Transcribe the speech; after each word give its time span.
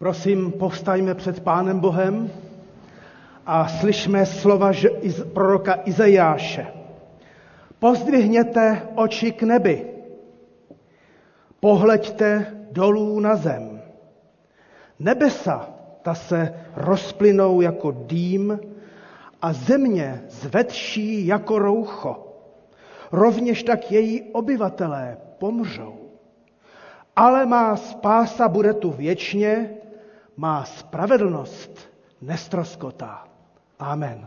Prosím, 0.00 0.52
povstaňme 0.52 1.14
před 1.14 1.40
Pánem 1.40 1.80
Bohem 1.80 2.30
a 3.46 3.68
slyšme 3.68 4.26
slova 4.26 4.72
proroka 5.32 5.78
Izajáše. 5.84 6.66
Pozdvihněte 7.78 8.82
oči 8.94 9.32
k 9.32 9.42
nebi, 9.42 9.86
pohleďte 11.60 12.46
dolů 12.70 13.20
na 13.20 13.36
zem. 13.36 13.82
Nebesa, 14.98 15.68
ta 16.02 16.14
se 16.14 16.54
rozplynou 16.76 17.60
jako 17.60 17.90
dým 18.06 18.60
a 19.42 19.52
země 19.52 20.22
zvedší 20.28 21.26
jako 21.26 21.58
roucho. 21.58 22.26
Rovněž 23.12 23.62
tak 23.62 23.92
její 23.92 24.22
obyvatelé 24.32 25.16
pomřou. 25.38 25.94
Ale 27.16 27.46
má 27.46 27.76
spása 27.76 28.48
bude 28.48 28.74
tu 28.74 28.90
věčně, 28.90 29.70
má 30.40 30.64
spravedlnost 30.64 31.90
nestroskotá. 32.22 33.24
Amen. 33.78 34.26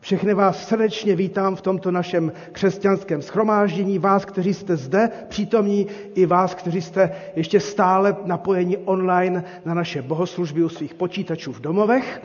Všechny 0.00 0.34
vás 0.34 0.68
srdečně 0.68 1.16
vítám 1.16 1.56
v 1.56 1.60
tomto 1.60 1.90
našem 1.90 2.32
křesťanském 2.52 3.22
schromáždění, 3.22 3.98
vás, 3.98 4.24
kteří 4.24 4.54
jste 4.54 4.76
zde 4.76 5.10
přítomní, 5.28 5.86
i 6.14 6.26
vás, 6.26 6.54
kteří 6.54 6.82
jste 6.82 7.12
ještě 7.36 7.60
stále 7.60 8.16
napojeni 8.24 8.76
online 8.76 9.44
na 9.64 9.74
naše 9.74 10.02
bohoslužby 10.02 10.64
u 10.64 10.68
svých 10.68 10.94
počítačů 10.94 11.52
v 11.52 11.60
domovech. 11.60 12.22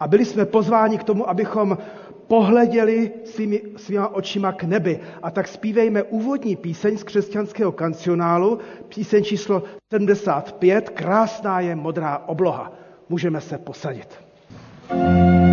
A 0.00 0.08
byli 0.08 0.24
jsme 0.24 0.44
pozváni 0.44 0.98
k 0.98 1.04
tomu, 1.04 1.30
abychom 1.30 1.78
pohleděli 2.26 3.10
svými, 3.24 3.62
svýma 3.76 4.08
očima 4.08 4.52
k 4.52 4.64
nebi. 4.64 5.00
A 5.22 5.30
tak 5.30 5.48
zpívejme 5.48 6.02
úvodní 6.02 6.56
píseň 6.56 6.98
z 6.98 7.02
křesťanského 7.02 7.72
kancionálu, 7.72 8.58
píseň 8.94 9.24
číslo 9.24 9.62
75, 9.92 10.90
Krásná 10.90 11.60
je 11.60 11.76
modrá 11.76 12.18
obloha. 12.26 12.72
Můžeme 13.08 13.40
se 13.40 13.58
posadit. 13.58 14.08
thank 14.88 15.40
you 15.40 15.45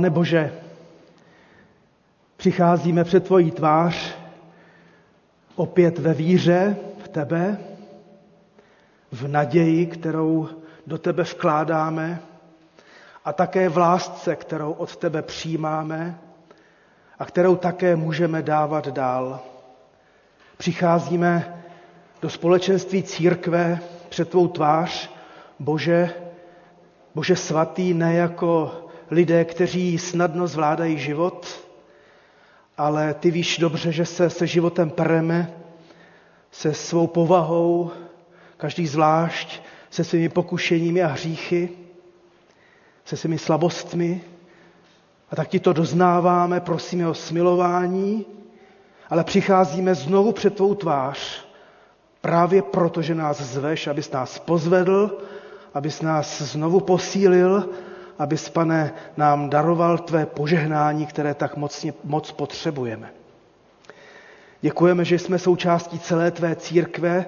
Pane 0.00 0.10
Bože, 0.10 0.52
přicházíme 2.36 3.04
před 3.04 3.24
tvojí 3.24 3.50
tvář 3.50 4.14
opět 5.56 5.98
ve 5.98 6.14
víře 6.14 6.76
v 7.04 7.08
tebe, 7.08 7.58
v 9.12 9.28
naději, 9.28 9.86
kterou 9.86 10.48
do 10.86 10.98
tebe 10.98 11.22
vkládáme 11.22 12.20
a 13.24 13.32
také 13.32 13.68
v 13.68 13.78
lásce, 13.78 14.36
kterou 14.36 14.72
od 14.72 14.96
tebe 14.96 15.22
přijímáme 15.22 16.18
a 17.18 17.24
kterou 17.24 17.56
také 17.56 17.96
můžeme 17.96 18.42
dávat 18.42 18.88
dál. 18.88 19.40
Přicházíme 20.56 21.62
do 22.22 22.30
společenství 22.30 23.02
církve 23.02 23.78
před 24.08 24.30
tvou 24.30 24.48
tvář, 24.48 25.10
Bože, 25.58 26.14
Bože 27.14 27.36
svatý, 27.36 27.94
ne 27.94 28.14
jako 28.14 28.79
lidé, 29.10 29.44
kteří 29.44 29.98
snadno 29.98 30.46
zvládají 30.46 30.98
život, 30.98 31.64
ale 32.78 33.14
ty 33.14 33.30
víš 33.30 33.58
dobře, 33.58 33.92
že 33.92 34.06
se 34.06 34.30
se 34.30 34.46
životem 34.46 34.90
pereme, 34.90 35.54
se 36.50 36.74
svou 36.74 37.06
povahou, 37.06 37.90
každý 38.56 38.86
zvlášť, 38.86 39.60
se 39.90 40.04
svými 40.04 40.28
pokušeními 40.28 41.02
a 41.02 41.06
hříchy, 41.06 41.68
se 43.04 43.16
svými 43.16 43.38
slabostmi. 43.38 44.20
A 45.30 45.36
tak 45.36 45.48
ti 45.48 45.60
to 45.60 45.72
doznáváme, 45.72 46.60
prosíme 46.60 47.08
o 47.08 47.14
smilování, 47.14 48.26
ale 49.10 49.24
přicházíme 49.24 49.94
znovu 49.94 50.32
před 50.32 50.56
tvou 50.56 50.74
tvář, 50.74 51.44
právě 52.20 52.62
proto, 52.62 53.02
že 53.02 53.14
nás 53.14 53.40
zveš, 53.40 53.86
abys 53.86 54.10
nás 54.10 54.38
pozvedl, 54.38 55.18
abys 55.74 56.02
nás 56.02 56.42
znovu 56.42 56.80
posílil 56.80 57.68
abys, 58.20 58.48
pane, 58.48 58.92
nám 59.16 59.50
daroval 59.50 59.98
tvé 59.98 60.26
požehnání, 60.26 61.06
které 61.06 61.34
tak 61.34 61.56
mocně, 61.56 61.94
moc 62.04 62.32
potřebujeme. 62.32 63.12
Děkujeme, 64.60 65.04
že 65.04 65.18
jsme 65.18 65.38
součástí 65.38 65.98
celé 65.98 66.30
tvé 66.30 66.56
církve, 66.56 67.26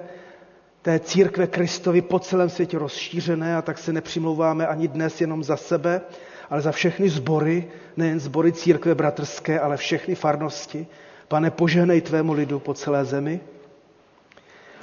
té 0.81 0.99
církve 0.99 1.47
Kristovi 1.47 2.01
po 2.01 2.19
celém 2.19 2.49
světě 2.49 2.77
rozšířené 2.77 3.57
a 3.57 3.61
tak 3.61 3.77
se 3.77 3.93
nepřimlouváme 3.93 4.67
ani 4.67 4.87
dnes 4.87 5.21
jenom 5.21 5.43
za 5.43 5.57
sebe, 5.57 6.01
ale 6.49 6.61
za 6.61 6.71
všechny 6.71 7.09
sbory, 7.09 7.67
nejen 7.97 8.19
sbory 8.19 8.51
církve 8.51 8.95
bratrské, 8.95 9.59
ale 9.59 9.77
všechny 9.77 10.15
farnosti. 10.15 10.87
Pane, 11.27 11.51
požehnej 11.51 12.01
tvému 12.01 12.33
lidu 12.33 12.59
po 12.59 12.73
celé 12.73 13.05
zemi. 13.05 13.39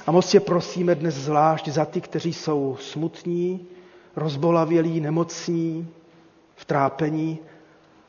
A 0.07 0.11
moc 0.11 0.29
tě 0.29 0.39
prosíme 0.39 0.95
dnes 0.95 1.15
zvlášť 1.15 1.67
za 1.67 1.85
ty, 1.85 2.01
kteří 2.01 2.33
jsou 2.33 2.77
smutní, 2.79 3.67
rozbolavělí, 4.15 4.99
nemocní, 4.99 5.87
v 6.61 6.65
trápení, 6.65 7.39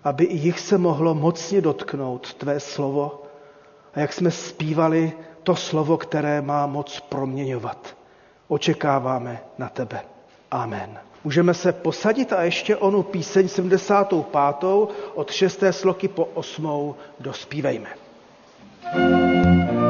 aby 0.05 0.25
i 0.25 0.37
jich 0.37 0.61
se 0.61 0.79
mohlo 0.79 1.15
mocně 1.15 1.61
dotknout 1.61 2.35
tvé 2.35 2.61
slovo. 2.61 3.23
A 3.95 4.01
jak 4.01 4.13
jsme 4.13 4.31
zpívali, 4.31 5.13
to 5.43 5.57
slovo, 5.57 5.97
které 5.97 6.43
má 6.43 6.67
moc 6.67 7.01
proměňovat. 7.01 7.97
Očekáváme 8.49 9.41
na 9.59 9.69
tebe. 9.69 10.01
Amen. 10.51 10.99
Můžeme 11.25 11.55
se 11.55 11.73
posadit 11.73 12.33
a 12.33 12.43
ještě 12.43 12.77
onu 12.77 13.03
píseň 13.03 13.49
75. 13.49 14.65
od 15.15 15.31
6. 15.31 15.63
sloky 15.71 16.09
po 16.09 16.25
8. 16.25 16.95
dospívejme. 17.21 17.89
thank 18.93 19.73
you 19.73 19.82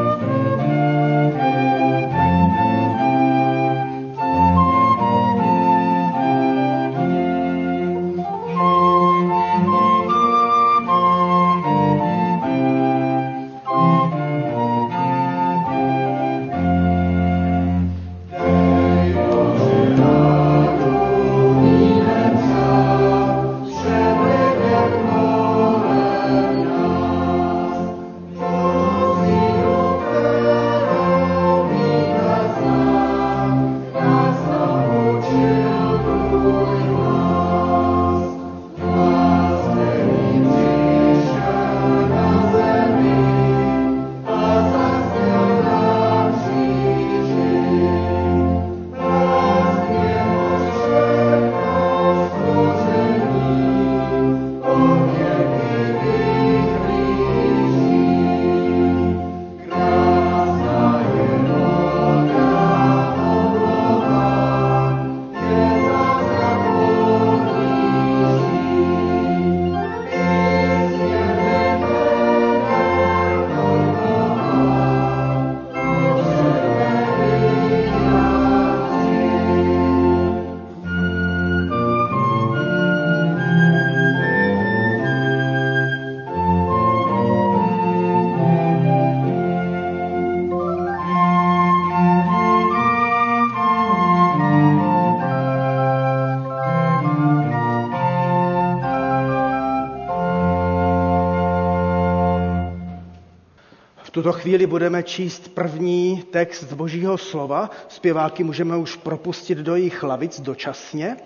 tuto 104.22 104.32
chvíli 104.32 104.66
budeme 104.66 105.02
číst 105.02 105.48
první 105.48 106.22
text 106.30 106.62
z 106.62 106.72
Božího 106.72 107.18
slova. 107.18 107.70
Zpěváky 107.88 108.44
můžeme 108.44 108.76
už 108.76 108.96
propustit 108.96 109.58
do 109.58 109.76
jejich 109.76 110.02
lavic 110.02 110.40
dočasně 110.40 111.16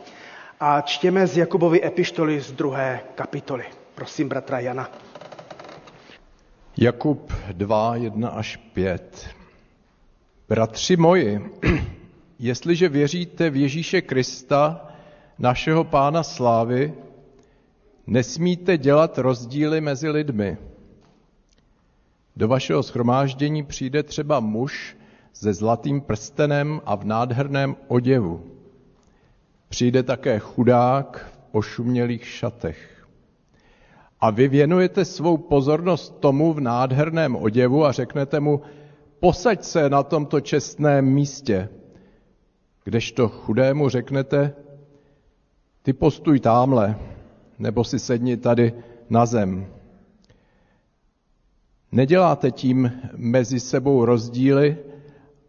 a 0.60 0.80
čtěme 0.80 1.26
z 1.26 1.36
Jakubovy 1.36 1.84
epištoly 1.84 2.40
z 2.40 2.52
druhé 2.52 3.00
kapitoly. 3.14 3.64
Prosím, 3.94 4.28
bratra 4.28 4.60
Jana. 4.60 4.90
Jakub 6.76 7.32
2, 7.52 7.96
1 7.96 8.28
až 8.28 8.56
5. 8.56 9.26
Bratři 10.48 10.96
moji, 10.96 11.50
jestliže 12.38 12.88
věříte 12.88 13.50
v 13.50 13.56
Ježíše 13.56 14.00
Krista, 14.02 14.88
našeho 15.38 15.84
pána 15.84 16.22
slávy, 16.22 16.94
nesmíte 18.06 18.78
dělat 18.78 19.18
rozdíly 19.18 19.80
mezi 19.80 20.08
lidmi– 20.08 20.56
do 22.36 22.48
vašeho 22.48 22.82
schromáždění 22.82 23.62
přijde 23.62 24.02
třeba 24.02 24.40
muž 24.40 24.96
se 25.32 25.54
zlatým 25.54 26.00
prstenem 26.00 26.80
a 26.84 26.94
v 26.94 27.04
nádherném 27.04 27.76
oděvu. 27.88 28.44
Přijde 29.68 30.02
také 30.02 30.38
chudák 30.38 31.32
v 31.32 31.54
ošumělých 31.56 32.26
šatech. 32.26 33.06
A 34.20 34.30
vy 34.30 34.48
věnujete 34.48 35.04
svou 35.04 35.36
pozornost 35.36 36.20
tomu 36.20 36.52
v 36.52 36.60
nádherném 36.60 37.36
oděvu 37.36 37.84
a 37.84 37.92
řeknete 37.92 38.40
mu, 38.40 38.62
posaď 39.20 39.64
se 39.64 39.90
na 39.90 40.02
tomto 40.02 40.40
čestném 40.40 41.04
místě. 41.04 41.68
Kdežto 42.84 43.28
chudému 43.28 43.88
řeknete, 43.88 44.54
ty 45.82 45.92
postuj 45.92 46.40
támhle, 46.40 46.96
nebo 47.58 47.84
si 47.84 47.98
sedni 47.98 48.36
tady 48.36 48.72
na 49.10 49.26
zem. 49.26 49.66
Neděláte 51.96 52.50
tím 52.50 52.92
mezi 53.16 53.60
sebou 53.60 54.04
rozdíly 54.04 54.76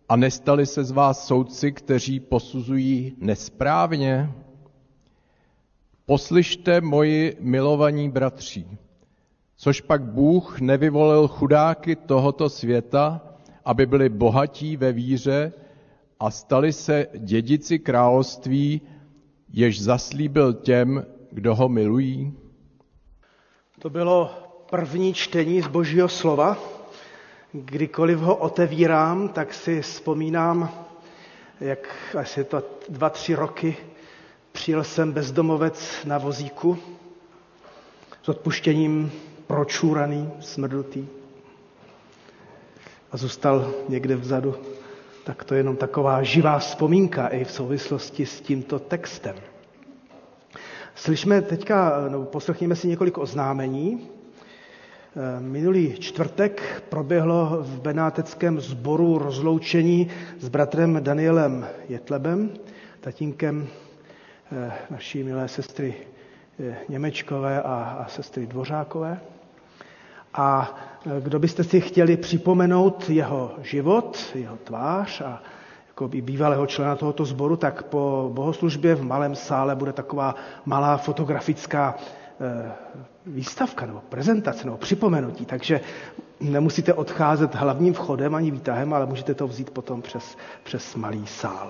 a 0.10 0.16
nestali 0.16 0.66
se 0.66 0.84
z 0.84 0.92
vás 0.92 1.28
soudci, 1.28 1.72
kteří 1.72 2.20
posuzují 2.20 3.16
nesprávně? 3.18 4.34
Poslyšte 6.06 6.82
moji 6.82 7.38
milovaní 7.40 8.10
bratří, 8.10 8.78
což 9.58 9.82
pak 9.82 10.04
Bůh 10.04 10.60
nevyvolil 10.62 11.28
chudáky 11.28 11.96
tohoto 11.96 12.50
světa, 12.50 13.22
aby 13.66 13.86
byli 13.86 14.10
bohatí 14.10 14.78
ve 14.78 14.92
víře 14.92 15.54
a 16.20 16.32
stali 16.32 16.74
se 16.74 17.08
dědici 17.18 17.80
království, 17.80 18.82
jež 19.54 19.82
zaslíbil 19.82 20.54
těm, 20.54 21.06
kdo 21.32 21.56
ho 21.56 21.70
milují? 21.70 22.34
To 23.80 23.90
bylo 23.90 24.47
první 24.70 25.14
čtení 25.14 25.62
z 25.62 25.68
Božího 25.68 26.10
slova. 26.10 26.58
Kdykoliv 27.52 28.20
ho 28.20 28.36
otevírám, 28.36 29.30
tak 29.30 29.54
si 29.54 29.82
vzpomínám, 29.82 30.86
jak 31.60 31.96
asi 32.20 32.44
to 32.44 32.64
dva, 32.90 33.10
tři 33.10 33.36
roky 33.36 33.78
přijel 34.52 34.84
jsem 34.84 35.12
bezdomovec 35.12 36.06
na 36.06 36.18
vozíku 36.18 36.78
s 38.24 38.30
odpuštěním 38.30 39.12
pročúraný, 39.48 40.32
smrdutý 40.40 41.08
a 43.12 43.18
zůstal 43.18 43.74
někde 43.90 44.16
vzadu. 44.16 44.56
Tak 45.24 45.44
to 45.44 45.54
je 45.54 45.60
jenom 45.60 45.76
taková 45.76 46.24
živá 46.24 46.60
vzpomínka 46.60 47.28
i 47.28 47.44
v 47.44 47.52
souvislosti 47.52 48.26
s 48.26 48.42
tímto 48.42 48.80
textem. 48.80 49.36
Slyšme 50.96 51.42
teďka, 51.42 52.06
no, 52.10 52.24
poslechněme 52.24 52.76
si 52.76 52.88
několik 52.88 53.18
oznámení. 53.18 54.17
Eh, 55.16 55.40
minulý 55.40 55.96
čtvrtek 56.00 56.84
proběhlo 56.90 57.58
v 57.62 57.82
Benáteckém 57.82 58.60
sboru 58.60 59.18
rozloučení 59.18 60.08
s 60.40 60.50
bratrem 60.50 61.04
Danielem 61.04 61.68
Jetlebem, 61.90 62.50
tatínkem 63.02 63.68
eh, 64.52 64.72
naší 64.90 65.24
milé 65.24 65.48
sestry 65.48 65.94
eh, 66.60 66.76
Němečkové 66.90 67.62
a, 67.62 67.98
a 68.06 68.08
sestry 68.08 68.46
Dvořákové. 68.46 69.20
A 70.34 70.76
kdo 71.20 71.40
byste 71.40 71.64
si 71.64 71.82
chtěli 71.82 72.18
připomenout 72.18 73.10
jeho 73.10 73.52
život, 73.62 74.32
jeho 74.36 74.58
tvář 74.58 75.22
a 75.22 75.42
jako 75.88 76.08
by 76.08 76.22
bývalého 76.22 76.66
člena 76.66 76.96
tohoto 76.96 77.26
sboru, 77.26 77.56
tak 77.56 77.84
po 77.84 78.32
bohoslužbě 78.34 78.96
v 78.96 79.04
malém 79.04 79.36
sále 79.36 79.76
bude 79.76 79.94
taková 79.94 80.36
malá 80.66 80.98
fotografická 80.98 81.96
výstavka 83.28 83.86
nebo 83.86 84.02
prezentace 84.10 84.66
nebo 84.66 84.78
připomenutí, 84.78 85.46
takže 85.46 85.82
nemusíte 86.40 86.94
odcházet 86.94 87.56
hlavním 87.56 87.94
vchodem 87.94 88.36
ani 88.36 88.52
výtahem, 88.52 88.94
ale 88.94 89.06
můžete 89.06 89.34
to 89.34 89.48
vzít 89.48 89.70
potom 89.70 90.02
přes, 90.02 90.38
přes 90.64 90.96
malý 90.96 91.28
sál. 91.28 91.70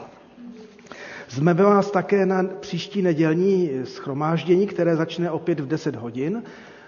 Jsme 1.28 1.54
vás 1.54 1.92
také 1.92 2.26
na 2.26 2.44
příští 2.60 3.02
nedělní 3.02 3.72
schromáždění, 3.84 4.68
které 4.68 4.96
začne 4.96 5.32
opět 5.32 5.60
v 5.60 5.68
10 5.68 5.96
hodin. 5.96 6.44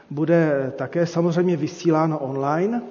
Bude 0.10 0.72
také 0.76 1.06
samozřejmě 1.06 1.58
vysíláno 1.58 2.20
online. 2.20 2.82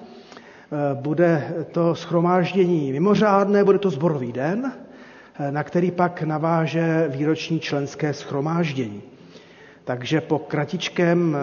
bude 0.95 1.55
to 1.73 1.95
schromáždění 1.95 2.93
mimořádné, 2.93 3.65
bude 3.65 3.79
to 3.79 3.91
zborový 3.91 4.33
den, 4.33 4.73
na 5.51 5.63
který 5.65 5.91
pak 5.91 6.23
naváže 6.23 7.05
výroční 7.09 7.61
členské 7.61 8.15
schromáždění. 8.15 9.03
Takže 9.89 10.21
po 10.21 10.39
kratičkém, 10.39 11.37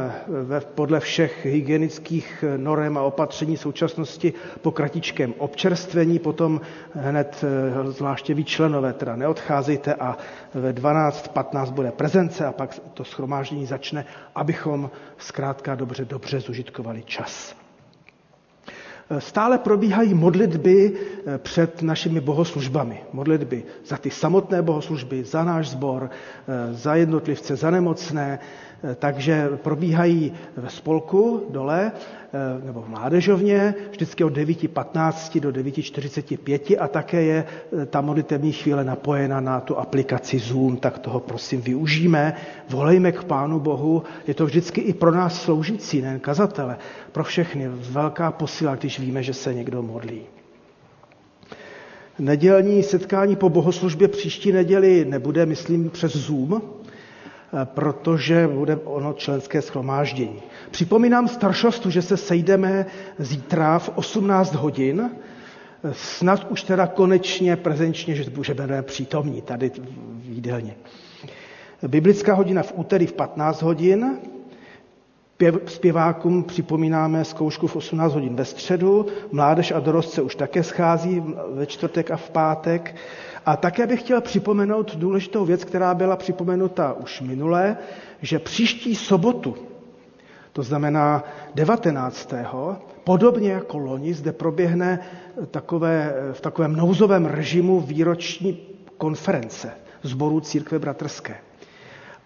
podle 0.76 1.00
všech 1.00 1.46
hygienických 1.46 2.44
norem 2.58 2.98
a 2.98 3.02
opatření 3.02 3.58
současnosti, 3.58 4.34
po 4.62 4.72
kratičkém 4.72 5.34
občerstvení, 5.38 6.20
potom 6.20 6.62
hned 6.94 7.46
zvláště 7.88 8.34
vy 8.34 8.44
členové 8.44 8.94
teda 8.94 9.16
neodcházejte 9.16 9.94
a 9.94 10.18
ve 10.54 10.74
12.15 10.74 11.72
bude 11.72 11.92
prezence 11.92 12.46
a 12.46 12.52
pak 12.52 12.80
to 12.94 13.04
schromáždění 13.04 13.66
začne, 13.66 14.06
abychom 14.36 14.92
zkrátka 15.18 15.76
dobře, 15.76 16.06
dobře 16.06 16.40
zužitkovali 16.40 17.04
čas. 17.04 17.65
Stále 19.20 19.58
probíhají 19.58 20.14
modlitby 20.14 20.94
eh, 20.94 21.38
před 21.38 21.82
našimi 21.82 22.22
bohoslužbami. 22.22 23.04
Modlitby 23.14 23.64
za 23.86 23.98
ty 23.98 24.12
samotné 24.12 24.62
bohoslužby, 24.62 25.24
za 25.24 25.44
náš 25.44 25.70
sbor, 25.70 26.10
eh, 26.10 26.74
za 26.74 26.96
jednotlivce, 26.96 27.56
za 27.56 27.72
nemocné, 27.72 28.40
Eh, 28.40 28.65
takže 28.96 29.50
probíhají 29.64 30.34
ve 30.58 30.70
spolku 30.70 31.46
dole 31.50 31.92
eh, 31.92 32.66
nebo 32.66 32.82
v 32.82 32.90
mládežovně 32.90 33.74
vždycky 33.92 34.24
od 34.24 34.34
9.15 34.34 35.40
do 35.40 35.50
9.45 35.50 36.78
a 36.80 36.88
také 36.88 37.22
je 37.22 37.46
eh, 37.82 37.86
ta 37.86 38.02
modlitevní 38.02 38.52
chvíle 38.52 38.84
napojena 38.84 39.40
na 39.40 39.60
tu 39.60 39.78
aplikaci 39.78 40.40
Zoom, 40.40 40.78
tak 40.78 41.00
toho 41.00 41.20
prosím 41.20 41.62
využijeme. 41.62 42.36
Volejme 42.70 43.12
k 43.12 43.24
Pánu 43.24 43.60
Bohu, 43.60 44.04
je 44.28 44.34
to 44.34 44.46
vždycky 44.46 44.82
i 44.82 44.94
pro 44.94 45.12
nás 45.12 45.42
sloužící, 45.42 46.02
nejen 46.02 46.20
kazatele, 46.20 46.78
pro 47.12 47.24
všechny 47.24 47.68
velká 47.68 48.32
posila, 48.32 48.76
když 48.76 49.00
víme, 49.00 49.24
že 49.24 49.34
se 49.34 49.54
někdo 49.54 49.82
modlí. 49.82 50.22
Nedělní 52.20 52.84
setkání 52.84 53.36
po 53.36 53.50
bohoslužbě 53.50 54.08
příští 54.08 54.52
neděli 54.52 55.06
nebude, 55.06 55.46
myslím, 55.46 55.90
přes 55.90 56.16
Zoom, 56.16 56.62
protože 57.64 58.48
bude 58.48 58.76
ono 58.76 59.14
členské 59.14 59.62
schromáždění. 59.62 60.42
Připomínám 60.72 61.28
staršostu, 61.28 61.90
že 61.90 62.02
se 62.02 62.18
sejdeme 62.18 62.86
zítra 63.20 63.80
v 63.80 63.90
18 63.96 64.56
hodin, 64.56 65.10
snad 65.92 66.52
už 66.52 66.64
teda 66.64 66.88
konečně 66.88 67.56
prezenčně, 67.56 68.16
že 68.16 68.30
budeme 68.30 68.82
přítomní 68.82 69.42
tady 69.42 69.70
v 69.70 70.30
jídelně. 70.30 70.76
Biblická 71.88 72.34
hodina 72.34 72.64
v 72.64 72.74
úterý 72.76 73.06
v 73.08 73.14
15 73.14 73.62
hodin, 73.62 74.20
Zpěvákům 75.66 76.44
připomínáme 76.44 77.26
zkoušku 77.26 77.68
v 77.68 77.76
18 77.76 78.14
hodin 78.14 78.36
ve 78.36 78.46
středu, 78.46 79.06
mládež 79.32 79.72
a 79.72 79.80
dorost 79.80 80.14
se 80.14 80.22
už 80.22 80.36
také 80.36 80.64
schází 80.64 81.24
ve 81.54 81.66
čtvrtek 81.66 82.12
a 82.12 82.18
v 82.18 82.30
pátek. 82.30 82.96
A 83.46 83.58
také 83.58 83.88
bych 83.88 84.00
chtěl 84.00 84.22
připomenout 84.22 84.96
důležitou 84.96 85.46
věc, 85.46 85.64
která 85.64 85.94
byla 85.94 86.16
připomenuta 86.16 86.94
už 86.94 87.22
minule, 87.22 87.78
že 88.22 88.40
příští 88.40 88.96
sobotu, 88.96 89.56
to 90.54 90.64
znamená 90.64 91.24
19. 91.56 92.34
podobně 93.04 93.52
jako 93.52 93.78
loni, 93.78 94.14
zde 94.14 94.32
proběhne 94.32 95.00
takové, 95.52 96.14
v 96.34 96.42
takovém 96.42 96.76
nouzovém 96.76 97.26
režimu 97.26 97.80
výroční 97.80 98.58
konference 98.98 99.72
zborů 100.04 100.40
církve 100.40 100.80
bratrské. 100.80 101.36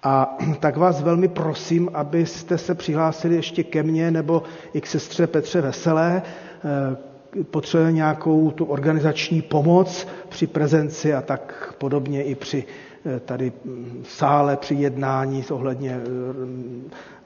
A 0.04 0.38
tak 0.60 0.78
vás 0.78 1.02
velmi 1.02 1.28
prosím, 1.28 1.90
abyste 1.94 2.58
se 2.58 2.76
přihlásili 2.76 3.36
ještě 3.36 3.64
ke 3.64 3.84
mně 3.84 4.12
nebo 4.12 4.44
i 4.74 4.82
k 4.82 4.88
sestře 4.88 5.28
Petře 5.28 5.62
Veselé, 5.62 6.22
potřebujeme 7.52 7.92
nějakou 7.92 8.52
tu 8.52 8.66
organizační 8.66 9.42
pomoc 9.42 10.08
při 10.30 10.48
prezenci 10.48 11.14
a 11.14 11.22
tak 11.22 11.74
podobně 11.78 12.24
i 12.24 12.36
při 12.36 12.64
eh, 13.06 13.20
tady 13.20 13.52
mm, 13.66 14.04
sále 14.08 14.58
při 14.58 14.76
jednání 14.76 15.46
ohledně 15.52 16.00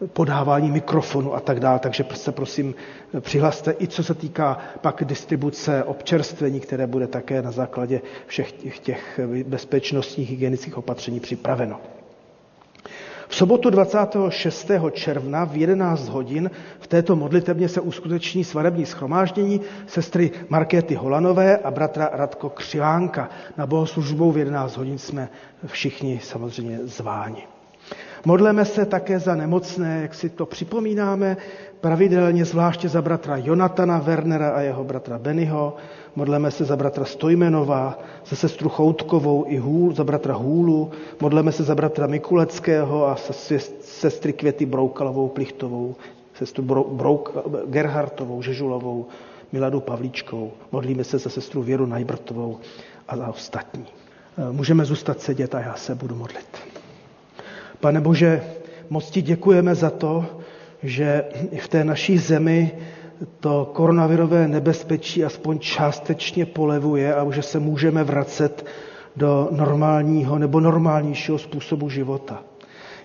eh, 0.04 0.08
podávání 0.08 0.72
mikrofonu 0.72 1.36
a 1.36 1.40
tak 1.40 1.60
dále. 1.60 1.80
Takže 1.80 2.06
se 2.14 2.32
prosím 2.32 2.76
přihlaste 3.20 3.76
i 3.80 3.88
co 3.88 4.04
se 4.04 4.14
týká 4.14 4.58
pak 4.82 5.04
distribuce 5.06 5.84
občerstvení, 5.84 6.60
které 6.60 6.88
bude 6.88 7.08
také 7.08 7.42
na 7.42 7.52
základě 7.52 8.02
všech 8.28 8.80
těch 8.80 9.20
bezpečnostních 9.48 10.30
hygienických 10.30 10.78
opatření 10.78 11.20
připraveno. 11.20 11.80
V 13.34 13.36
sobotu 13.36 13.70
26. 13.70 14.72
června 14.92 15.46
v 15.46 15.58
11 15.58 16.10
hodin 16.10 16.52
v 16.80 16.88
této 16.88 17.16
modlitebně 17.16 17.70
se 17.70 17.82
uskuteční 17.82 18.44
svarební 18.44 18.86
schromáždění 18.86 19.62
sestry 19.88 20.32
Markéty 20.50 20.96
Holanové 20.96 21.58
a 21.58 21.72
bratra 21.72 22.10
Radko 22.14 22.50
Křivánka. 22.50 23.30
Na 23.58 23.68
bohoslužbou 23.68 24.32
v 24.32 24.38
11 24.38 24.78
hodin 24.78 24.98
jsme 24.98 25.30
všichni 25.66 26.20
samozřejmě 26.24 26.80
zváni. 26.84 27.48
Modleme 28.26 28.66
se 28.66 28.86
také 28.86 29.20
za 29.20 29.36
nemocné, 29.36 30.02
jak 30.02 30.14
si 30.14 30.30
to 30.30 30.46
připomínáme, 30.46 31.38
pravidelně 31.82 32.46
zvláště 32.46 32.90
za 32.90 33.02
bratra 33.02 33.38
Jonatana 33.38 34.00
Wernera 34.00 34.50
a 34.50 34.62
jeho 34.62 34.84
bratra 34.84 35.18
Bennyho, 35.20 35.76
modleme 36.16 36.52
se 36.52 36.66
za 36.66 36.76
bratra 36.76 37.06
Stojmenová, 37.06 38.00
za 38.26 38.36
sestru 38.36 38.70
Choutkovou 38.70 39.46
i 39.48 39.58
Hůl, 39.58 39.94
za 39.94 40.04
bratra 40.04 40.34
Hůlu, 40.34 40.92
modleme 41.22 41.52
se 41.52 41.64
za 41.64 41.76
bratra 41.76 42.08
Mikuleckého 42.08 43.08
a 43.08 43.18
sestry 43.82 44.34
Květy 44.34 44.66
Broukalovou, 44.66 45.28
Plichtovou, 45.28 45.96
sestru 46.34 46.64
Brouk, 46.92 47.38
Gerhartovou, 47.66 48.42
Žežulovou, 48.42 49.06
Miladu 49.52 49.80
Pavlíčkou, 49.80 50.52
modlíme 50.72 51.04
se 51.04 51.18
za 51.18 51.30
sestru 51.30 51.62
Věru 51.62 51.86
Najbrtovou 51.86 52.58
a 53.08 53.18
za 53.18 53.28
ostatní. 53.28 53.86
Můžeme 54.52 54.86
zůstat 54.86 55.22
sedět 55.22 55.56
a 55.56 55.60
já 55.60 55.76
se 55.76 55.96
budu 55.96 56.16
modlit. 56.16 56.58
Pane 57.80 58.02
Bože, 58.02 58.44
moc 58.90 59.10
ti 59.10 59.22
děkujeme 59.22 59.76
za 59.76 59.90
to, 59.90 60.26
že 60.84 61.26
v 61.60 61.68
té 61.68 61.84
naší 61.84 62.18
zemi 62.18 62.72
to 63.40 63.72
koronavirové 63.74 64.48
nebezpečí 64.48 65.24
aspoň 65.24 65.60
částečně 65.60 66.46
polevuje 66.46 67.16
a 67.16 67.32
že 67.32 67.42
se 67.42 67.60
můžeme 67.60 68.04
vracet 68.04 68.66
do 69.16 69.48
normálního 69.52 70.40
nebo 70.40 70.60
normálnějšího 70.60 71.38
způsobu 71.38 71.90
života. 71.90 72.44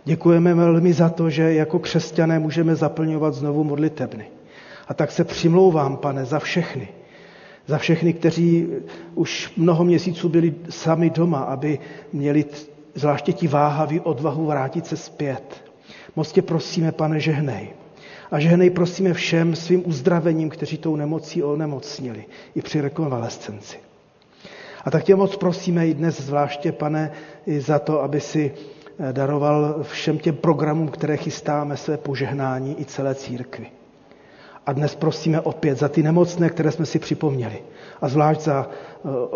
Děkujeme 0.04 0.54
velmi 0.54 0.92
za 0.92 1.08
to, 1.08 1.30
že 1.30 1.54
jako 1.54 1.78
křesťané 1.78 2.38
můžeme 2.38 2.74
zaplňovat 2.76 3.34
znovu 3.34 3.64
modlitebny. 3.64 4.26
A 4.88 4.94
tak 4.94 5.10
se 5.10 5.24
přimlouvám, 5.24 5.96
pane, 5.96 6.24
za 6.24 6.38
všechny. 6.38 6.88
Za 7.66 7.78
všechny, 7.78 8.12
kteří 8.12 8.66
už 9.14 9.52
mnoho 9.56 9.84
měsíců 9.84 10.28
byli 10.28 10.54
sami 10.70 11.10
doma, 11.10 11.38
aby 11.38 11.78
měli 12.12 12.44
zvláště 12.94 13.32
ti 13.32 13.48
váhaví 13.48 14.00
odvahu 14.00 14.46
vrátit 14.46 14.86
se 14.86 14.96
zpět. 14.96 15.64
Moc 16.16 16.32
tě 16.32 16.42
prosíme, 16.42 16.92
pane, 16.92 17.20
žehnej. 17.20 17.68
A 18.30 18.40
žehnej 18.40 18.70
prosíme 18.70 19.14
všem 19.14 19.56
svým 19.56 19.82
uzdravením, 19.86 20.50
kteří 20.50 20.78
tou 20.78 20.96
nemocí 20.96 21.42
onemocnili 21.42 22.24
i 22.54 22.62
při 22.62 22.80
rekonvalescenci. 22.80 23.78
A 24.84 24.90
tak 24.90 25.04
tě 25.04 25.16
moc 25.16 25.36
prosíme 25.36 25.86
i 25.86 25.94
dnes 25.94 26.20
zvláště, 26.20 26.72
pane, 26.72 27.12
i 27.46 27.60
za 27.60 27.78
to, 27.78 28.02
aby 28.02 28.20
si 28.20 28.52
eh, 28.52 29.12
daroval 29.12 29.76
všem 29.82 30.18
těm 30.18 30.36
programům, 30.36 30.88
které 30.88 31.16
chystáme, 31.16 31.76
své 31.76 31.96
požehnání 31.96 32.80
i 32.80 32.84
celé 32.84 33.14
církvi. 33.14 33.66
A 34.66 34.72
dnes 34.72 34.94
prosíme 34.94 35.40
opět 35.40 35.78
za 35.78 35.88
ty 35.88 36.02
nemocné, 36.02 36.48
které 36.48 36.70
jsme 36.70 36.86
si 36.86 36.98
připomněli. 36.98 37.62
A 38.00 38.08
zvlášť 38.08 38.40
za 38.40 38.70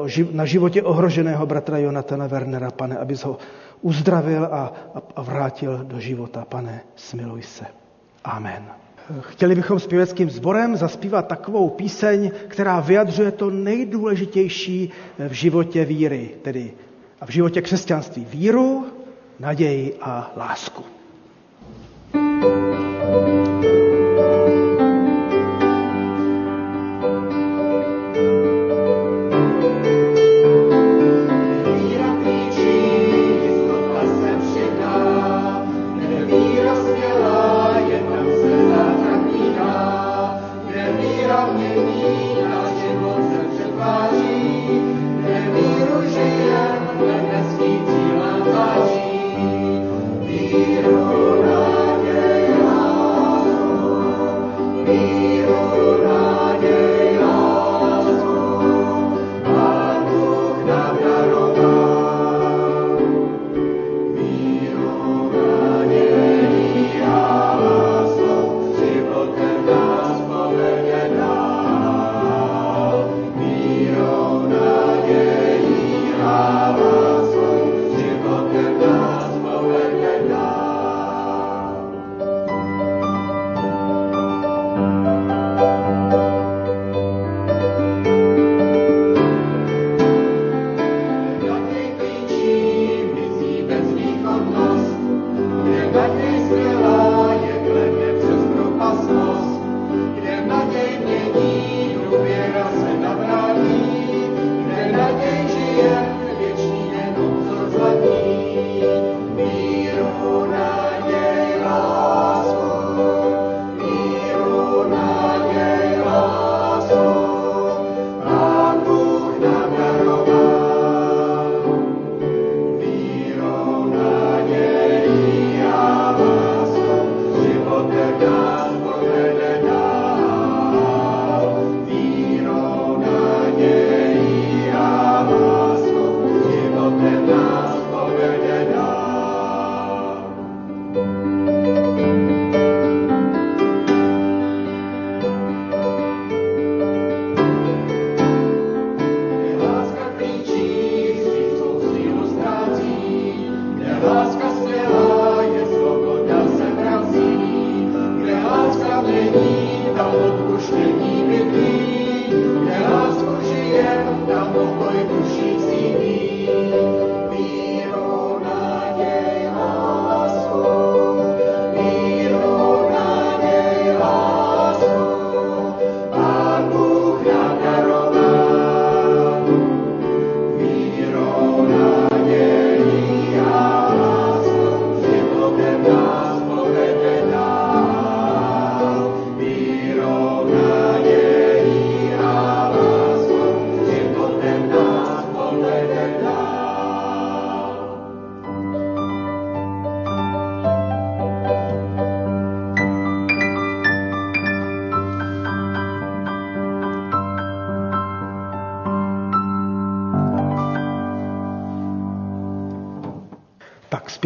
eh, 0.09 0.25
na 0.33 0.45
životě 0.45 0.83
ohroženého 0.83 1.47
bratra 1.47 1.79
Jonatana 1.79 2.27
Wernera, 2.27 2.71
pane, 2.71 2.99
abys 2.99 3.25
ho 3.25 3.39
uzdravil 3.81 4.45
a, 4.45 4.73
a 5.17 5.23
vrátil 5.23 5.85
do 5.85 6.01
života. 6.01 6.45
Pane, 6.49 6.81
smiluj 6.97 7.43
se. 7.43 7.82
Amen. 8.25 8.67
Chtěli 9.21 9.55
bychom 9.55 9.81
zpěveckým 9.81 10.31
sborem 10.31 10.77
zaspívat 10.77 11.29
takovou 11.29 11.69
píseň, 11.71 12.31
která 12.49 12.81
vyjadřuje 12.81 13.31
to 13.31 13.51
nejdůležitější 13.51 14.91
v 15.29 15.33
životě 15.33 15.85
víry, 15.85 16.31
tedy 16.43 16.73
a 17.21 17.27
v 17.27 17.31
životě 17.31 17.63
křesťanství. 17.63 18.27
Víru, 18.31 18.87
naději 19.41 19.97
a 20.01 20.33
lásku. 20.37 20.85
thank 22.13 22.62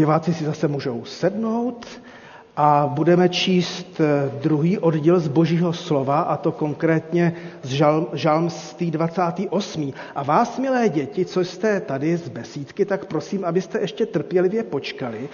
Zpěváci 0.06 0.34
si 0.34 0.44
zase 0.44 0.68
můžou 0.68 1.04
sednout 1.04 1.86
a 2.56 2.86
budeme 2.94 3.28
číst 3.28 4.00
eh, 4.00 4.30
druhý 4.42 4.78
oddíl 4.78 5.20
z 5.20 5.28
Božího 5.28 5.72
slova, 5.72 6.20
a 6.20 6.36
to 6.36 6.52
konkrétně 6.52 7.32
z 7.62 7.68
žalm, 7.68 8.06
žalm 8.12 8.50
z 8.50 8.76
28. 8.90 9.92
A 10.14 10.22
vás, 10.22 10.58
milé 10.58 10.88
děti, 10.88 11.24
co 11.24 11.40
jste 11.40 11.80
tady 11.80 12.16
z 12.16 12.28
besídky, 12.28 12.84
tak 12.84 13.04
prosím, 13.04 13.44
abyste 13.44 13.80
ještě 13.80 14.06
trpělivě 14.06 14.62
počkali, 14.62 15.28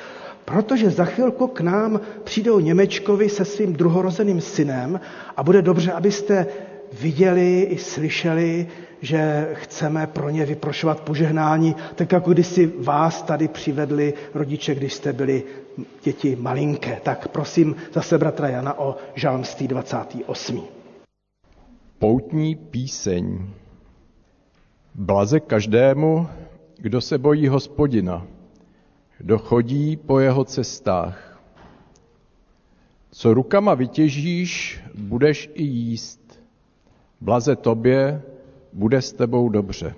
protože 0.45 0.91
za 0.91 1.05
chvilku 1.05 1.47
k 1.47 1.61
nám 1.61 2.01
přijdou 2.25 2.61
Němečkovi 2.61 3.29
se 3.29 3.45
svým 3.45 3.73
druhorozeným 3.73 4.41
synem 4.41 5.01
a 5.37 5.43
bude 5.43 5.63
dobře, 5.63 5.93
abyste 5.93 6.47
viděli 7.01 7.61
i 7.63 7.79
slyšeli, 7.79 8.69
že 9.01 9.49
chceme 9.53 10.07
pro 10.07 10.31
ně 10.31 10.47
vyprošovat 10.47 11.01
požehnání, 11.01 11.77
tak 11.95 12.13
jako 12.13 12.33
když 12.33 12.47
si 12.47 12.67
vás 12.67 13.23
tady 13.23 13.49
přivedli 13.49 14.15
rodiče, 14.35 14.75
když 14.75 14.93
jste 14.93 15.13
byli 15.13 15.43
děti 16.05 16.37
malinké. 16.37 17.01
Tak 17.03 17.29
prosím 17.29 17.77
zase 17.93 18.19
bratra 18.19 18.49
Jana 18.49 18.79
o 18.79 18.97
žalmství 19.15 19.69
28. 19.69 20.63
Poutní 21.99 22.57
píseň. 22.57 23.47
Blaze 24.95 25.41
každému, 25.41 26.29
kdo 26.77 27.01
se 27.01 27.19
bojí 27.19 27.49
hospodina, 27.49 28.27
kdo 29.19 29.39
chodí 29.39 29.97
po 29.97 30.21
jeho 30.21 30.45
cestách. 30.45 31.41
Co 33.11 33.35
rukama 33.35 33.75
vytěžíš, 33.75 34.81
budeš 34.95 35.51
i 35.55 35.63
jíst. 35.63 36.22
Blaze 37.23 37.57
tobě, 37.57 38.23
bude 38.73 39.03
s 39.03 39.13
tebou 39.13 39.49
dobře. 39.49 39.95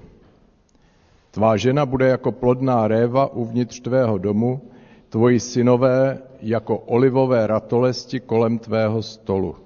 Tvá 1.31 1.57
žena 1.57 1.87
bude 1.87 2.09
jako 2.09 2.33
plodná 2.33 2.89
réva 2.89 3.33
uvnitř 3.33 3.81
tvého 3.81 4.19
domu, 4.19 4.61
tvoji 5.09 5.41
synové 5.41 6.19
jako 6.41 6.79
olivové 6.79 7.47
ratolesti 7.47 8.21
kolem 8.21 8.59
tvého 8.59 9.03
stolu. 9.03 9.57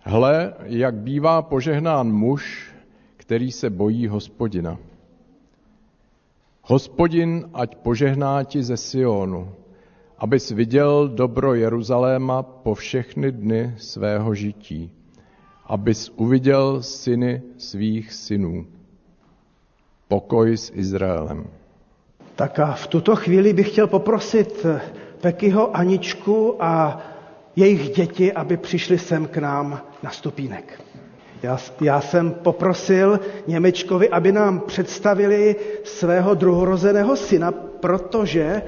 Hle, 0.00 0.54
jak 0.62 0.94
bývá 0.94 1.42
požehnán 1.42 2.12
muž, 2.12 2.72
který 3.16 3.52
se 3.52 3.70
bojí 3.70 4.08
hospodina. 4.08 4.78
Hospodin, 6.62 7.50
ať 7.54 7.76
požehná 7.76 8.44
ti 8.44 8.62
ze 8.62 8.76
Sionu, 8.76 9.52
abys 10.18 10.50
viděl 10.50 11.08
dobro 11.08 11.54
Jeruzaléma 11.54 12.42
po 12.42 12.74
všechny 12.74 13.32
dny 13.32 13.74
svého 13.76 14.34
žití, 14.34 14.92
abys 15.70 16.12
uviděl 16.16 16.82
syny 16.82 17.42
svých 17.58 18.12
synů. 18.12 18.66
Pokoj 20.08 20.56
s 20.56 20.72
Izraelem. 20.74 21.46
Tak 22.36 22.58
a 22.58 22.72
v 22.72 22.86
tuto 22.86 23.16
chvíli 23.16 23.52
bych 23.52 23.70
chtěl 23.70 23.86
poprosit 23.86 24.66
Pekyho, 25.20 25.76
Aničku 25.76 26.56
a 26.64 27.02
jejich 27.56 27.90
děti, 27.90 28.32
aby 28.32 28.56
přišli 28.56 28.98
sem 28.98 29.26
k 29.26 29.36
nám 29.36 29.80
na 30.02 30.10
stupínek. 30.10 30.82
Já, 31.42 31.58
já 31.80 32.00
jsem 32.00 32.30
poprosil 32.30 33.20
Němečkovi, 33.46 34.08
aby 34.08 34.32
nám 34.32 34.60
představili 34.60 35.56
svého 35.84 36.34
druhorozeného 36.34 37.16
syna, 37.16 37.52
protože 37.52 38.62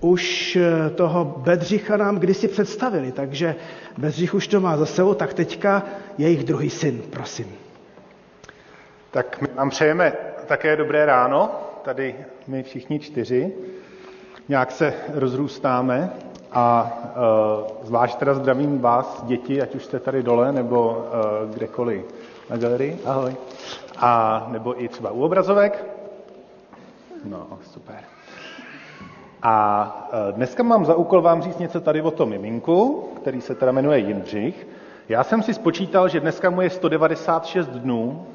už 0.00 0.58
toho 0.94 1.34
Bedřicha 1.44 1.96
nám 1.96 2.18
kdysi 2.18 2.48
představili, 2.48 3.12
takže 3.12 3.54
Bedřich 3.98 4.34
už 4.34 4.48
to 4.48 4.60
má 4.60 4.76
za 4.76 4.86
sebou, 4.86 5.14
tak 5.14 5.34
teďka 5.34 5.82
jejich 6.18 6.44
druhý 6.44 6.70
syn, 6.70 7.02
prosím. 7.10 7.54
Tak 9.10 9.40
my 9.40 9.48
vám 9.54 9.70
přejeme 9.70 10.12
také 10.46 10.76
dobré 10.76 11.06
ráno, 11.06 11.50
tady 11.84 12.16
my 12.46 12.62
všichni 12.62 12.98
čtyři. 12.98 13.52
Nějak 14.48 14.70
se 14.70 14.94
rozrůstáme 15.14 16.10
a 16.52 16.92
uh, 17.80 17.86
zvlášť 17.86 18.18
teda 18.18 18.34
zdravím 18.34 18.80
vás, 18.80 19.22
děti, 19.24 19.62
ať 19.62 19.74
už 19.74 19.84
jste 19.84 20.00
tady 20.00 20.22
dole 20.22 20.52
nebo 20.52 20.90
uh, 20.90 21.54
kdekoliv 21.54 22.04
na 22.50 22.56
galerii. 22.56 22.98
Ahoj. 23.04 23.36
A 23.96 24.46
nebo 24.50 24.82
i 24.84 24.88
třeba 24.88 25.10
u 25.10 25.22
obrazovek. 25.22 25.84
No, 27.24 27.58
super. 27.72 28.13
A 29.46 30.08
uh, 30.28 30.36
dneska 30.36 30.62
mám 30.62 30.84
za 30.84 30.94
úkol 30.94 31.22
vám 31.22 31.42
říct 31.42 31.58
něco 31.58 31.80
tady 31.80 32.02
o 32.02 32.10
tom 32.10 32.28
miminku, 32.28 33.08
který 33.16 33.40
se 33.40 33.54
teda 33.54 33.72
jmenuje 33.72 33.98
Jindřich. 33.98 34.66
Já 35.08 35.24
jsem 35.24 35.42
si 35.42 35.54
spočítal, 35.54 36.08
že 36.08 36.20
dneska 36.20 36.50
mu 36.50 36.60
je 36.60 36.70
196 36.70 37.68
dnů, 37.68 38.26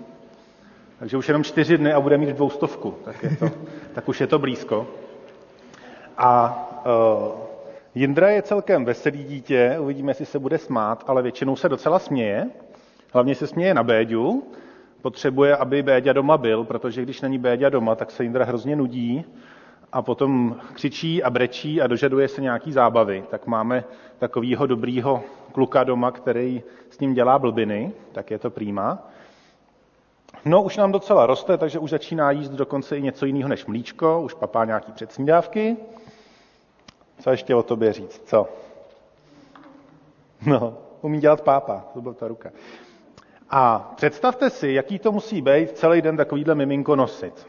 takže 1.00 1.18
už 1.18 1.28
jenom 1.28 1.44
čtyři 1.44 1.78
dny 1.78 1.94
a 1.94 2.00
bude 2.00 2.18
mít 2.18 2.30
dvoustovku, 2.30 2.96
tak, 3.06 3.24
je 3.24 3.36
to, 3.36 3.50
tak 3.94 4.10
už 4.10 4.22
je 4.22 4.28
to 4.28 4.40
blízko. 4.40 4.88
A 6.18 6.60
uh, 6.86 7.32
Jindra 7.96 8.30
je 8.30 8.42
celkem 8.42 8.86
veselý 8.86 9.24
dítě, 9.24 9.78
uvidíme, 9.80 10.12
jestli 10.12 10.26
se 10.26 10.40
bude 10.40 10.58
smát, 10.58 11.04
ale 11.08 11.22
většinou 11.22 11.56
se 11.56 11.70
docela 11.70 12.00
směje. 12.00 12.50
Hlavně 13.14 13.36
se 13.36 13.48
směje 13.48 13.74
na 13.74 13.84
Béďu, 13.84 14.44
potřebuje, 15.02 15.58
aby 15.58 15.84
Béďa 15.84 16.14
doma 16.14 16.38
byl, 16.38 16.64
protože 16.64 17.02
když 17.02 17.22
není 17.22 17.38
Béďa 17.38 17.70
doma, 17.70 17.96
tak 17.96 18.12
se 18.12 18.24
Jindra 18.24 18.46
hrozně 18.46 18.76
nudí 18.76 19.26
a 19.94 20.02
potom 20.02 20.56
křičí 20.74 21.24
a 21.24 21.30
brečí 21.30 21.82
a 21.82 21.88
dožaduje 21.88 22.28
se 22.28 22.42
nějaký 22.42 22.72
zábavy. 22.72 23.24
Tak 23.30 23.48
máme 23.48 23.84
takového 24.20 24.68
dobrýho 24.68 25.24
kluka 25.52 25.84
doma, 25.84 26.12
který 26.12 26.64
s 26.90 27.00
ním 27.00 27.14
dělá 27.14 27.40
blbiny, 27.40 27.92
tak 28.12 28.32
je 28.32 28.40
to 28.40 28.50
prýma. 28.50 29.08
No, 30.46 30.64
už 30.64 30.78
nám 30.78 30.92
docela 30.92 31.26
roste, 31.26 31.58
takže 31.58 31.80
už 31.80 31.90
začíná 31.90 32.32
jíst 32.32 32.50
dokonce 32.50 32.98
i 32.98 33.02
něco 33.02 33.26
jiného 33.26 33.50
než 33.50 33.66
mlíčko, 33.66 34.22
už 34.22 34.34
papá 34.34 34.66
nějaký 34.66 34.92
předsnídávky. 34.92 35.78
Co 37.20 37.30
ještě 37.30 37.56
o 37.56 37.64
tobě 37.64 37.94
říct? 37.94 38.22
Co? 38.26 38.50
No, 40.46 40.78
umí 41.02 41.20
dělat 41.20 41.42
pápa, 41.42 41.86
to 41.94 42.02
byla 42.02 42.14
ta 42.14 42.28
ruka. 42.28 42.52
A 43.50 43.94
představte 43.96 44.50
si, 44.50 44.70
jaký 44.70 45.00
to 45.00 45.12
musí 45.12 45.42
být 45.42 45.78
celý 45.78 46.02
den 46.02 46.18
takovýhle 46.18 46.56
miminko 46.56 46.96
nosit. 46.96 47.48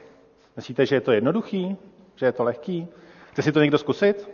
Myslíte, 0.57 0.87
že 0.87 0.96
je 0.96 1.00
to 1.00 1.12
jednoduchý? 1.12 1.76
Že 2.21 2.27
je 2.27 2.33
to 2.33 2.45
lehký? 2.45 2.89
Chce 3.33 3.43
si 3.43 3.53
to 3.53 3.61
někdo 3.61 3.79
zkusit? 3.79 4.31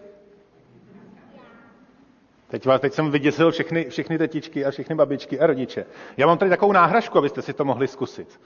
Teď, 2.48 2.66
teď 2.78 2.92
jsem 2.92 3.10
vyděsil 3.10 3.50
všechny, 3.50 3.84
všechny 3.90 4.18
tetičky 4.18 4.64
a 4.64 4.70
všechny 4.70 4.94
babičky 4.94 5.40
a 5.40 5.46
rodiče. 5.46 5.86
Já 6.16 6.26
mám 6.26 6.38
tady 6.38 6.48
takovou 6.48 6.72
náhražku, 6.72 7.18
abyste 7.18 7.42
si 7.42 7.52
to 7.52 7.64
mohli 7.64 7.88
zkusit. 7.88 8.40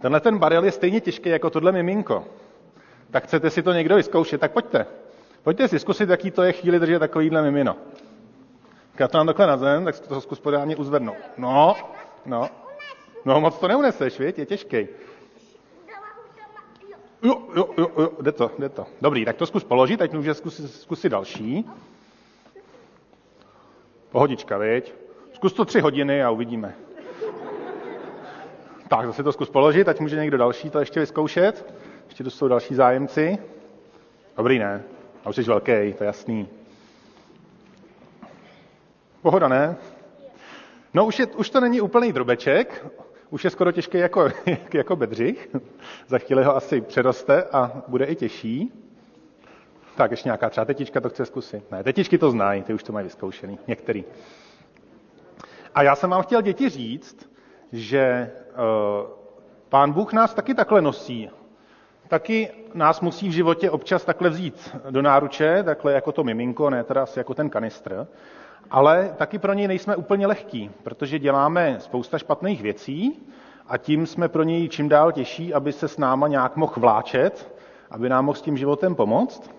Tenhle 0.00 0.20
ten 0.20 0.38
barel 0.38 0.64
je 0.64 0.72
stejně 0.72 1.00
těžký 1.00 1.28
jako 1.28 1.50
tohle 1.50 1.72
miminko. 1.72 2.24
Tak 3.10 3.24
chcete 3.24 3.50
si 3.50 3.62
to 3.62 3.72
někdo 3.72 3.96
vyzkoušet, 3.96 4.40
tak 4.40 4.52
pojďte. 4.52 4.86
Pojďte 5.42 5.68
si 5.68 5.78
zkusit, 5.78 6.08
jaký 6.08 6.30
to 6.30 6.42
je 6.42 6.52
chvíli 6.52 6.78
držet 6.78 6.98
takovýhle 6.98 7.42
mimino. 7.42 7.76
Já 8.98 9.08
to 9.08 9.18
mám 9.18 9.26
takhle 9.26 9.46
na 9.46 9.56
zem, 9.56 9.84
tak 9.84 10.00
to 10.00 10.20
zkus 10.20 10.40
podání 10.40 10.76
uzvednout. 10.76 11.30
No, 11.36 11.76
no. 12.26 12.48
No, 13.24 13.40
moc 13.40 13.58
to 13.58 13.68
neuneseš, 13.68 14.18
věď? 14.18 14.38
Je 14.38 14.46
těžký. 14.46 14.88
Jo, 17.22 17.42
jo, 17.56 17.68
jo, 17.78 17.90
jo, 17.98 18.10
jde 18.20 18.32
to, 18.32 18.50
jde 18.58 18.68
to. 18.68 18.86
Dobrý, 19.00 19.24
tak 19.24 19.36
to 19.36 19.46
zkus 19.46 19.64
položit, 19.64 19.96
teď 19.96 20.12
může 20.12 20.34
zkusit, 20.34 20.68
zkusit 20.70 21.08
další. 21.08 21.70
Pohodička, 24.10 24.58
viď? 24.58 24.94
Zkus 25.32 25.52
to 25.52 25.64
tři 25.64 25.80
hodiny 25.80 26.22
a 26.22 26.30
uvidíme. 26.30 26.74
Tak, 28.88 29.06
zase 29.06 29.22
to 29.22 29.32
zkus 29.32 29.50
položit, 29.50 29.88
ať 29.88 30.00
může 30.00 30.16
někdo 30.16 30.38
další 30.38 30.70
to 30.70 30.78
ještě 30.78 31.00
vyzkoušet. 31.00 31.74
Ještě 32.06 32.24
tu 32.24 32.30
jsou 32.30 32.48
další 32.48 32.74
zájemci. 32.74 33.38
Dobrý, 34.36 34.58
ne? 34.58 34.82
A 35.24 35.28
už 35.28 35.36
jsi 35.36 35.42
velký, 35.42 35.92
to 35.98 36.04
je 36.04 36.06
jasný. 36.06 36.48
Pohoda, 39.22 39.48
ne? 39.48 39.76
No 40.94 41.06
už, 41.06 41.18
je, 41.18 41.26
už 41.26 41.50
to 41.50 41.60
není 41.60 41.80
úplný 41.80 42.12
drobeček, 42.12 42.86
už 43.32 43.44
je 43.44 43.50
skoro 43.50 43.72
těžký 43.72 43.98
jako, 43.98 44.28
jako 44.74 44.96
bedřich. 44.96 45.48
Za 46.06 46.18
chvíli 46.18 46.44
ho 46.44 46.56
asi 46.56 46.80
přeroste 46.80 47.42
a 47.42 47.82
bude 47.88 48.04
i 48.04 48.16
těžší. 48.16 48.72
Tak 49.96 50.10
ještě 50.10 50.28
nějaká 50.28 50.50
třeba 50.50 50.64
tetička 50.64 51.00
to 51.00 51.08
chce 51.08 51.26
zkusit. 51.26 51.70
Ne, 51.70 51.84
tetičky 51.84 52.18
to 52.18 52.30
znají, 52.30 52.62
ty 52.62 52.74
už 52.74 52.82
to 52.82 52.92
mají 52.92 53.04
vyzkoušený, 53.04 53.58
některý. 53.66 54.04
A 55.74 55.82
já 55.82 55.96
jsem 55.96 56.10
vám 56.10 56.22
chtěl 56.22 56.42
děti 56.42 56.68
říct, 56.68 57.30
že 57.72 58.30
uh, 58.52 59.10
pán 59.68 59.92
Bůh 59.92 60.12
nás 60.12 60.34
taky 60.34 60.54
takhle 60.54 60.82
nosí. 60.82 61.30
Taky 62.08 62.50
nás 62.74 63.00
musí 63.00 63.28
v 63.28 63.32
životě 63.32 63.70
občas 63.70 64.04
takhle 64.04 64.30
vzít 64.30 64.76
do 64.90 65.02
náruče, 65.02 65.62
takhle 65.62 65.92
jako 65.92 66.12
to 66.12 66.24
miminko, 66.24 66.70
ne 66.70 66.84
teda 66.84 67.02
asi 67.02 67.18
jako 67.18 67.34
ten 67.34 67.50
kanistr, 67.50 68.06
ale 68.70 69.14
taky 69.16 69.38
pro 69.38 69.52
něj 69.52 69.68
nejsme 69.68 69.96
úplně 69.96 70.26
lehký, 70.26 70.70
protože 70.82 71.18
děláme 71.18 71.76
spousta 71.78 72.18
špatných 72.18 72.62
věcí 72.62 73.26
a 73.68 73.76
tím 73.76 74.06
jsme 74.06 74.28
pro 74.28 74.42
něj 74.42 74.68
čím 74.68 74.88
dál 74.88 75.12
těžší, 75.12 75.54
aby 75.54 75.72
se 75.72 75.88
s 75.88 75.98
náma 75.98 76.28
nějak 76.28 76.56
mohl 76.56 76.74
vláčet, 76.76 77.54
aby 77.90 78.08
nám 78.08 78.24
mohl 78.24 78.38
s 78.38 78.42
tím 78.42 78.56
životem 78.56 78.94
pomoct. 78.94 79.50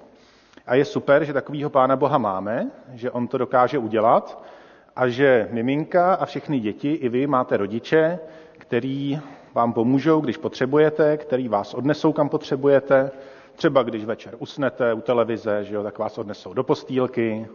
A 0.68 0.76
je 0.76 0.86
super, 0.86 1.24
že 1.24 1.34
takového 1.34 1.70
Pána 1.70 1.96
Boha 1.96 2.18
máme, 2.18 2.72
že 2.94 3.12
on 3.12 3.28
to 3.28 3.38
dokáže 3.38 3.78
udělat 3.78 4.44
a 4.96 5.08
že 5.08 5.48
miminka 5.52 6.14
a 6.14 6.26
všechny 6.26 6.60
děti, 6.60 6.92
i 6.92 7.10
vy 7.10 7.28
máte 7.28 7.58
rodiče, 7.58 8.20
který 8.58 9.20
vám 9.54 9.74
pomůžou, 9.74 10.22
když 10.22 10.38
potřebujete, 10.38 11.18
který 11.18 11.48
vás 11.48 11.74
odnesou, 11.74 12.14
kam 12.14 12.30
potřebujete, 12.30 13.12
Třeba 13.56 13.84
když 13.84 14.06
večer 14.06 14.36
usnete 14.40 14.94
u 14.94 15.02
televize, 15.02 15.64
že 15.64 15.76
jo, 15.76 15.84
tak 15.84 16.00
vás 16.00 16.18
odnesou 16.18 16.54
do 16.54 16.64
postýlky, 16.64 17.48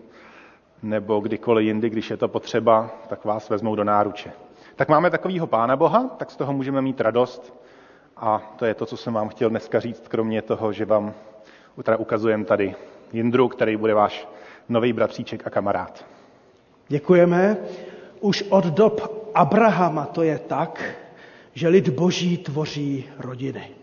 nebo 0.83 1.21
kdykoliv 1.21 1.67
jindy, 1.67 1.91
když 1.91 2.11
je 2.11 2.17
to 2.17 2.29
potřeba, 2.29 2.91
tak 3.09 3.25
vás 3.25 3.49
vezmou 3.49 3.75
do 3.75 3.85
náruče. 3.85 4.33
Tak 4.77 4.89
máme 4.89 5.11
takového 5.11 5.47
Pána 5.47 5.77
Boha, 5.77 6.05
tak 6.17 6.31
z 6.31 6.37
toho 6.37 6.53
můžeme 6.53 6.83
mít 6.83 7.01
radost. 7.01 7.55
A 8.17 8.53
to 8.57 8.65
je 8.65 8.75
to, 8.75 8.87
co 8.87 8.97
jsem 8.97 9.15
vám 9.15 9.29
chtěl 9.29 9.51
dneska 9.51 9.81
říct, 9.81 10.09
kromě 10.09 10.43
toho, 10.43 10.73
že 10.73 10.85
vám 10.85 11.15
teda 11.83 11.97
ukazujem 11.97 12.45
tady 12.45 12.75
Jindru, 13.13 13.49
který 13.49 13.77
bude 13.77 13.95
váš 13.95 14.29
nový 14.69 14.93
bratříček 14.93 15.47
a 15.47 15.51
kamarád. 15.51 16.05
Děkujeme. 16.89 17.57
Už 18.21 18.43
od 18.43 18.65
dob 18.65 19.31
Abrahama 19.35 20.07
to 20.07 20.23
je 20.23 20.39
tak, 20.39 20.95
že 21.55 21.69
lid 21.69 21.89
boží 21.89 22.39
tvoří 22.39 23.05
rodiny. 23.19 23.78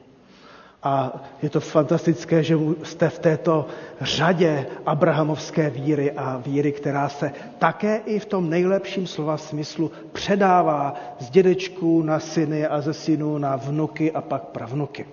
A 0.86 1.14
je 1.42 1.50
to 1.50 1.60
fantastické, 1.60 2.44
že 2.44 2.58
jste 2.84 3.10
v 3.10 3.20
této 3.20 3.66
řadě 4.02 4.66
abrahamovské 4.86 5.70
víry 5.70 6.12
a 6.12 6.38
víry, 6.46 6.72
která 6.72 7.10
se 7.10 7.32
také 7.60 7.98
i 8.06 8.20
v 8.20 8.26
tom 8.26 8.50
nejlepším 8.50 9.08
slova 9.08 9.38
smyslu 9.38 9.92
předává 10.12 10.94
z 11.20 11.30
dědečků 11.30 12.02
na 12.02 12.20
syny 12.20 12.68
a 12.68 12.82
ze 12.82 12.94
synů 12.94 13.38
na 13.38 13.56
vnuky 13.56 14.12
a 14.12 14.22
pak 14.22 14.44
pravnuky. 14.44 15.06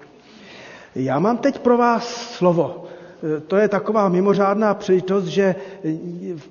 Já 0.94 1.18
mám 1.18 1.38
teď 1.38 1.58
pro 1.58 1.76
vás 1.78 2.30
slovo. 2.30 2.84
To 3.46 3.56
je 3.56 3.68
taková 3.68 4.08
mimořádná 4.08 4.74
příležitost, 4.74 5.24
že 5.24 5.54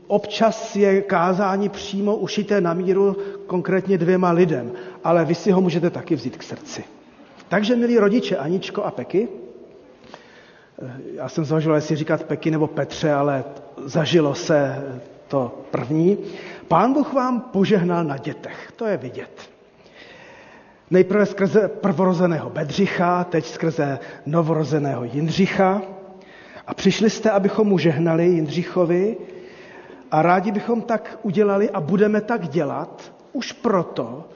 občas 0.07 0.75
je 0.75 1.01
kázání 1.01 1.69
přímo 1.69 2.15
ušité 2.15 2.61
na 2.61 2.73
míru 2.73 3.17
konkrétně 3.47 3.97
dvěma 3.97 4.31
lidem, 4.31 4.71
ale 5.03 5.25
vy 5.25 5.35
si 5.35 5.51
ho 5.51 5.61
můžete 5.61 5.89
taky 5.89 6.15
vzít 6.15 6.37
k 6.37 6.43
srdci. 6.43 6.83
Takže, 7.51 7.75
milí 7.75 7.99
rodiče 7.99 8.37
Aničko 8.37 8.83
a 8.83 8.91
Peky, 8.91 9.27
já 11.15 11.29
jsem 11.29 11.45
zvažoval, 11.45 11.77
jestli 11.77 11.95
říkat 11.95 12.23
Peky 12.23 12.51
nebo 12.51 12.67
Petře, 12.67 13.13
ale 13.13 13.43
zažilo 13.85 14.35
se 14.35 14.83
to 15.27 15.65
první. 15.71 16.17
Pán 16.67 16.93
Bůh 16.93 17.13
vám 17.13 17.41
požehnal 17.41 18.03
na 18.03 18.17
dětech, 18.17 18.71
to 18.75 18.85
je 18.85 18.97
vidět. 18.97 19.49
Nejprve 20.91 21.25
skrze 21.25 21.67
prvorozeného 21.67 22.49
Bedřicha, 22.49 23.23
teď 23.23 23.45
skrze 23.45 23.99
novorozeného 24.25 25.03
Jindřicha. 25.03 25.81
A 26.67 26.73
přišli 26.73 27.09
jste, 27.09 27.31
abychom 27.31 27.67
mu 27.67 27.77
žehnali 27.77 28.25
Jindřichovi 28.25 29.17
a 30.11 30.21
rádi 30.21 30.51
bychom 30.51 30.81
tak 30.81 31.19
udělali 31.23 31.69
a 31.69 31.81
budeme 31.81 32.21
tak 32.21 32.47
dělat 32.47 33.13
už 33.33 33.51
proto, 33.51 34.30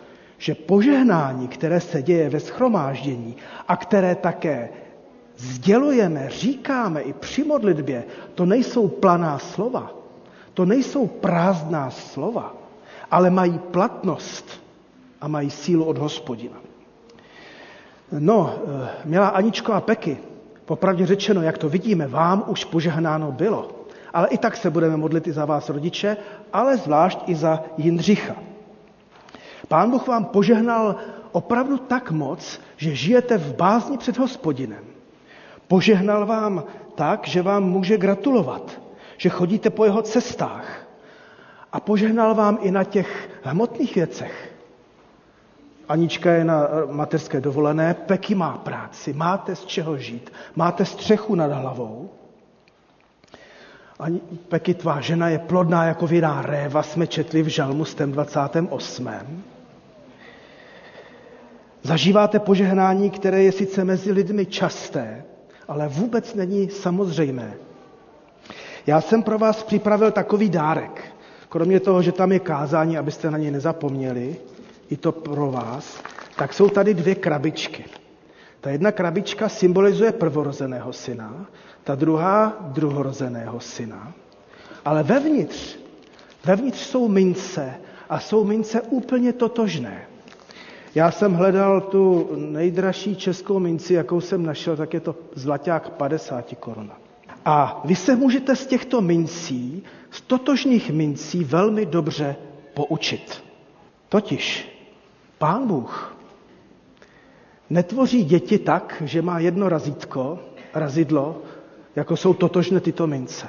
že 0.46 0.56
požehnání, 0.56 1.48
které 1.48 1.80
se 1.80 2.02
děje 2.02 2.30
ve 2.30 2.40
schromáždění 2.40 3.36
a 3.68 3.78
které 3.78 4.16
také 4.16 4.70
sdělujeme, 5.38 6.30
říkáme 6.30 7.02
i 7.02 7.14
při 7.14 7.44
modlitbě, 7.44 8.04
to 8.36 8.46
nejsou 8.46 8.88
planá 8.88 9.40
slova, 9.40 9.94
to 10.54 10.66
nejsou 10.66 11.08
prázdná 11.08 11.90
slova, 11.90 12.54
ale 13.12 13.30
mají 13.30 13.60
platnost 13.60 14.62
a 15.22 15.28
mají 15.28 15.50
sílu 15.50 15.86
od 15.86 15.98
hospodina. 15.98 16.58
No, 18.12 18.54
eh, 18.54 18.90
milá 19.06 19.28
Aničko 19.28 19.74
a 19.74 19.82
Peky, 19.82 20.18
popravdě 20.66 21.06
řečeno, 21.06 21.42
jak 21.42 21.58
to 21.58 21.70
vidíme, 21.70 22.08
vám 22.08 22.44
už 22.48 22.66
požehnáno 22.66 23.32
bylo. 23.32 23.90
Ale 24.14 24.28
i 24.28 24.38
tak 24.38 24.58
se 24.58 24.70
budeme 24.70 24.98
modlit 24.98 25.28
i 25.28 25.34
za 25.34 25.46
vás, 25.46 25.70
rodiče, 25.70 26.18
ale 26.54 26.78
zvlášť 26.78 27.20
i 27.28 27.36
za 27.36 27.64
Jindřicha. 27.78 28.55
Pán 29.68 29.92
Bůh 29.92 30.08
vám 30.08 30.26
požehnal 30.26 30.96
opravdu 31.32 31.78
tak 31.78 32.12
moc, 32.12 32.62
že 32.78 32.96
žijete 32.96 33.38
v 33.38 33.56
bázni 33.56 33.98
před 33.98 34.18
hospodinem. 34.18 34.84
Požehnal 35.68 36.26
vám 36.26 36.64
tak, 36.96 37.28
že 37.28 37.42
vám 37.42 37.64
může 37.64 37.98
gratulovat, 37.98 38.82
že 39.18 39.30
chodíte 39.30 39.70
po 39.70 39.86
jeho 39.86 40.02
cestách. 40.02 40.88
A 41.72 41.80
požehnal 41.80 42.36
vám 42.36 42.58
i 42.62 42.72
na 42.72 42.84
těch 42.84 43.30
hmotných 43.44 43.96
věcech. 43.96 44.52
Anička 45.90 46.32
je 46.32 46.44
na 46.44 46.68
mateřské 46.92 47.42
dovolené, 47.42 47.94
Peky 47.94 48.36
má 48.36 48.58
práci, 48.58 49.14
máte 49.14 49.56
z 49.56 49.66
čeho 49.66 49.98
žít, 49.98 50.34
máte 50.56 50.86
střechu 50.86 51.36
nad 51.36 51.52
hlavou. 51.52 52.10
Ani 54.00 54.20
Peky, 54.50 54.74
tvá 54.74 55.02
žena 55.02 55.30
je 55.30 55.40
plodná 55.40 55.86
jako 55.86 56.08
vinná 56.08 56.42
réva, 56.42 56.84
jsme 56.84 57.08
četli 57.08 57.44
v 57.44 57.48
Žalmu 57.48 57.84
28. 58.06 59.10
Zažíváte 61.86 62.40
požehnání, 62.40 63.10
které 63.10 63.44
je 63.44 63.52
sice 63.52 63.84
mezi 63.84 64.12
lidmi 64.12 64.46
časté, 64.46 65.24
ale 65.68 65.88
vůbec 65.88 66.34
není 66.36 66.70
samozřejmé. 66.70 67.54
Já 68.88 69.02
jsem 69.02 69.24
pro 69.24 69.38
vás 69.40 69.64
připravil 69.64 70.12
takový 70.12 70.50
dárek. 70.50 71.04
Kromě 71.50 71.80
toho, 71.80 72.02
že 72.02 72.12
tam 72.12 72.32
je 72.32 72.40
kázání, 72.40 72.98
abyste 72.98 73.32
na 73.32 73.38
něj 73.38 73.52
nezapomněli, 73.52 74.36
i 74.90 74.98
to 74.98 75.12
pro 75.12 75.52
vás, 75.52 76.02
tak 76.36 76.54
jsou 76.54 76.70
tady 76.70 76.94
dvě 76.94 77.16
krabičky. 77.16 77.86
Ta 78.62 78.70
jedna 78.70 78.92
krabička 78.92 79.50
symbolizuje 79.50 80.12
prvorozeného 80.12 80.94
syna, 80.94 81.46
ta 81.84 81.96
druhá 81.96 82.58
druhorozeného 82.62 83.60
syna. 83.60 84.14
Ale 84.86 85.04
vevnitř, 85.04 85.78
vevnitř 86.46 86.80
jsou 86.80 87.08
mince 87.08 87.74
a 88.10 88.20
jsou 88.20 88.44
mince 88.44 88.82
úplně 88.82 89.34
totožné. 89.34 90.15
Já 90.96 91.12
jsem 91.12 91.34
hledal 91.34 91.82
tu 91.82 92.30
nejdražší 92.36 93.16
českou 93.16 93.60
minci, 93.60 93.94
jakou 93.94 94.22
jsem 94.22 94.46
našel, 94.46 94.78
tak 94.78 94.94
je 94.94 95.00
to 95.00 95.16
zlaťák 95.34 95.90
50 95.90 96.56
koruna. 96.60 96.98
A 97.46 97.82
vy 97.86 97.96
se 97.96 98.16
můžete 98.16 98.56
z 98.56 98.66
těchto 98.68 99.02
mincí, 99.02 99.84
z 100.12 100.22
totožných 100.22 100.90
mincí 100.92 101.44
velmi 101.44 101.86
dobře 101.86 102.36
poučit. 102.74 103.44
Totiž 104.10 104.72
Pán 105.38 105.68
Bůh 105.68 106.18
netvoří 107.70 108.24
děti 108.24 108.60
tak, 108.60 109.04
že 109.06 109.22
má 109.22 109.40
jedno 109.40 109.70
razítko, 109.70 110.40
razidlo, 110.74 111.42
jako 111.96 112.18
jsou 112.18 112.34
totožné 112.34 112.80
tyto 112.80 113.08
mince. 113.08 113.48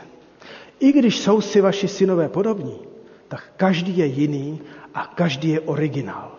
I 0.81 0.93
když 0.93 1.19
jsou 1.19 1.41
si 1.41 1.61
vaši 1.61 1.89
synové 1.89 2.29
podobní, 2.29 2.79
tak 3.29 3.53
každý 3.57 3.99
je 3.99 4.07
jiný 4.07 4.61
a 4.95 5.07
každý 5.07 5.49
je 5.49 5.61
originál. 5.61 6.36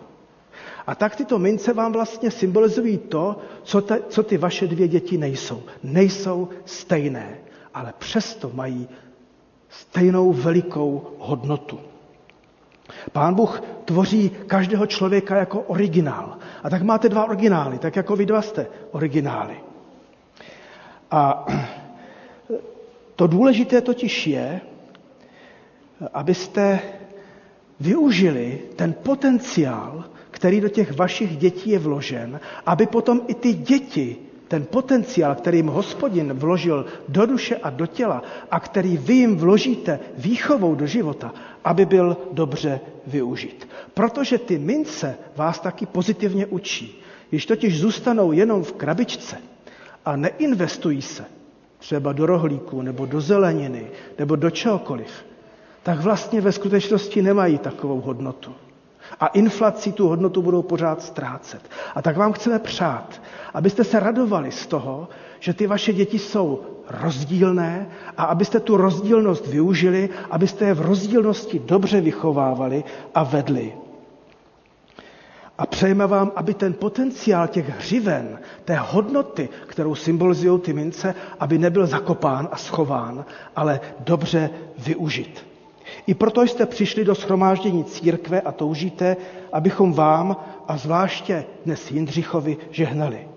A 0.88 0.94
tak 0.94 1.16
tyto 1.16 1.38
mince 1.38 1.72
vám 1.72 1.92
vlastně 1.92 2.30
symbolizují 2.30 2.98
to, 2.98 3.36
co, 3.62 3.80
te, 3.80 4.00
co 4.08 4.22
ty 4.22 4.38
vaše 4.38 4.66
dvě 4.66 4.88
děti 4.88 5.18
nejsou. 5.18 5.62
Nejsou 5.82 6.48
stejné, 6.64 7.38
ale 7.74 7.94
přesto 7.98 8.50
mají 8.54 8.88
stejnou 9.68 10.32
velikou 10.32 11.16
hodnotu. 11.18 11.80
Pán 13.12 13.34
Bůh 13.34 13.62
tvoří 13.84 14.30
každého 14.46 14.86
člověka 14.86 15.36
jako 15.36 15.60
originál. 15.60 16.38
A 16.62 16.70
tak 16.70 16.82
máte 16.82 17.08
dva 17.08 17.24
originály, 17.24 17.78
tak 17.78 17.96
jako 17.96 18.16
vy 18.16 18.26
dva 18.26 18.42
jste 18.42 18.66
originály. 18.90 19.56
A 21.10 21.46
to 23.16 23.26
důležité 23.26 23.80
totiž 23.80 24.26
je, 24.26 24.60
abyste 26.12 26.80
využili 27.80 28.60
ten 28.76 28.92
potenciál, 28.92 30.04
který 30.38 30.60
do 30.60 30.68
těch 30.68 30.96
vašich 30.96 31.36
dětí 31.36 31.70
je 31.70 31.78
vložen, 31.78 32.40
aby 32.66 32.86
potom 32.86 33.20
i 33.26 33.34
ty 33.34 33.52
děti 33.54 34.16
ten 34.48 34.64
potenciál, 34.64 35.34
který 35.34 35.58
jim 35.58 35.66
hospodin 35.66 36.32
vložil 36.32 36.86
do 37.08 37.26
duše 37.26 37.56
a 37.56 37.70
do 37.70 37.86
těla 37.86 38.22
a 38.50 38.60
který 38.60 38.96
vy 38.96 39.14
jim 39.14 39.36
vložíte 39.36 40.00
výchovou 40.18 40.74
do 40.74 40.86
života, 40.86 41.34
aby 41.64 41.86
byl 41.86 42.16
dobře 42.32 42.80
využit. 43.06 43.68
Protože 43.94 44.38
ty 44.38 44.58
mince 44.58 45.18
vás 45.36 45.60
taky 45.60 45.86
pozitivně 45.86 46.46
učí. 46.46 47.02
Když 47.30 47.46
totiž 47.46 47.80
zůstanou 47.80 48.32
jenom 48.32 48.62
v 48.64 48.72
krabičce 48.72 49.36
a 50.04 50.16
neinvestují 50.16 51.02
se 51.02 51.24
třeba 51.78 52.12
do 52.12 52.26
rohlíku 52.26 52.82
nebo 52.82 53.06
do 53.06 53.20
zeleniny 53.20 53.86
nebo 54.18 54.36
do 54.36 54.50
čehokoliv, 54.50 55.10
tak 55.82 56.00
vlastně 56.00 56.40
ve 56.40 56.52
skutečnosti 56.52 57.22
nemají 57.22 57.58
takovou 57.58 58.00
hodnotu 58.00 58.54
a 59.20 59.26
inflací 59.26 59.92
tu 59.92 60.08
hodnotu 60.08 60.42
budou 60.42 60.62
pořád 60.62 61.02
ztrácet. 61.02 61.62
A 61.94 62.02
tak 62.02 62.16
vám 62.16 62.32
chceme 62.32 62.58
přát, 62.58 63.22
abyste 63.54 63.84
se 63.84 64.00
radovali 64.00 64.52
z 64.52 64.66
toho, 64.66 65.08
že 65.40 65.54
ty 65.54 65.66
vaše 65.66 65.92
děti 65.92 66.18
jsou 66.18 66.60
rozdílné 66.90 67.88
a 68.16 68.24
abyste 68.24 68.60
tu 68.60 68.76
rozdílnost 68.76 69.46
využili, 69.46 70.08
abyste 70.30 70.64
je 70.64 70.74
v 70.74 70.80
rozdílnosti 70.80 71.58
dobře 71.58 72.00
vychovávali 72.00 72.84
a 73.14 73.22
vedli. 73.24 73.72
A 75.58 75.66
přejeme 75.66 76.06
vám, 76.06 76.32
aby 76.36 76.54
ten 76.54 76.72
potenciál 76.74 77.48
těch 77.48 77.68
hřiven, 77.68 78.38
té 78.64 78.76
hodnoty, 78.76 79.48
kterou 79.66 79.94
symbolizují 79.94 80.60
ty 80.60 80.72
mince, 80.72 81.14
aby 81.40 81.58
nebyl 81.58 81.86
zakopán 81.86 82.48
a 82.52 82.56
schován, 82.56 83.24
ale 83.56 83.80
dobře 84.00 84.50
využit. 84.78 85.47
I 86.06 86.14
proto 86.14 86.42
jste 86.42 86.66
přišli 86.66 87.04
do 87.04 87.14
schromáždění 87.14 87.84
církve 87.84 88.40
a 88.40 88.52
toužíte, 88.52 89.16
abychom 89.52 89.92
vám 89.92 90.36
a 90.68 90.76
zvláště 90.76 91.44
dnes 91.64 91.90
Jindřichovi 91.90 92.56
žehnali. 92.70 93.28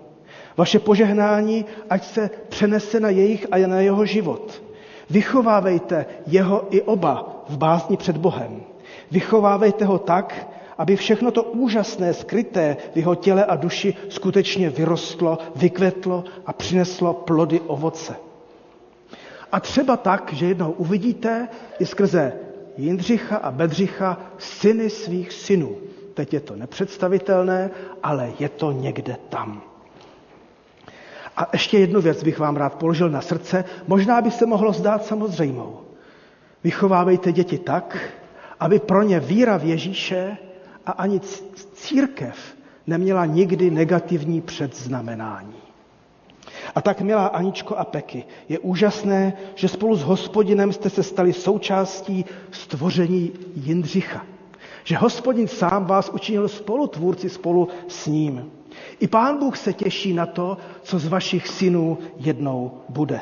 Vaše 0.56 0.78
požehnání, 0.78 1.64
ať 1.90 2.04
se 2.04 2.30
přenese 2.48 3.00
na 3.00 3.08
jejich 3.08 3.46
a 3.50 3.66
na 3.66 3.80
jeho 3.80 4.06
život. 4.06 4.62
Vychovávejte 5.10 6.06
jeho 6.26 6.66
i 6.70 6.82
oba 6.82 7.44
v 7.48 7.56
básni 7.58 7.96
před 7.96 8.16
Bohem. 8.16 8.62
Vychovávejte 9.10 9.84
ho 9.84 9.98
tak, 9.98 10.48
aby 10.78 10.96
všechno 10.96 11.30
to 11.30 11.42
úžasné, 11.42 12.14
skryté 12.14 12.76
v 12.92 12.96
jeho 12.96 13.14
těle 13.14 13.44
a 13.44 13.56
duši 13.56 13.94
skutečně 14.08 14.70
vyrostlo, 14.70 15.38
vykvetlo 15.56 16.24
a 16.46 16.52
přineslo 16.52 17.14
plody 17.14 17.60
ovoce. 17.60 18.16
A 19.52 19.60
třeba 19.60 19.96
tak, 19.96 20.32
že 20.32 20.46
jednou 20.46 20.70
uvidíte 20.72 21.48
i 21.78 21.86
skrze 21.86 22.32
Jindřicha 22.76 23.36
a 23.36 23.50
Bedřicha 23.50 24.20
syny 24.38 24.90
svých 24.90 25.32
synů. 25.32 25.76
Teď 26.14 26.34
je 26.34 26.40
to 26.40 26.56
nepředstavitelné, 26.56 27.70
ale 28.02 28.32
je 28.38 28.48
to 28.48 28.72
někde 28.72 29.16
tam. 29.28 29.62
A 31.36 31.48
ještě 31.52 31.78
jednu 31.78 32.00
věc 32.00 32.22
bych 32.22 32.38
vám 32.38 32.56
rád 32.56 32.74
položil 32.74 33.10
na 33.10 33.20
srdce. 33.20 33.64
Možná 33.86 34.20
by 34.20 34.30
se 34.30 34.46
mohlo 34.46 34.72
zdát 34.72 35.04
samozřejmou. 35.04 35.80
Vychovávejte 36.64 37.32
děti 37.32 37.58
tak, 37.58 37.98
aby 38.60 38.78
pro 38.78 39.02
ně 39.02 39.20
víra 39.20 39.56
v 39.56 39.64
Ježíše 39.64 40.36
a 40.86 40.92
ani 40.92 41.20
církev 41.74 42.36
neměla 42.86 43.26
nikdy 43.26 43.70
negativní 43.70 44.40
předznamenání. 44.40 45.61
A 46.74 46.80
tak, 46.82 47.00
milá 47.00 47.26
Aničko 47.26 47.76
a 47.76 47.84
Peky, 47.84 48.24
je 48.48 48.58
úžasné, 48.58 49.32
že 49.54 49.68
spolu 49.68 49.96
s 49.96 50.02
hospodinem 50.02 50.72
jste 50.72 50.90
se 50.90 51.02
stali 51.02 51.32
součástí 51.32 52.24
stvoření 52.50 53.32
Jindřicha. 53.54 54.26
Že 54.84 54.96
hospodin 54.96 55.48
sám 55.48 55.84
vás 55.86 56.08
učinil 56.08 56.48
spolutvůrci 56.48 57.28
spolu 57.28 57.68
s 57.88 58.06
ním. 58.06 58.50
I 59.00 59.08
pán 59.08 59.38
Bůh 59.38 59.56
se 59.58 59.72
těší 59.72 60.12
na 60.12 60.26
to, 60.26 60.56
co 60.82 60.98
z 60.98 61.06
vašich 61.08 61.48
synů 61.48 61.98
jednou 62.16 62.72
bude. 62.88 63.20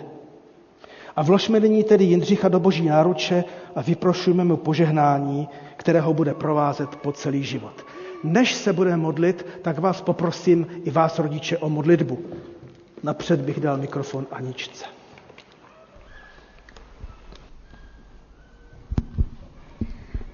A 1.16 1.22
vložme 1.22 1.60
nyní 1.60 1.84
tedy 1.84 2.04
Jindřicha 2.04 2.48
do 2.48 2.60
boží 2.60 2.84
náruče 2.86 3.44
a 3.74 3.82
vyprošujeme 3.82 4.44
mu 4.44 4.56
požehnání, 4.56 5.48
které 5.76 6.00
ho 6.00 6.14
bude 6.14 6.34
provázet 6.34 6.96
po 6.96 7.12
celý 7.12 7.44
život. 7.44 7.84
Než 8.24 8.54
se 8.54 8.72
budeme 8.72 8.96
modlit, 8.96 9.46
tak 9.62 9.78
vás 9.78 10.00
poprosím 10.02 10.66
i 10.84 10.90
vás, 10.90 11.18
rodiče, 11.18 11.58
o 11.58 11.68
modlitbu. 11.68 12.18
Napřed 13.02 13.40
bych 13.40 13.60
dal 13.60 13.76
mikrofon 13.76 14.26
Aničce. 14.30 14.84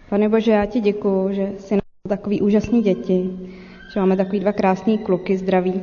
Pane 0.08 0.28
Bože, 0.28 0.52
já 0.52 0.66
ti 0.66 0.80
děkuju, 0.80 1.32
že 1.32 1.52
jsi 1.58 1.74
nám 1.74 1.80
takový 2.08 2.40
úžasný 2.40 2.82
děti, 2.82 3.30
že 3.92 4.00
máme 4.00 4.16
takový 4.16 4.40
dva 4.40 4.52
krásný 4.52 4.98
kluky 4.98 5.38
zdraví. 5.38 5.82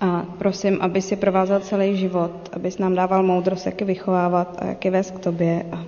A 0.00 0.26
prosím, 0.38 0.78
aby 0.80 1.02
si 1.02 1.16
provázal 1.16 1.60
celý 1.60 1.96
život, 1.96 2.48
abys 2.52 2.78
nám 2.78 2.94
dával 2.94 3.22
moudrost, 3.22 3.66
jak 3.66 3.80
je 3.80 3.86
vychovávat 3.86 4.56
a 4.62 4.66
jak 4.66 4.84
je 4.84 4.90
vést 4.90 5.10
k 5.10 5.18
tobě. 5.18 5.66
A, 5.72 5.84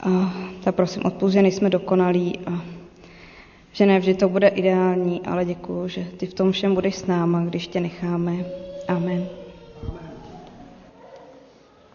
a 0.00 0.32
tak 0.64 0.74
prosím, 0.74 1.02
odpust, 1.04 1.32
že 1.32 1.42
nejsme 1.42 1.70
dokonalí 1.70 2.38
a 2.46 2.62
že 3.72 3.86
ne 3.86 3.98
vždy 4.00 4.14
to 4.14 4.28
bude 4.28 4.48
ideální, 4.48 5.20
ale 5.26 5.44
děkuju, 5.44 5.88
že 5.88 6.04
ty 6.16 6.26
v 6.26 6.34
tom 6.34 6.52
všem 6.52 6.74
budeš 6.74 6.94
s 6.96 7.06
náma, 7.06 7.44
když 7.44 7.66
tě 7.66 7.80
necháme. 7.80 8.65
Amen. 8.88 9.28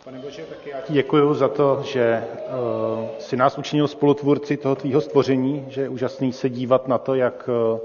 Pane 0.03 0.19
Bože, 0.19 0.45
tak 0.49 0.67
já 0.67 0.81
ti 0.81 0.93
děkuji 0.93 1.33
za 1.33 1.47
to, 1.47 1.81
že 1.85 2.23
uh, 2.27 3.09
si 3.19 3.37
nás 3.37 3.57
učinil 3.57 3.87
spolutvůrci 3.87 4.57
toho 4.57 4.75
tvýho 4.75 5.01
stvoření, 5.01 5.65
že 5.69 5.81
je 5.81 5.89
úžasný 5.89 6.33
se 6.33 6.49
dívat 6.49 6.87
na 6.87 6.97
to, 6.97 7.15
jak 7.15 7.49
uh, 7.73 7.79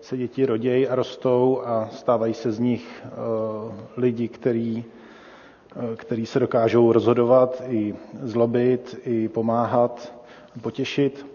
se 0.00 0.16
děti 0.16 0.46
rodějí 0.46 0.88
a 0.88 0.94
rostou 0.94 1.62
a 1.64 1.88
stávají 1.92 2.34
se 2.34 2.52
z 2.52 2.58
nich 2.58 3.02
uh, 3.04 3.72
lidi, 3.96 4.28
který, 4.28 4.84
uh, 5.76 5.96
který 5.96 6.26
se 6.26 6.40
dokážou 6.40 6.92
rozhodovat, 6.92 7.62
i 7.68 7.94
zlobit, 8.22 9.00
i 9.04 9.28
pomáhat, 9.28 10.12
potěšit. 10.62 11.26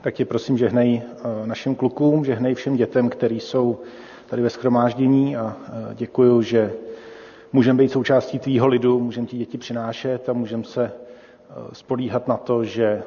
Tak 0.00 0.14
tě 0.14 0.24
prosím, 0.24 0.58
žehnej 0.58 1.02
uh, 1.12 1.46
našim 1.46 1.74
klukům, 1.74 2.24
žehnej 2.24 2.54
všem 2.54 2.76
dětem, 2.76 3.08
který 3.08 3.40
jsou 3.40 3.78
tady 4.28 4.42
ve 4.42 4.50
schromáždění 4.50 5.36
a 5.36 5.56
děkuju, 5.94 6.42
že 6.42 6.72
můžeme 7.52 7.78
být 7.78 7.92
součástí 7.92 8.38
tvýho 8.38 8.66
lidu, 8.66 9.00
můžeme 9.00 9.26
ti 9.26 9.38
děti 9.38 9.58
přinášet 9.58 10.28
a 10.28 10.32
můžeme 10.32 10.64
se 10.64 10.92
spolíhat 11.72 12.28
na 12.28 12.36
to, 12.36 12.64
že 12.64 13.02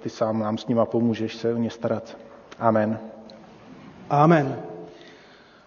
ty 0.00 0.10
sám 0.10 0.38
nám 0.38 0.58
s 0.58 0.66
nima 0.66 0.86
pomůžeš 0.86 1.36
se 1.36 1.54
o 1.54 1.56
ně 1.56 1.70
starat. 1.70 2.16
Amen. 2.58 2.98
Amen. 4.10 4.56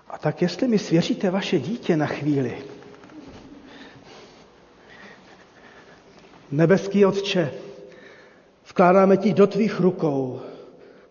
A 0.09 0.17
tak 0.17 0.41
jestli 0.41 0.67
mi 0.67 0.79
svěříte 0.79 1.29
vaše 1.29 1.59
dítě 1.59 1.97
na 1.97 2.05
chvíli, 2.05 2.57
nebeský 6.51 7.05
Otče, 7.05 7.51
vkládáme 8.69 9.17
ti 9.17 9.33
do 9.33 9.47
tvých 9.47 9.79
rukou, 9.79 10.41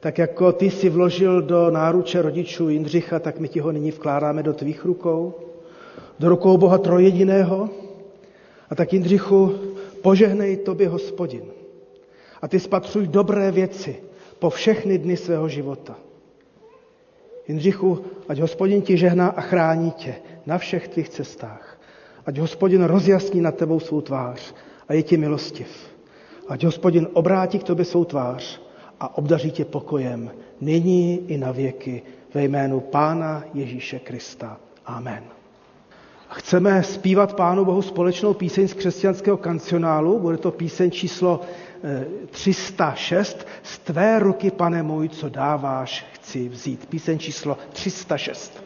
tak 0.06 0.18
jako 0.18 0.52
ty 0.52 0.70
si 0.70 0.88
vložil 0.88 1.42
do 1.42 1.70
náruče 1.70 2.22
rodičů 2.22 2.68
Jindřicha, 2.68 3.18
tak 3.18 3.38
my 3.38 3.48
ti 3.48 3.60
ho 3.60 3.72
nyní 3.72 3.90
vkládáme 3.90 4.42
do 4.42 4.52
tvých 4.52 4.84
rukou, 4.84 5.34
do 6.18 6.28
rukou 6.28 6.56
Boha 6.56 6.78
trojediného. 6.78 7.70
A 8.70 8.74
tak 8.74 8.92
Jindřichu, 8.92 9.52
požehnej 10.02 10.56
tobě 10.56 10.88
hospodin. 10.88 11.42
A 12.42 12.48
ty 12.48 12.60
spatřuj 12.60 13.06
dobré 13.06 13.50
věci 13.50 13.96
po 14.38 14.50
všechny 14.50 14.98
dny 14.98 15.16
svého 15.16 15.48
života. 15.48 15.96
Jindřichu, 17.48 18.04
ať 18.28 18.40
hospodin 18.40 18.82
ti 18.82 18.96
žehná 18.96 19.28
a 19.28 19.40
chrání 19.40 19.90
tě 19.90 20.14
na 20.46 20.58
všech 20.58 20.88
tvých 20.88 21.08
cestách. 21.08 21.80
Ať 22.26 22.38
hospodin 22.38 22.84
rozjasní 22.84 23.40
nad 23.40 23.56
tebou 23.56 23.80
svou 23.80 24.00
tvář 24.00 24.54
a 24.88 24.94
je 24.94 25.02
ti 25.02 25.16
milostiv. 25.16 25.68
Ať 26.48 26.64
hospodin 26.64 27.08
obrátí 27.12 27.58
k 27.58 27.64
tobě 27.64 27.84
svou 27.84 28.04
tvář 28.04 28.65
a 29.00 29.18
obdaří 29.18 29.50
tě 29.50 29.64
pokojem 29.64 30.30
nyní 30.60 31.20
i 31.28 31.38
na 31.38 31.52
věky 31.52 32.02
ve 32.34 32.44
jménu 32.44 32.80
Pána 32.80 33.44
Ježíše 33.54 33.98
Krista. 33.98 34.56
Amen. 34.86 35.22
Chceme 36.28 36.82
zpívat 36.82 37.34
Pánu 37.36 37.64
Bohu 37.64 37.82
společnou 37.82 38.34
píseň 38.34 38.68
z 38.68 38.74
křesťanského 38.74 39.36
kancionálu. 39.36 40.18
Bude 40.18 40.36
to 40.36 40.50
píseň 40.50 40.90
číslo 40.90 41.40
306. 42.30 43.38
Eh, 43.40 43.44
z 43.62 43.78
tvé 43.78 44.18
ruky, 44.18 44.50
pane 44.50 44.82
můj, 44.82 45.08
co 45.08 45.28
dáváš, 45.28 46.06
chci 46.12 46.48
vzít. 46.48 46.86
Píseň 46.86 47.18
číslo 47.18 47.58
306. 47.72 48.62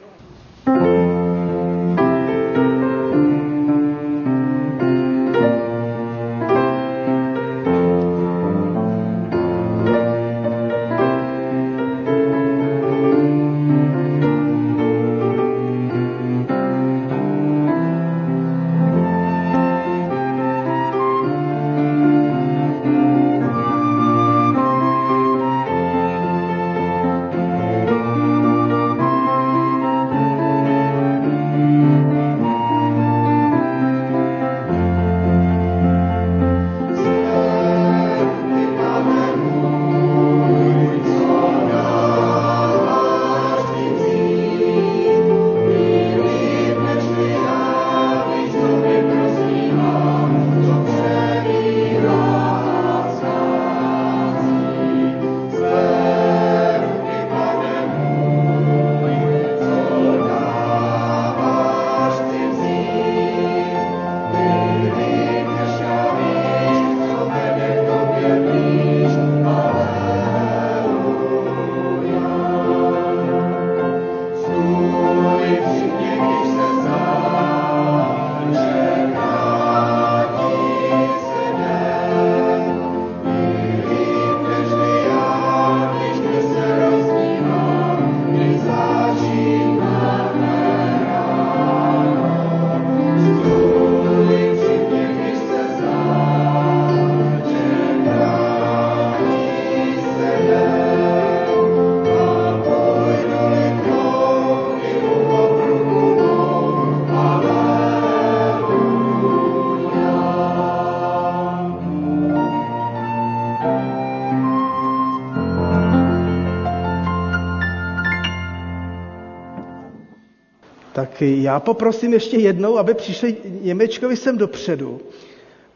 Já 121.20 121.60
poprosím 121.60 122.12
ještě 122.12 122.36
jednou, 122.36 122.78
aby 122.78 122.94
přišli 122.94 123.36
Němečkovi 123.62 124.16
sem 124.16 124.38
dopředu, 124.38 125.00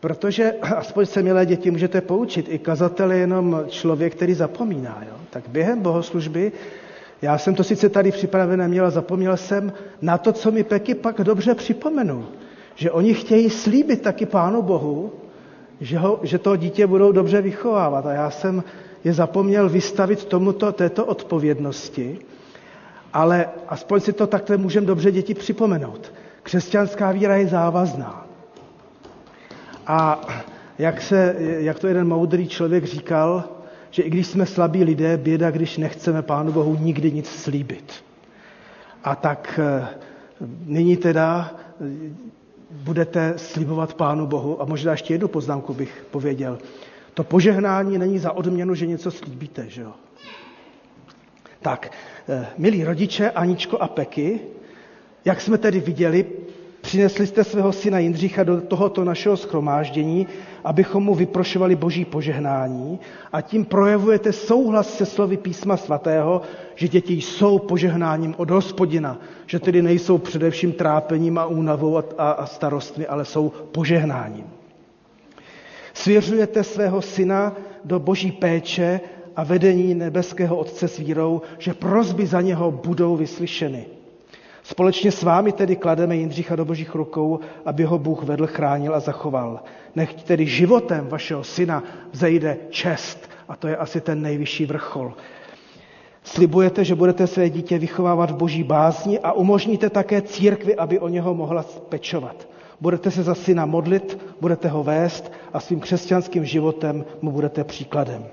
protože 0.01 0.53
aspoň 0.53 1.07
se, 1.07 1.23
milé 1.23 1.47
děti, 1.47 1.71
můžete 1.71 2.01
poučit. 2.01 2.47
I 2.49 2.59
kazatel 2.59 3.13
je 3.13 3.19
jenom 3.19 3.65
člověk, 3.69 4.15
který 4.15 4.35
zapomíná. 4.35 5.03
Jo? 5.09 5.17
Tak 5.31 5.49
během 5.49 5.81
bohoslužby, 5.81 6.53
já 7.23 7.39
jsem 7.39 7.55
to 7.55 7.65
sice 7.65 7.89
tady 7.89 8.13
připravené 8.13 8.69
měl 8.69 8.87
a 8.87 8.91
zapomněl 8.91 9.37
jsem 9.37 9.73
na 10.03 10.19
to, 10.19 10.33
co 10.33 10.51
mi 10.51 10.65
Peky 10.65 10.95
pak 10.95 11.21
dobře 11.21 11.55
připomenu. 11.55 12.27
Že 12.75 12.91
oni 12.91 13.15
chtějí 13.15 13.51
slíbit 13.51 14.03
taky 14.03 14.27
Pánu 14.27 14.63
Bohu, 14.63 15.13
že, 15.81 15.99
ho, 15.99 16.21
že 16.23 16.39
to 16.39 16.57
dítě 16.57 16.87
budou 16.87 17.13
dobře 17.13 17.43
vychovávat. 17.43 18.07
A 18.07 18.13
já 18.13 18.31
jsem 18.31 18.65
je 19.05 19.13
zapomněl 19.13 19.69
vystavit 19.69 20.25
tomuto, 20.25 20.73
této 20.73 21.05
odpovědnosti, 21.07 22.19
ale 23.15 23.47
aspoň 23.69 24.01
si 24.01 24.13
to 24.13 24.27
takhle 24.27 24.57
můžeme 24.57 24.87
dobře 24.87 25.13
děti 25.13 25.35
připomenout. 25.35 26.13
Křesťanská 26.43 27.13
víra 27.13 27.37
je 27.37 27.47
závazná. 27.47 28.27
A 29.87 30.27
jak, 30.79 31.03
se, 31.03 31.37
jak 31.39 31.79
to 31.79 31.89
jeden 31.89 32.09
moudrý 32.09 32.49
člověk 32.49 32.85
říkal, 32.85 33.45
že 33.91 34.03
i 34.03 34.11
když 34.11 34.27
jsme 34.27 34.47
slabí 34.47 34.85
lidé, 34.85 35.17
běda, 35.17 35.51
když 35.51 35.79
nechceme 35.79 36.23
Pánu 36.23 36.53
Bohu 36.53 36.77
nikdy 36.81 37.13
nic 37.13 37.29
slíbit. 37.29 37.93
A 39.05 39.15
tak 39.15 39.61
eh, 39.63 39.89
nyní 40.67 40.97
teda 40.97 41.55
eh, 41.81 41.85
budete 42.71 43.35
slibovat 43.37 43.95
Pánu 43.95 44.27
Bohu, 44.27 44.63
a 44.63 44.65
možná 44.65 44.93
ještě 44.93 45.15
jednu 45.15 45.29
poznámku 45.29 45.75
bych 45.75 46.07
pověděl. 46.11 46.59
To 47.15 47.25
požehnání 47.25 47.99
není 47.99 48.19
za 48.19 48.33
odměnu, 48.33 48.75
že 48.75 48.87
něco 48.87 49.11
slíbíte, 49.11 49.65
že 49.69 49.83
jo? 49.83 49.93
Tak, 51.65 51.91
eh, 52.29 52.47
milí 52.59 52.85
rodiče, 52.85 53.31
Aničko 53.31 53.79
a 53.79 53.89
Peky, 53.89 54.41
jak 55.25 55.41
jsme 55.41 55.59
tedy 55.59 55.81
viděli, 55.81 56.27
přinesli 56.81 57.27
jste 57.27 57.45
svého 57.45 57.73
syna 57.73 57.99
Jindřicha 57.99 58.45
do 58.45 58.61
tohoto 58.61 59.05
našeho 59.05 59.37
schromáždění, 59.37 60.27
abychom 60.65 61.05
mu 61.05 61.15
vyprošovali 61.15 61.77
boží 61.77 62.05
požehnání 62.05 63.01
a 63.33 63.41
tím 63.41 63.65
projevujete 63.65 64.33
souhlas 64.33 64.97
se 64.97 65.07
slovy 65.07 65.37
písma 65.37 65.77
svatého, 65.77 66.43
že 66.75 66.89
děti 66.89 67.15
jsou 67.15 67.59
požehnáním 67.59 68.35
od 68.37 68.51
hospodina, 68.51 69.19
že 69.47 69.59
tedy 69.59 69.83
nejsou 69.83 70.19
především 70.19 70.73
trápením 70.73 71.39
a 71.39 71.47
únavou 71.47 72.03
a 72.19 72.47
starostmi, 72.47 73.07
ale 73.07 73.25
jsou 73.25 73.49
požehnáním. 73.73 74.47
Svěřujete 75.95 76.65
svého 76.65 77.03
syna 77.03 77.57
do 77.85 77.99
boží 77.99 78.33
péče 78.33 79.01
a 79.37 79.45
vedení 79.45 79.95
nebeského 79.95 80.57
Otce 80.57 80.89
s 80.89 80.99
vírou, 80.99 81.43
že 81.59 81.75
prozby 81.75 82.27
za 82.27 82.41
něho 82.41 82.71
budou 82.71 83.17
vyslyšeny. 83.17 83.87
Společně 84.63 85.13
s 85.13 85.23
vámi 85.23 85.53
tedy 85.53 85.77
klademe 85.77 86.17
Jindřicha 86.17 86.57
do 86.57 86.65
božích 86.65 86.95
rukou, 86.95 87.41
aby 87.65 87.85
ho 87.85 87.99
Bůh 87.99 88.23
vedl, 88.25 88.47
chránil 88.47 88.95
a 88.95 89.01
zachoval. 89.01 89.61
Nechť 89.97 90.23
tedy 90.23 90.47
životem 90.47 91.07
vašeho 91.09 91.45
syna 91.45 91.83
vzejde 92.13 92.57
čest. 92.71 93.31
A 93.49 93.57
to 93.57 93.69
je 93.69 93.77
asi 93.77 94.01
ten 94.01 94.23
nejvyšší 94.23 94.67
vrchol. 94.67 95.13
Slibujete, 96.23 96.85
že 96.85 96.95
budete 96.95 97.27
své 97.27 97.51
dítě 97.51 97.79
vychovávat 97.79 98.31
v 98.31 98.37
boží 98.37 98.63
bázni 98.63 99.19
a 99.19 99.33
umožníte 99.33 99.91
také 99.91 100.23
církvi, 100.23 100.75
aby 100.77 100.99
o 100.99 101.09
něho 101.09 101.35
mohla 101.35 101.65
pečovat. 101.89 102.49
Budete 102.81 103.11
se 103.11 103.23
za 103.23 103.35
syna 103.35 103.67
modlit, 103.67 104.19
budete 104.41 104.69
ho 104.69 104.83
vést 104.83 105.33
a 105.53 105.61
svým 105.61 105.81
křesťanským 105.81 106.45
životem 106.45 107.05
mu 107.23 107.31
budete 107.31 107.65
příkladem. 107.65 108.25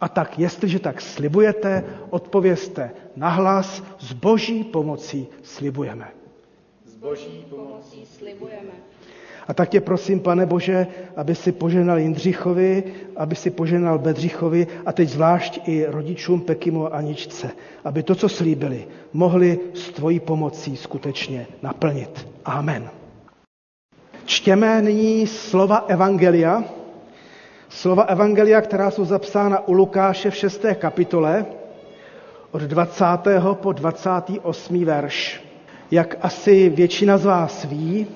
A 0.00 0.08
tak, 0.08 0.38
jestliže 0.38 0.78
tak 0.78 1.00
slibujete, 1.00 1.84
odpovězte 2.10 2.90
nahlas, 3.16 3.82
s 3.98 4.12
boží 4.12 4.64
pomocí 4.64 5.26
slibujeme. 5.42 6.08
S 6.84 6.94
boží 6.94 7.44
pomocí 7.50 8.06
slibujeme. 8.06 8.86
A 9.48 9.54
tak 9.54 9.68
tě 9.68 9.80
prosím, 9.80 10.20
pane 10.20 10.46
Bože, 10.46 10.86
aby 11.16 11.34
si 11.34 11.52
poženal 11.52 11.98
Jindřichovi, 11.98 12.84
aby 13.16 13.36
si 13.36 13.50
poženal 13.50 13.98
Bedřichovi 13.98 14.66
a 14.86 14.92
teď 14.92 15.08
zvlášť 15.08 15.68
i 15.68 15.84
rodičům 15.86 16.40
Pekimu 16.40 16.86
a 16.86 16.88
Aničce, 16.88 17.50
aby 17.84 18.02
to, 18.02 18.14
co 18.14 18.28
slíbili, 18.28 18.86
mohli 19.12 19.58
s 19.74 19.90
tvojí 19.90 20.20
pomocí 20.20 20.76
skutečně 20.76 21.46
naplnit. 21.62 22.28
Amen. 22.44 22.90
Čtěme 24.24 24.82
nyní 24.82 25.26
slova 25.26 25.76
Evangelia, 25.76 26.64
slova 27.68 28.02
Evangelia, 28.02 28.60
která 28.60 28.90
jsou 28.90 29.04
zapsána 29.04 29.68
u 29.68 29.72
Lukáše 29.72 30.30
v 30.30 30.36
6. 30.36 30.64
kapitole 30.74 31.46
od 32.50 32.62
20. 32.62 33.04
po 33.52 33.72
28. 33.72 34.84
verš. 34.84 35.44
Jak 35.90 36.16
asi 36.22 36.68
většina 36.68 37.18
z 37.18 37.24
vás 37.24 37.64
ví, 37.64 38.06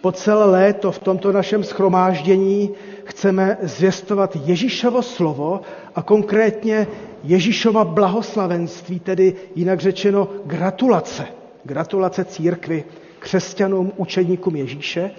po 0.00 0.12
celé 0.12 0.44
léto 0.44 0.92
v 0.92 0.98
tomto 0.98 1.32
našem 1.32 1.64
schromáždění 1.64 2.70
chceme 3.04 3.58
zvěstovat 3.62 4.36
Ježíšovo 4.44 5.02
slovo 5.02 5.60
a 5.94 6.02
konkrétně 6.02 6.86
Ježíšova 7.24 7.84
blahoslavenství, 7.84 9.00
tedy 9.00 9.34
jinak 9.54 9.80
řečeno 9.80 10.28
gratulace. 10.44 11.26
Gratulace 11.64 12.24
církvi, 12.24 12.84
křesťanům, 13.18 13.92
učeníkům 13.96 14.56
Ježíše. 14.56 15.10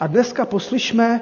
A 0.00 0.06
dneska 0.06 0.46
poslyšme, 0.46 1.20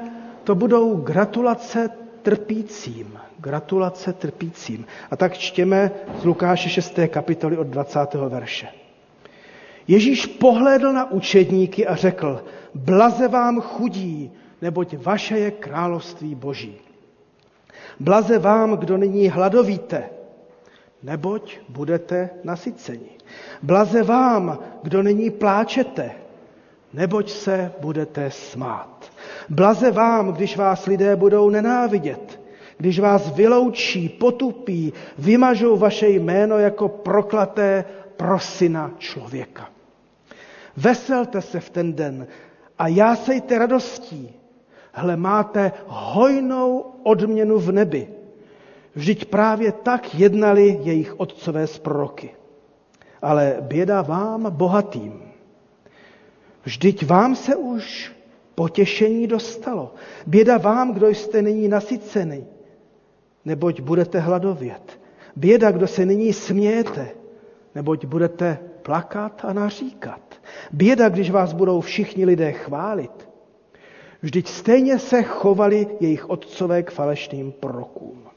to 0.50 0.54
budou 0.54 0.96
gratulace 0.96 1.90
trpícím. 2.22 3.18
Gratulace 3.38 4.12
trpícím. 4.12 4.86
A 5.10 5.16
tak 5.16 5.38
čtěme 5.38 5.90
z 6.18 6.24
Lukáše 6.24 6.68
6. 6.68 6.98
kapitoly 7.08 7.56
od 7.56 7.66
20. 7.66 8.14
verše. 8.14 8.68
Ježíš 9.88 10.26
pohlédl 10.26 10.92
na 10.92 11.10
učedníky 11.10 11.86
a 11.86 11.94
řekl, 11.94 12.44
blaze 12.74 13.28
vám 13.28 13.60
chudí, 13.60 14.32
neboť 14.62 14.94
vaše 14.98 15.38
je 15.38 15.50
království 15.50 16.34
boží. 16.34 16.74
Blaze 18.00 18.38
vám, 18.38 18.76
kdo 18.76 18.96
nyní 18.96 19.28
hladovíte, 19.28 20.10
neboť 21.02 21.58
budete 21.68 22.30
nasyceni. 22.44 23.10
Blaze 23.62 24.02
vám, 24.02 24.58
kdo 24.82 25.02
nyní 25.02 25.30
pláčete, 25.30 26.19
neboť 26.92 27.30
se 27.30 27.72
budete 27.80 28.30
smát. 28.30 29.12
Blaze 29.48 29.90
vám, 29.90 30.32
když 30.32 30.56
vás 30.56 30.86
lidé 30.86 31.16
budou 31.16 31.50
nenávidět, 31.50 32.40
když 32.78 32.98
vás 32.98 33.34
vyloučí, 33.34 34.08
potupí, 34.08 34.92
vymažou 35.18 35.76
vaše 35.76 36.08
jméno 36.08 36.58
jako 36.58 36.88
proklaté 36.88 37.84
prosina 38.16 38.90
člověka. 38.98 39.68
Veselte 40.76 41.42
se 41.42 41.60
v 41.60 41.70
ten 41.70 41.92
den 41.92 42.26
a 42.78 42.88
jásejte 42.88 43.58
radostí. 43.58 44.34
Hle, 44.92 45.16
máte 45.16 45.72
hojnou 45.86 46.84
odměnu 47.02 47.58
v 47.58 47.72
nebi. 47.72 48.08
Vždyť 48.94 49.24
právě 49.24 49.72
tak 49.72 50.14
jednali 50.14 50.78
jejich 50.82 51.20
otcové 51.20 51.66
z 51.66 51.78
proroky. 51.78 52.30
Ale 53.22 53.56
běda 53.60 54.02
vám, 54.02 54.46
bohatým. 54.50 55.29
Vždyť 56.64 57.06
vám 57.06 57.36
se 57.36 57.56
už 57.56 58.12
potěšení 58.54 59.26
dostalo. 59.26 59.94
Běda 60.26 60.58
vám, 60.58 60.92
kdo 60.92 61.08
jste 61.08 61.42
nyní 61.42 61.68
nasyceni, 61.68 62.44
neboť 63.44 63.80
budete 63.80 64.18
hladovět. 64.20 65.00
Běda, 65.36 65.70
kdo 65.70 65.86
se 65.86 66.06
nyní 66.06 66.32
smějete, 66.32 67.08
neboť 67.74 68.04
budete 68.04 68.58
plakat 68.82 69.44
a 69.44 69.52
naříkat. 69.52 70.34
Běda, 70.72 71.08
když 71.08 71.30
vás 71.30 71.52
budou 71.52 71.80
všichni 71.80 72.24
lidé 72.24 72.52
chválit. 72.52 73.28
Vždyť 74.22 74.48
stejně 74.48 74.98
se 74.98 75.22
chovali 75.22 75.86
jejich 76.00 76.30
otcové 76.30 76.82
k 76.82 76.90
falešným 76.90 77.52
prorokům. 77.52 78.29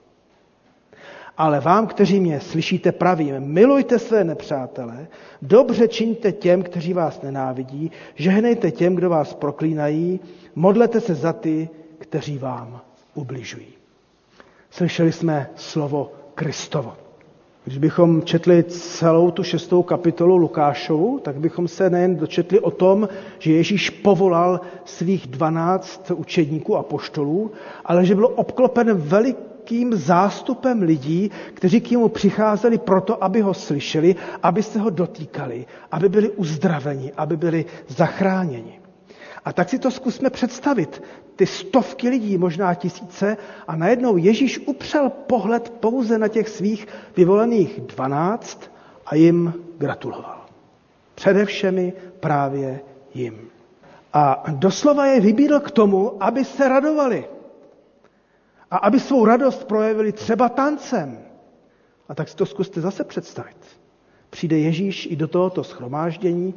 Ale 1.38 1.60
vám, 1.60 1.88
kteří 1.88 2.20
mě 2.20 2.40
slyšíte, 2.40 2.92
pravím, 2.92 3.40
milujte 3.40 4.00
své 4.00 4.24
nepřátele, 4.24 5.08
dobře 5.42 5.88
čiňte 5.88 6.32
těm, 6.32 6.64
kteří 6.64 6.94
vás 6.94 7.22
nenávidí, 7.22 7.92
žehnejte 8.16 8.72
těm, 8.72 8.96
kdo 8.96 9.10
vás 9.10 9.34
proklínají, 9.34 10.20
modlete 10.56 11.02
se 11.02 11.16
za 11.16 11.34
ty, 11.34 11.70
kteří 11.98 12.38
vám 12.38 12.82
ubližují. 13.14 13.68
Slyšeli 14.70 15.12
jsme 15.12 15.50
slovo 15.56 16.12
Kristovo. 16.36 16.94
Když 17.64 17.78
bychom 17.78 18.22
četli 18.22 18.64
celou 18.64 19.32
tu 19.32 19.44
šestou 19.44 19.84
kapitolu 19.84 20.36
Lukášovu, 20.36 21.20
tak 21.20 21.40
bychom 21.40 21.68
se 21.68 21.90
nejen 21.90 22.16
dočetli 22.16 22.60
o 22.60 22.72
tom, 22.72 23.10
že 23.40 23.54
Ježíš 23.54 23.90
povolal 23.90 24.60
svých 24.86 25.28
dvanáct 25.28 26.12
učedníků 26.12 26.78
a 26.78 26.84
poštolů, 26.84 27.52
ale 27.86 28.06
že 28.06 28.16
byl 28.16 28.34
obklopen 28.36 28.94
velikým 29.64 29.96
zástupem 29.96 30.82
lidí, 30.82 31.32
kteří 31.54 31.82
k 31.82 31.92
němu 31.92 32.10
přicházeli 32.10 32.78
proto, 32.78 33.24
aby 33.24 33.42
ho 33.42 33.54
slyšeli, 33.54 34.16
aby 34.44 34.64
se 34.64 34.80
ho 34.80 34.90
dotýkali, 34.90 35.66
aby 35.92 36.10
byli 36.10 36.30
uzdraveni, 36.30 37.12
aby 37.18 37.38
byli 37.38 37.66
zachráněni. 37.88 38.80
A 39.46 39.54
tak 39.54 39.70
si 39.70 39.80
to 39.80 39.92
zkusme 39.92 40.30
představit. 40.30 41.04
Ty 41.36 41.46
stovky 41.46 42.10
lidí, 42.10 42.38
možná 42.38 42.74
tisíce, 42.74 43.38
a 43.68 43.76
najednou 43.76 44.18
Ježíš 44.18 44.60
upřel 44.68 45.10
pohled 45.10 45.70
pouze 45.80 46.18
na 46.18 46.28
těch 46.28 46.50
svých 46.50 46.88
vyvolených 47.18 47.82
dvanáct 47.82 48.72
a 49.06 49.16
jim 49.16 49.54
gratuloval. 49.78 50.46
Předevšemi 51.16 51.94
právě 52.20 52.80
jim. 53.14 53.48
A 54.14 54.44
doslova 54.50 55.06
je 55.06 55.20
vybídl 55.20 55.60
k 55.60 55.72
tomu, 55.72 56.24
aby 56.24 56.46
se 56.46 56.70
radovali. 56.70 57.33
A 58.74 58.78
aby 58.78 59.00
svou 59.00 59.26
radost 59.26 59.64
projevili 59.64 60.12
třeba 60.12 60.50
tancem. 60.50 61.18
A 62.10 62.16
tak 62.16 62.30
si 62.30 62.36
to 62.36 62.46
zkuste 62.46 62.82
zase 62.82 63.04
představit. 63.04 63.58
Přijde 64.30 64.58
Ježíš 64.58 65.08
i 65.12 65.16
do 65.16 65.28
tohoto 65.28 65.64
schromáždění 65.64 66.54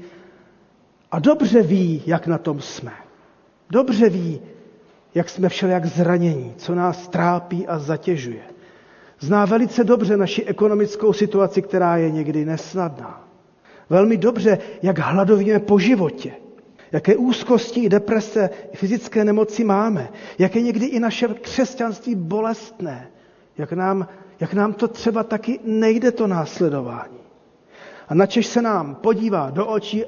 a 1.11 1.19
dobře 1.19 1.63
ví, 1.63 2.03
jak 2.07 2.27
na 2.27 2.39
tom 2.39 2.61
jsme. 2.61 2.93
Dobře 3.71 4.09
ví, 4.09 4.41
jak 5.15 5.29
jsme 5.29 5.49
všelijak 5.49 5.87
zranění, 5.87 6.55
co 6.57 6.75
nás 6.75 7.09
trápí 7.09 7.67
a 7.67 7.79
zatěžuje. 7.79 8.43
Zná 9.21 9.45
velice 9.45 9.85
dobře 9.85 10.17
naši 10.17 10.45
ekonomickou 10.45 11.13
situaci, 11.13 11.63
která 11.63 11.97
je 11.97 12.11
někdy 12.11 12.45
nesnadná. 12.45 13.29
Velmi 13.91 14.17
dobře, 14.17 14.59
jak 14.83 14.99
hladovíme 14.99 15.59
po 15.59 15.79
životě, 15.79 16.33
jaké 16.93 17.17
úzkosti 17.17 17.81
i 17.81 17.89
deprese, 17.89 18.51
i 18.73 18.77
fyzické 18.77 19.25
nemoci 19.25 19.65
máme, 19.65 20.09
jak 20.39 20.57
je 20.57 20.63
někdy 20.63 20.87
i 20.87 21.01
naše 21.01 21.29
křesťanství 21.29 22.15
bolestné, 22.15 23.11
jak 23.59 23.73
nám, 23.73 24.09
jak 24.41 24.55
nám 24.55 24.73
to 24.73 24.89
třeba 24.89 25.23
taky 25.23 25.61
nejde 25.65 26.13
to 26.13 26.27
následování. 26.27 27.19
A 28.09 28.15
načež 28.15 28.47
se 28.47 28.63
nám 28.63 28.95
podívá 28.95 29.51
do 29.51 29.67
očí 29.67 30.05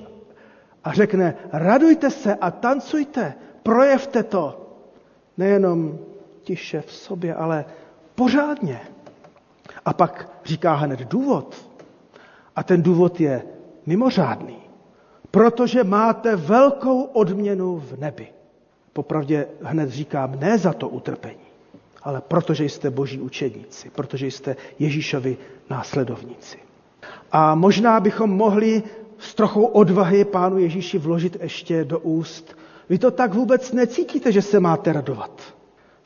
a 0.85 0.93
řekne, 0.93 1.37
radujte 1.53 2.11
se 2.11 2.35
a 2.35 2.51
tancujte, 2.51 3.35
projevte 3.63 4.23
to. 4.23 4.65
Nejenom 5.37 5.99
tiše 6.43 6.81
v 6.81 6.93
sobě, 6.93 7.35
ale 7.35 7.65
pořádně. 8.15 8.81
A 9.85 9.93
pak 9.93 10.31
říká 10.45 10.75
hned 10.75 11.01
důvod. 11.01 11.69
A 12.57 12.63
ten 12.63 12.83
důvod 12.83 13.21
je 13.21 13.43
mimořádný. 13.87 14.58
Protože 15.31 15.85
máte 15.85 16.37
velkou 16.37 17.03
odměnu 17.03 17.77
v 17.79 18.01
nebi. 18.01 18.29
Popravdě 18.93 19.47
hned 19.63 19.91
říkám 19.91 20.41
ne 20.41 20.59
za 20.59 20.73
to 20.73 20.89
utrpení, 20.89 21.47
ale 22.03 22.21
protože 22.21 22.65
jste 22.65 22.91
boží 22.91 23.21
učedníci, 23.21 23.91
protože 23.91 24.27
jste 24.27 24.57
Ježíšovi 24.79 25.37
následovníci. 25.71 26.59
A 27.33 27.55
možná 27.55 28.01
bychom 28.01 28.31
mohli 28.31 28.83
s 29.19 29.35
trochou 29.35 29.65
odvahy 29.65 30.25
pánu 30.25 30.59
Ježíši 30.59 30.99
vložit 30.99 31.37
ještě 31.41 31.85
do 31.85 31.99
úst. 31.99 32.57
Vy 32.89 32.99
to 32.99 33.11
tak 33.11 33.35
vůbec 33.35 33.73
necítíte, 33.73 34.33
že 34.33 34.43
se 34.43 34.61
máte 34.61 34.93
radovat. 34.93 35.43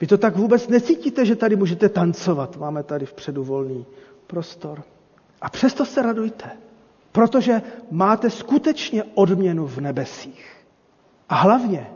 Vy 0.00 0.06
to 0.06 0.18
tak 0.18 0.36
vůbec 0.36 0.68
necítíte, 0.68 1.26
že 1.26 1.36
tady 1.36 1.56
můžete 1.56 1.88
tancovat. 1.88 2.56
Máme 2.56 2.82
tady 2.82 3.06
vpředu 3.06 3.44
volný 3.44 3.86
prostor. 4.26 4.82
A 5.40 5.50
přesto 5.50 5.86
se 5.86 6.02
radujte, 6.02 6.50
protože 7.12 7.62
máte 7.90 8.30
skutečně 8.30 9.04
odměnu 9.14 9.66
v 9.66 9.78
nebesích. 9.78 10.56
A 11.28 11.34
hlavně, 11.34 11.86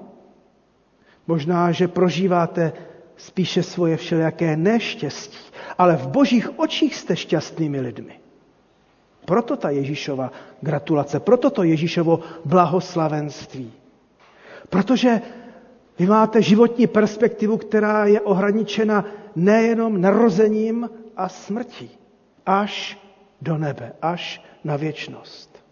možná, 1.27 1.73
že 1.73 1.89
prožíváte 1.89 2.73
spíše 3.17 3.63
svoje 3.63 3.97
všelijaké 3.97 4.57
neštěstí, 4.57 5.39
ale 5.79 5.97
v 5.97 6.09
božích 6.09 6.59
očích 6.59 6.97
jste 6.97 7.17
šťastnými 7.17 7.81
lidmi. 7.81 8.21
Proto 9.25 9.57
ta 9.57 9.71
Ježíšova 9.71 10.33
gratulace, 10.61 11.21
proto 11.21 11.51
to 11.51 11.63
Ježíšovo 11.63 12.21
blahoslavenství. 12.45 13.73
Protože 14.71 15.21
vy 15.99 16.07
máte 16.07 16.43
životní 16.43 16.87
perspektivu, 16.87 17.57
která 17.57 18.07
je 18.07 18.21
ohraničena 18.21 19.05
nejenom 19.37 20.01
narozením 20.01 20.91
a 21.17 21.29
smrtí, 21.29 21.91
až 22.47 22.99
do 23.43 23.59
nebe, 23.59 23.93
až 24.03 24.45
na 24.67 24.77
věčnost. 24.77 25.65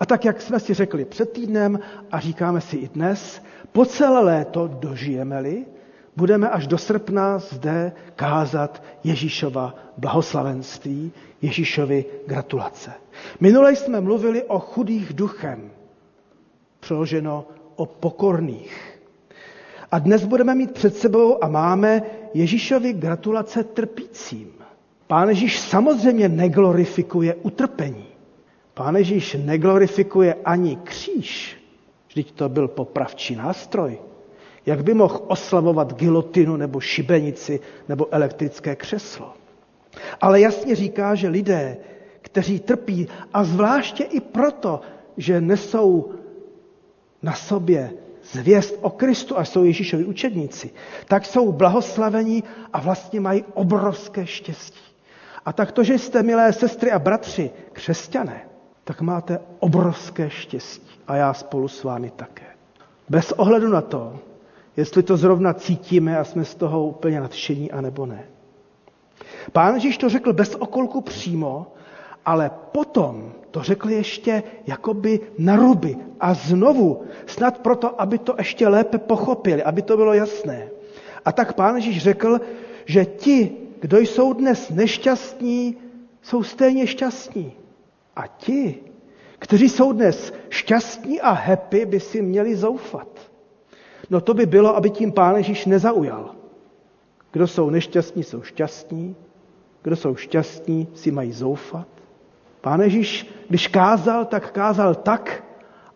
A 0.00 0.06
tak, 0.06 0.24
jak 0.24 0.42
jsme 0.42 0.60
si 0.60 0.74
řekli 0.74 1.04
před 1.04 1.32
týdnem 1.32 1.80
a 2.10 2.20
říkáme 2.20 2.60
si 2.60 2.76
i 2.76 2.88
dnes, 2.88 3.42
po 3.72 3.84
celé 3.84 4.20
léto 4.20 4.68
dožijeme-li, 4.68 5.66
budeme 6.16 6.50
až 6.50 6.66
do 6.66 6.78
srpna 6.78 7.38
zde 7.38 7.92
kázat 8.16 8.82
Ježíšova 9.04 9.74
blahoslavenství, 9.98 11.12
Ježíšovi 11.42 12.04
gratulace. 12.26 12.92
Minule 13.40 13.76
jsme 13.76 14.00
mluvili 14.00 14.42
o 14.42 14.58
chudých 14.58 15.12
duchem, 15.12 15.70
přeloženo 16.80 17.46
o 17.76 17.86
pokorných. 17.86 19.00
A 19.90 19.98
dnes 19.98 20.24
budeme 20.24 20.54
mít 20.54 20.72
před 20.72 20.96
sebou 20.96 21.44
a 21.44 21.48
máme 21.48 22.02
Ježíšovi 22.34 22.92
gratulace 22.92 23.64
trpícím. 23.64 24.61
Pán 25.12 25.28
Ježíš 25.28 25.60
samozřejmě 25.60 26.28
neglorifikuje 26.28 27.34
utrpení. 27.34 28.06
Pán 28.74 28.96
Ježíš 28.96 29.36
neglorifikuje 29.44 30.34
ani 30.44 30.76
kříž. 30.76 31.56
Vždyť 32.08 32.32
to 32.32 32.48
byl 32.48 32.68
popravčí 32.68 33.36
nástroj. 33.36 33.98
Jak 34.66 34.84
by 34.84 34.94
mohl 34.94 35.20
oslavovat 35.26 35.94
gilotinu 35.94 36.56
nebo 36.56 36.80
šibenici 36.80 37.60
nebo 37.88 38.06
elektrické 38.10 38.76
křeslo. 38.76 39.34
Ale 40.20 40.40
jasně 40.40 40.74
říká, 40.74 41.14
že 41.14 41.28
lidé, 41.28 41.76
kteří 42.20 42.60
trpí, 42.60 43.08
a 43.32 43.44
zvláště 43.44 44.04
i 44.04 44.20
proto, 44.20 44.80
že 45.16 45.40
nesou 45.40 46.12
na 47.22 47.32
sobě 47.32 47.92
zvěst 48.32 48.78
o 48.80 48.90
Kristu 48.90 49.38
a 49.38 49.44
jsou 49.44 49.64
Ježíšovi 49.64 50.04
učedníci, 50.04 50.70
tak 51.08 51.26
jsou 51.26 51.52
blahoslavení 51.52 52.44
a 52.72 52.80
vlastně 52.80 53.20
mají 53.20 53.44
obrovské 53.54 54.26
štěstí. 54.26 54.91
A 55.44 55.52
tak 55.52 55.72
to, 55.72 55.84
že 55.84 55.98
jste, 55.98 56.22
milé 56.22 56.52
sestry 56.52 56.92
a 56.92 56.98
bratři, 56.98 57.50
křesťané, 57.72 58.40
tak 58.84 59.00
máte 59.00 59.38
obrovské 59.58 60.30
štěstí. 60.30 60.90
A 61.08 61.16
já 61.16 61.34
spolu 61.34 61.68
s 61.68 61.84
vámi 61.84 62.10
také. 62.10 62.46
Bez 63.08 63.32
ohledu 63.32 63.68
na 63.68 63.80
to, 63.80 64.18
jestli 64.76 65.02
to 65.02 65.16
zrovna 65.16 65.54
cítíme 65.54 66.18
a 66.18 66.24
jsme 66.24 66.44
z 66.44 66.54
toho 66.54 66.86
úplně 66.86 67.20
nadšení, 67.20 67.72
anebo 67.72 68.06
ne. 68.06 68.24
Pán 69.52 69.74
Ježíš 69.74 69.98
to 69.98 70.08
řekl 70.08 70.32
bez 70.32 70.54
okolku 70.54 71.00
přímo, 71.00 71.66
ale 72.24 72.50
potom 72.72 73.32
to 73.50 73.62
řekl 73.62 73.90
ještě 73.90 74.42
jakoby 74.66 75.20
na 75.38 75.56
ruby 75.56 75.96
a 76.20 76.34
znovu, 76.34 77.02
snad 77.26 77.58
proto, 77.58 78.00
aby 78.00 78.18
to 78.18 78.34
ještě 78.38 78.68
lépe 78.68 78.98
pochopili, 78.98 79.62
aby 79.62 79.82
to 79.82 79.96
bylo 79.96 80.14
jasné. 80.14 80.68
A 81.24 81.32
tak 81.32 81.52
pán 81.52 81.74
Ježíš 81.74 82.02
řekl, 82.02 82.40
že 82.84 83.04
ti, 83.04 83.61
kdo 83.82 83.98
jsou 83.98 84.32
dnes 84.32 84.70
nešťastní, 84.70 85.76
jsou 86.22 86.42
stejně 86.42 86.86
šťastní. 86.86 87.52
A 88.16 88.26
ti, 88.26 88.78
kteří 89.38 89.68
jsou 89.68 89.92
dnes 89.92 90.32
šťastní 90.50 91.20
a 91.20 91.30
happy, 91.30 91.86
by 91.86 92.00
si 92.00 92.22
měli 92.22 92.56
zoufat. 92.56 93.08
No 94.10 94.20
to 94.20 94.34
by 94.34 94.46
bylo, 94.46 94.76
aby 94.76 94.90
tím 94.90 95.12
pán 95.12 95.36
Ježíš 95.36 95.66
nezaujal. 95.66 96.34
Kdo 97.32 97.46
jsou 97.46 97.70
nešťastní, 97.70 98.22
jsou 98.22 98.42
šťastní. 98.42 99.16
Kdo 99.82 99.96
jsou 99.96 100.16
šťastní, 100.16 100.88
si 100.94 101.10
mají 101.10 101.32
zoufat. 101.32 101.88
Pán 102.60 102.80
Ježíš, 102.80 103.26
když 103.48 103.68
kázal, 103.68 104.24
tak 104.24 104.52
kázal 104.52 104.94
tak, 104.94 105.44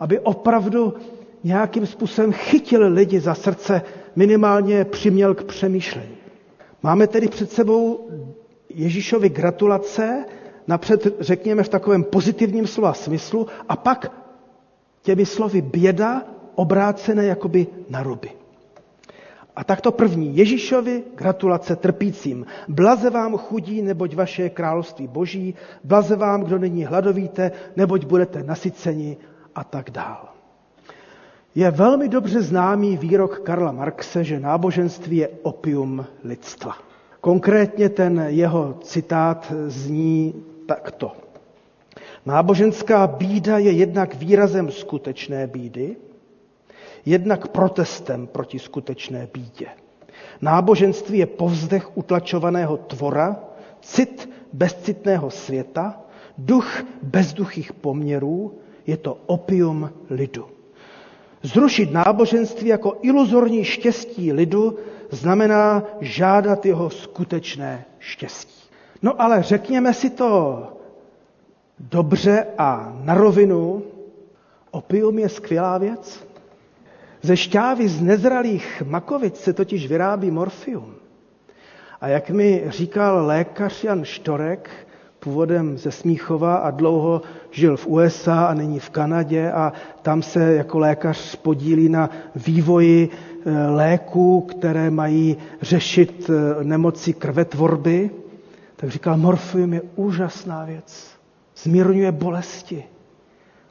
aby 0.00 0.20
opravdu 0.20 0.94
nějakým 1.44 1.86
způsobem 1.86 2.32
chytil 2.32 2.86
lidi 2.92 3.20
za 3.20 3.34
srdce, 3.34 3.82
minimálně 4.16 4.84
přiměl 4.84 5.34
k 5.34 5.44
přemýšlení. 5.44 6.15
Máme 6.82 7.06
tedy 7.06 7.28
před 7.28 7.50
sebou 7.52 8.10
Ježíšovi 8.68 9.28
gratulace, 9.28 10.24
napřed 10.66 11.16
řekněme 11.20 11.62
v 11.62 11.68
takovém 11.68 12.04
pozitivním 12.04 12.66
slova 12.66 12.92
smyslu, 12.92 13.46
a 13.68 13.76
pak 13.76 14.12
těmi 15.02 15.26
slovy 15.26 15.62
běda 15.62 16.24
obrácené 16.54 17.24
jakoby 17.24 17.66
na 17.90 18.02
ruby. 18.02 18.30
A 19.56 19.64
tak 19.64 19.80
to 19.80 19.92
první. 19.92 20.36
Ježíšovi 20.36 21.02
gratulace 21.14 21.76
trpícím. 21.76 22.46
Blaze 22.68 23.10
vám 23.10 23.36
chudí, 23.36 23.82
neboť 23.82 24.14
vaše 24.14 24.42
je 24.42 24.50
království 24.50 25.06
boží. 25.06 25.54
Blaze 25.84 26.16
vám, 26.16 26.42
kdo 26.42 26.58
není 26.58 26.84
hladovíte, 26.84 27.52
neboť 27.76 28.04
budete 28.04 28.42
nasyceni 28.42 29.16
a 29.54 29.64
tak 29.64 29.90
dál. 29.90 30.35
Je 31.56 31.70
velmi 31.70 32.08
dobře 32.08 32.42
známý 32.42 32.96
výrok 32.96 33.40
Karla 33.40 33.72
Marxe, 33.72 34.24
že 34.24 34.40
náboženství 34.40 35.16
je 35.16 35.28
opium 35.42 36.06
lidstva. 36.24 36.76
Konkrétně 37.20 37.88
ten 37.88 38.24
jeho 38.28 38.76
citát 38.82 39.52
zní 39.66 40.34
takto. 40.66 41.12
Náboženská 42.26 43.06
bída 43.06 43.58
je 43.58 43.72
jednak 43.72 44.14
výrazem 44.14 44.70
skutečné 44.70 45.46
bídy, 45.46 45.96
jednak 47.06 47.48
protestem 47.48 48.26
proti 48.26 48.58
skutečné 48.58 49.28
bídě. 49.32 49.66
Náboženství 50.40 51.18
je 51.18 51.26
povzdech 51.26 51.96
utlačovaného 51.96 52.76
tvora, 52.76 53.40
cit 53.80 54.30
bezcitného 54.52 55.30
světa, 55.30 56.00
duch 56.38 56.82
bezduchých 57.02 57.72
poměrů, 57.72 58.58
je 58.86 58.96
to 58.96 59.18
opium 59.26 59.90
lidu. 60.10 60.55
Zrušit 61.42 61.92
náboženství 61.92 62.68
jako 62.68 62.96
iluzorní 63.02 63.64
štěstí 63.64 64.32
lidu 64.32 64.78
znamená 65.10 65.82
žádat 66.00 66.66
jeho 66.66 66.90
skutečné 66.90 67.84
štěstí. 67.98 68.70
No 69.02 69.22
ale 69.22 69.42
řekněme 69.42 69.94
si 69.94 70.10
to 70.10 70.62
Dobře 71.78 72.46
a 72.58 72.96
na 73.04 73.14
rovinu, 73.14 73.82
opium 74.70 75.18
je 75.18 75.28
skvělá 75.28 75.78
věc. 75.78 76.26
Ze 77.22 77.36
šťávy 77.36 77.88
z 77.88 78.00
nezralých 78.00 78.82
makovic 78.86 79.36
se 79.36 79.52
totiž 79.52 79.86
vyrábí 79.86 80.30
morfium. 80.30 80.94
A 82.00 82.08
jak 82.08 82.30
mi 82.30 82.64
říkal 82.66 83.26
lékař 83.26 83.84
Jan 83.84 84.04
Štorek, 84.04 84.70
původem 85.26 85.78
ze 85.78 85.90
Smíchova 85.90 86.56
a 86.56 86.70
dlouho 86.70 87.22
žil 87.50 87.76
v 87.76 87.86
USA 87.86 88.46
a 88.46 88.54
nyní 88.54 88.80
v 88.80 88.90
Kanadě 88.90 89.52
a 89.52 89.72
tam 90.02 90.22
se 90.22 90.54
jako 90.54 90.78
lékař 90.78 91.36
podílí 91.36 91.88
na 91.88 92.10
vývoji 92.36 93.08
eh, 93.10 93.66
léků, 93.70 94.40
které 94.40 94.90
mají 94.90 95.36
řešit 95.62 96.30
eh, 96.30 96.64
nemoci 96.64 97.12
krvetvorby, 97.12 98.10
tak 98.76 98.90
říkal, 98.90 99.16
morfium 99.16 99.72
je 99.72 99.82
úžasná 99.96 100.64
věc. 100.64 101.10
Zmírňuje 101.62 102.12
bolesti. 102.12 102.84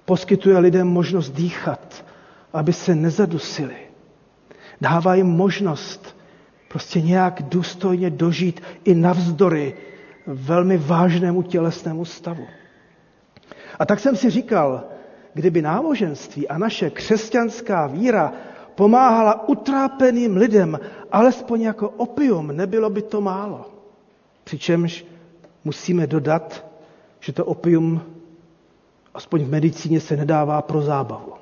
Poskytuje 0.05 0.57
lidem 0.57 0.87
možnost 0.87 1.29
dýchat, 1.29 2.05
aby 2.53 2.73
se 2.73 2.95
nezadusili. 2.95 3.75
Dává 4.81 5.15
jim 5.15 5.27
možnost 5.27 6.15
prostě 6.67 7.01
nějak 7.01 7.41
důstojně 7.47 8.09
dožít 8.09 8.61
i 8.83 8.95
navzdory 8.95 9.94
velmi 10.27 10.77
vážnému 10.77 11.41
tělesnému 11.41 12.05
stavu. 12.05 12.47
A 13.79 13.85
tak 13.85 13.99
jsem 13.99 14.15
si 14.15 14.29
říkal, 14.29 14.83
kdyby 15.33 15.61
náboženství 15.61 16.47
a 16.47 16.57
naše 16.57 16.89
křesťanská 16.89 17.87
víra 17.87 18.33
pomáhala 18.75 19.49
utrápeným 19.49 20.37
lidem, 20.37 20.79
alespoň 21.11 21.61
jako 21.61 21.89
opium, 21.89 22.47
nebylo 22.47 22.89
by 22.89 23.01
to 23.01 23.21
málo. 23.21 23.65
Přičemž 24.43 25.05
musíme 25.63 26.07
dodat, 26.07 26.65
že 27.19 27.33
to 27.33 27.45
opium, 27.45 28.01
aspoň 29.13 29.43
v 29.43 29.49
medicíně, 29.49 29.99
se 29.99 30.17
nedává 30.17 30.61
pro 30.61 30.81
zábavu. 30.81 31.33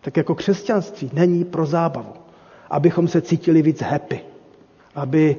Tak 0.00 0.16
jako 0.16 0.34
křesťanství 0.34 1.10
není 1.12 1.44
pro 1.44 1.66
zábavu, 1.66 2.12
abychom 2.70 3.08
se 3.08 3.20
cítili 3.20 3.62
víc 3.62 3.82
happy, 3.82 4.20
aby 4.94 5.36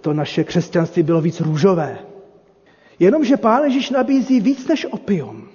to 0.00 0.12
naše 0.12 0.44
křesťanství 0.44 1.02
bylo 1.02 1.20
víc 1.20 1.40
růžové. 1.40 1.98
Jenomže 2.98 3.36
Pán 3.36 3.64
Ježíš 3.64 3.90
nabízí 3.90 4.40
víc 4.40 4.68
než 4.68 4.86
opium. 4.90 5.48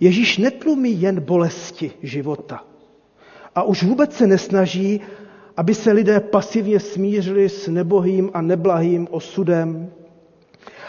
Ježíš 0.00 0.38
netlumí 0.38 1.00
jen 1.00 1.20
bolesti 1.20 1.92
života. 2.02 2.64
A 3.54 3.62
už 3.62 3.82
vůbec 3.82 4.16
se 4.16 4.26
nesnaží, 4.26 5.00
aby 5.56 5.74
se 5.74 5.92
lidé 5.92 6.20
pasivně 6.20 6.80
smířili 6.80 7.48
s 7.48 7.68
nebohým 7.68 8.30
a 8.34 8.42
neblahým 8.42 9.08
osudem, 9.10 9.92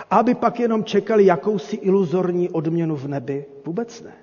aby 0.09 0.35
pak 0.35 0.59
jenom 0.59 0.83
čekali 0.83 1.25
jakousi 1.25 1.75
iluzorní 1.75 2.49
odměnu 2.49 2.95
v 2.95 3.07
nebi. 3.07 3.45
Vůbec 3.65 4.01
ne 4.01 4.20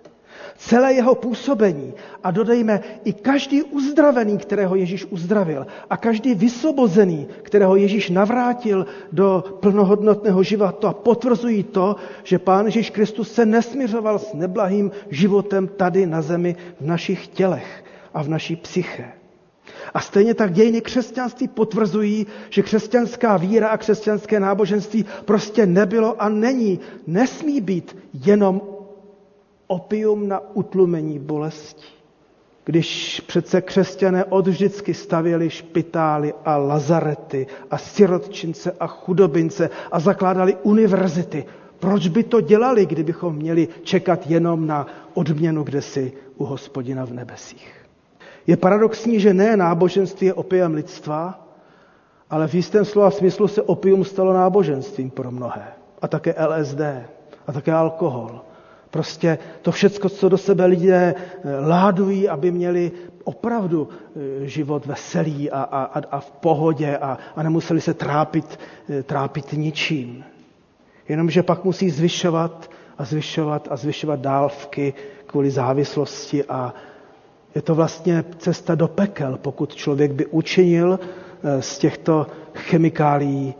celé 0.57 0.93
jeho 0.93 1.15
působení 1.15 1.95
a 2.23 2.31
dodejme 2.31 2.81
i 3.05 3.13
každý 3.13 3.63
uzdravený, 3.63 4.39
kterého 4.39 4.77
Ježíš 4.77 5.05
uzdravil 5.05 5.67
a 5.91 5.97
každý 5.97 6.35
vysvobozený, 6.35 7.27
kterého 7.43 7.77
Ježíš 7.77 8.11
navrátil 8.11 8.87
do 9.13 9.45
plnohodnotného 9.61 10.43
života, 10.43 10.93
potvrzují 10.93 11.63
to, 11.63 11.97
že 12.25 12.39
Pán 12.39 12.67
Ježíš 12.67 12.91
Kristus 12.91 13.33
se 13.33 13.47
nesměřoval 13.47 14.19
s 14.19 14.35
neblahým 14.35 14.91
životem 15.11 15.69
tady 15.69 16.07
na 16.07 16.23
zemi 16.23 16.57
v 16.81 16.87
našich 16.87 17.29
tělech 17.29 17.85
a 18.15 18.23
v 18.23 18.29
naší 18.29 18.57
psyche. 18.57 19.13
A 19.95 20.01
stejně 20.01 20.35
tak 20.35 20.53
dějiny 20.53 20.81
křesťanství 20.81 21.49
potvrzují, 21.49 22.27
že 22.51 22.63
křesťanská 22.63 23.37
víra 23.37 23.69
a 23.69 23.77
křesťanské 23.77 24.41
náboženství 24.41 25.05
prostě 25.25 25.67
nebylo 25.67 26.23
a 26.23 26.29
není, 26.29 26.81
nesmí 27.07 27.61
být 27.61 27.97
jenom 28.27 28.61
opium 29.69 30.29
na 30.29 30.41
utlumení 30.55 31.19
bolesti. 31.19 31.87
Když 32.65 33.21
přece 33.27 33.61
křesťané 33.61 34.25
od 34.25 34.47
vždycky 34.47 34.95
stavěli 34.95 35.51
špitály 35.51 36.35
a 36.45 36.57
lazarety 36.57 37.47
a 37.71 37.79
sirotčince 37.79 38.73
a 38.81 38.87
chudobince 38.87 39.71
a 39.93 40.01
zakládali 40.01 40.57
univerzity, 40.63 41.45
proč 41.79 42.09
by 42.09 42.23
to 42.23 42.41
dělali, 42.41 42.87
kdybychom 42.87 43.37
měli 43.37 43.69
čekat 43.83 44.27
jenom 44.27 44.67
na 44.67 44.87
odměnu 45.15 45.63
kdesi 45.63 46.13
u 46.37 46.45
hospodina 46.45 47.07
v 47.07 47.13
nebesích? 47.13 47.75
Je 48.47 48.57
paradoxní, 48.57 49.21
že 49.21 49.35
ne 49.35 49.57
náboženství 49.57 50.27
je 50.27 50.35
opiem 50.35 50.75
lidstva, 50.75 51.49
ale 52.31 52.49
v 52.49 52.55
jistém 52.55 52.85
slova 52.85 53.11
smyslu 53.11 53.49
se 53.49 53.63
opium 53.63 54.05
stalo 54.05 54.33
náboženstvím 54.33 55.11
pro 55.11 55.31
mnohé. 55.31 55.65
A 56.03 56.09
také 56.09 56.35
LSD, 56.47 56.81
a 57.47 57.53
také 57.53 57.73
alkohol, 57.73 58.41
Prostě 58.91 59.39
to 59.63 59.73
všecko, 59.73 60.09
co 60.09 60.29
do 60.29 60.39
sebe 60.39 60.67
lidé 60.67 61.15
eh, 61.15 61.61
ládují, 61.67 62.29
aby 62.29 62.51
měli 62.51 62.93
opravdu 63.25 63.89
eh, 64.43 64.47
život 64.47 64.87
veselý 64.87 65.51
a, 65.51 65.63
a, 65.63 66.01
a 66.11 66.21
v 66.21 66.31
pohodě 66.31 66.97
a, 66.97 67.19
a 67.37 67.43
nemuseli 67.43 67.81
se 67.81 67.95
trápit, 67.95 68.59
eh, 68.91 69.03
trápit 69.03 69.53
ničím. 69.53 70.25
Jenomže 71.09 71.43
pak 71.43 71.65
musí 71.65 71.91
zvyšovat 71.91 72.71
a 72.99 73.05
zvyšovat 73.05 73.69
a 73.71 73.77
zvyšovat 73.77 74.21
dálvky 74.21 74.95
kvůli 75.27 75.51
závislosti 75.51 76.45
a 76.45 76.75
je 77.55 77.63
to 77.63 77.75
vlastně 77.75 78.25
cesta 78.39 78.75
do 78.75 78.89
pekel, 78.89 79.39
pokud 79.43 79.75
člověk 79.75 80.13
by 80.13 80.27
učinil 80.27 81.01
z 81.61 81.79
těchto 81.79 82.27
chemikálií 82.55 83.55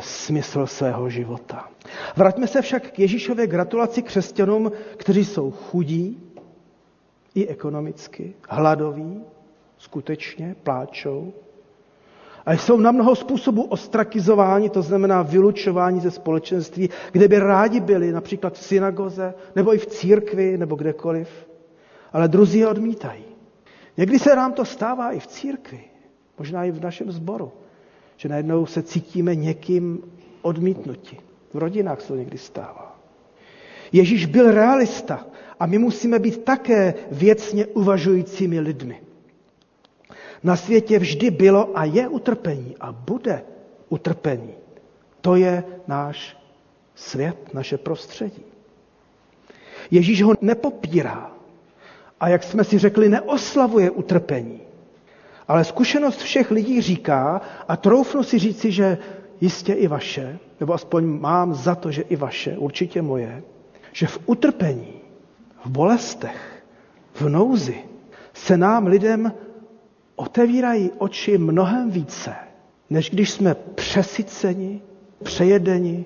smysl 0.00 0.66
svého 0.66 1.10
života. 1.10 1.68
Vraťme 2.16 2.46
se 2.46 2.62
však 2.62 2.90
k 2.90 2.98
Ježíšově 2.98 3.46
gratulaci 3.46 4.02
křesťanům, 4.02 4.72
kteří 4.96 5.24
jsou 5.24 5.50
chudí 5.50 6.22
i 7.34 7.48
ekonomicky, 7.48 8.34
hladoví, 8.48 9.22
skutečně 9.78 10.56
pláčou 10.62 11.32
a 12.48 12.52
jsou 12.52 12.80
na 12.80 12.92
mnoho 12.92 13.16
způsobů 13.16 13.62
ostrakizováni, 13.62 14.70
to 14.70 14.82
znamená 14.82 15.22
vylučování 15.22 16.00
ze 16.00 16.10
společenství, 16.10 16.90
kde 17.12 17.28
by 17.28 17.38
rádi 17.38 17.80
byli, 17.80 18.12
například 18.12 18.54
v 18.54 18.62
synagoze, 18.62 19.34
nebo 19.56 19.74
i 19.74 19.78
v 19.78 19.86
církvi, 19.86 20.58
nebo 20.58 20.76
kdekoliv. 20.76 21.28
Ale 22.12 22.28
druzí 22.28 22.58
je 22.58 22.68
odmítají. 22.68 23.24
Někdy 23.96 24.18
se 24.18 24.36
nám 24.36 24.52
to 24.52 24.64
stává 24.64 25.12
i 25.12 25.20
v 25.20 25.26
církvi, 25.26 25.80
možná 26.38 26.64
i 26.64 26.70
v 26.70 26.80
našem 26.80 27.12
sboru, 27.12 27.52
že 28.18 28.28
najednou 28.28 28.66
se 28.66 28.82
cítíme 28.82 29.34
někým 29.34 30.02
odmítnuti. 30.42 31.16
V 31.52 31.58
rodinách 31.58 32.00
se 32.00 32.08
to 32.08 32.16
někdy 32.16 32.38
stává. 32.38 33.00
Ježíš 33.92 34.26
byl 34.26 34.50
realista 34.50 35.26
a 35.60 35.66
my 35.66 35.78
musíme 35.78 36.18
být 36.18 36.44
také 36.44 36.94
věcně 37.10 37.66
uvažujícími 37.66 38.60
lidmi. 38.60 39.00
Na 40.42 40.56
světě 40.56 40.98
vždy 40.98 41.30
bylo 41.30 41.78
a 41.78 41.84
je 41.84 42.08
utrpení 42.08 42.76
a 42.80 42.92
bude 42.92 43.42
utrpení. 43.88 44.54
To 45.20 45.36
je 45.36 45.64
náš 45.86 46.36
svět, 46.94 47.54
naše 47.54 47.78
prostředí. 47.78 48.42
Ježíš 49.90 50.22
ho 50.22 50.34
nepopírá 50.40 51.32
a 52.20 52.28
jak 52.28 52.42
jsme 52.42 52.64
si 52.64 52.78
řekli, 52.78 53.08
neoslavuje 53.08 53.90
utrpení. 53.90 54.67
Ale 55.48 55.64
zkušenost 55.64 56.18
všech 56.20 56.50
lidí 56.50 56.80
říká, 56.80 57.40
a 57.68 57.76
troufnu 57.76 58.22
si 58.22 58.38
říci, 58.38 58.72
že 58.72 58.98
jistě 59.40 59.72
i 59.72 59.88
vaše, 59.88 60.38
nebo 60.60 60.74
aspoň 60.74 61.04
mám 61.06 61.54
za 61.54 61.74
to, 61.74 61.90
že 61.90 62.02
i 62.02 62.16
vaše, 62.16 62.58
určitě 62.58 63.02
moje, 63.02 63.42
že 63.92 64.06
v 64.06 64.18
utrpení, 64.26 64.92
v 65.64 65.68
bolestech, 65.68 66.64
v 67.14 67.28
nouzi 67.28 67.78
se 68.34 68.56
nám 68.56 68.86
lidem 68.86 69.32
otevírají 70.16 70.90
oči 70.98 71.38
mnohem 71.38 71.90
více, 71.90 72.34
než 72.90 73.10
když 73.10 73.30
jsme 73.30 73.54
přesyceni, 73.54 74.80
přejedeni, 75.22 76.04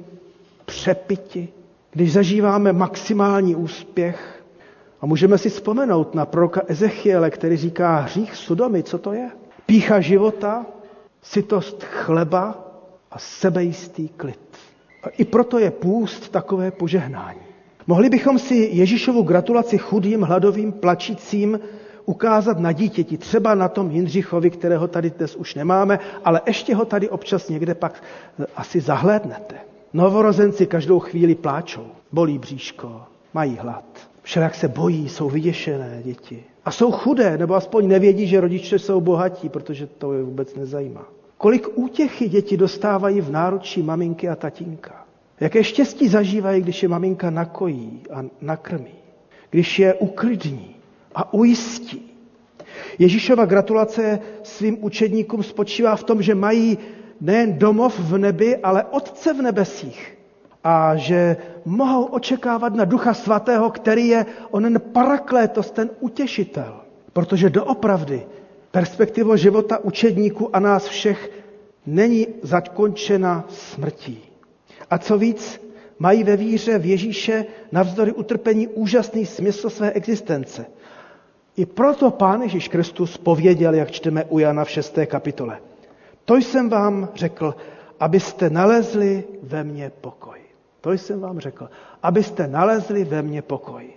přepiti, 0.64 1.48
když 1.90 2.12
zažíváme 2.12 2.72
maximální 2.72 3.56
úspěch. 3.56 4.41
A 5.02 5.06
můžeme 5.06 5.38
si 5.38 5.50
vzpomenout 5.50 6.14
na 6.14 6.26
proroka 6.26 6.62
Ezechiele, 6.66 7.30
který 7.30 7.56
říká 7.56 7.98
hřích 7.98 8.36
sudomy, 8.36 8.82
co 8.82 8.98
to 8.98 9.12
je? 9.12 9.30
Pícha 9.66 10.00
života, 10.00 10.66
sytost 11.22 11.84
chleba, 11.84 12.72
a 13.12 13.18
sebejistý 13.18 14.08
klid. 14.08 14.40
A 15.02 15.08
i 15.08 15.24
proto 15.24 15.58
je 15.58 15.70
půst 15.70 16.28
takové 16.28 16.70
požehnání. 16.70 17.40
Mohli 17.86 18.10
bychom 18.10 18.38
si 18.38 18.54
Ježíšovu 18.54 19.22
gratulaci 19.22 19.78
chudým, 19.78 20.22
hladovým, 20.22 20.72
plačícím 20.72 21.60
ukázat 22.04 22.58
na 22.58 22.72
dítěti, 22.72 23.18
třeba 23.18 23.54
na 23.54 23.68
tom 23.68 23.90
Jindřichovi, 23.90 24.50
kterého 24.50 24.88
tady 24.88 25.10
dnes 25.10 25.36
už 25.36 25.54
nemáme, 25.54 25.98
ale 26.24 26.40
ještě 26.46 26.74
ho 26.74 26.84
tady 26.84 27.08
občas 27.08 27.48
někde 27.48 27.74
pak 27.74 28.02
asi 28.56 28.80
zahlédnete. 28.80 29.54
Novorozenci 29.92 30.66
každou 30.66 30.98
chvíli 30.98 31.34
pláčou, 31.34 31.86
bolí 32.12 32.38
bříško, 32.38 33.02
mají 33.34 33.56
hlad. 33.56 34.11
Všelak 34.22 34.54
se 34.54 34.68
bojí, 34.68 35.08
jsou 35.08 35.30
vyděšené 35.30 36.00
děti. 36.04 36.44
A 36.64 36.70
jsou 36.70 36.92
chudé, 36.92 37.38
nebo 37.38 37.54
aspoň 37.54 37.88
nevědí, 37.88 38.26
že 38.26 38.40
rodiče 38.40 38.78
jsou 38.78 39.00
bohatí, 39.00 39.48
protože 39.48 39.86
to 39.86 40.12
je 40.12 40.22
vůbec 40.22 40.54
nezajímá. 40.54 41.08
Kolik 41.38 41.68
útěchy 41.74 42.28
děti 42.28 42.56
dostávají 42.56 43.20
v 43.20 43.30
náručí 43.30 43.82
maminky 43.82 44.28
a 44.28 44.36
tatínka. 44.36 45.04
Jaké 45.40 45.64
štěstí 45.64 46.08
zažívají, 46.08 46.62
když 46.62 46.82
je 46.82 46.88
maminka 46.88 47.30
nakojí 47.30 48.02
a 48.12 48.24
nakrmí, 48.40 48.94
když 49.50 49.78
je 49.78 49.94
uklidní 49.94 50.76
a 51.14 51.34
ujistí. 51.34 52.12
Ježíšova 52.98 53.44
gratulace 53.44 54.18
svým 54.42 54.84
učedníkům 54.84 55.42
spočívá 55.42 55.96
v 55.96 56.04
tom, 56.04 56.22
že 56.22 56.34
mají 56.34 56.78
nejen 57.20 57.58
domov 57.58 57.98
v 57.98 58.18
nebi, 58.18 58.56
ale 58.56 58.84
Otce 58.84 59.32
v 59.32 59.42
nebesích. 59.42 60.11
A 60.64 60.96
že 60.96 61.36
mohou 61.64 62.04
očekávat 62.04 62.74
na 62.74 62.84
Ducha 62.84 63.14
Svatého, 63.14 63.70
který 63.70 64.08
je 64.08 64.26
onen 64.50 64.80
paraklétos, 64.92 65.70
ten 65.70 65.90
utěšitel. 66.00 66.80
Protože 67.12 67.50
doopravdy 67.50 68.26
perspektiva 68.70 69.36
života 69.36 69.78
učedníků 69.78 70.56
a 70.56 70.60
nás 70.60 70.86
všech 70.86 71.30
není 71.86 72.26
zakončena 72.42 73.44
smrtí. 73.48 74.18
A 74.90 74.98
co 74.98 75.18
víc, 75.18 75.60
mají 75.98 76.24
ve 76.24 76.36
víře 76.36 76.78
v 76.78 76.86
Ježíše 76.86 77.46
navzdory 77.72 78.12
utrpení 78.12 78.68
úžasný 78.68 79.26
smysl 79.26 79.70
své 79.70 79.92
existence. 79.92 80.66
I 81.56 81.66
proto 81.66 82.10
Pán 82.10 82.42
Ježíš 82.42 82.68
Kristus 82.68 83.18
pověděl, 83.18 83.74
jak 83.74 83.90
čteme 83.90 84.24
u 84.24 84.38
Jana 84.38 84.64
v 84.64 84.70
6. 84.70 84.98
kapitole. 85.06 85.58
To 86.24 86.36
jsem 86.36 86.68
vám 86.68 87.08
řekl, 87.14 87.54
abyste 88.00 88.50
nalezli 88.50 89.24
ve 89.42 89.64
mně 89.64 89.92
pokoj. 90.00 90.41
To 90.82 90.92
jsem 90.92 91.20
vám 91.20 91.40
řekl, 91.40 91.70
abyste 92.02 92.46
nalezli 92.46 93.04
ve 93.04 93.22
mně 93.22 93.42
pokoj. 93.42 93.90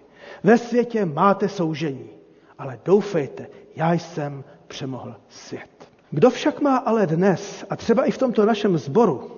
Ve 0.43 0.57
světě 0.57 1.05
máte 1.05 1.49
soužení, 1.49 2.09
ale 2.57 2.79
doufejte, 2.85 3.47
já 3.75 3.93
jsem 3.93 4.43
přemohl 4.67 5.15
svět. 5.29 5.69
Kdo 6.11 6.29
však 6.29 6.61
má 6.61 6.77
ale 6.77 7.07
dnes, 7.07 7.65
a 7.69 7.75
třeba 7.75 8.05
i 8.05 8.11
v 8.11 8.17
tomto 8.17 8.45
našem 8.45 8.77
sboru, 8.77 9.31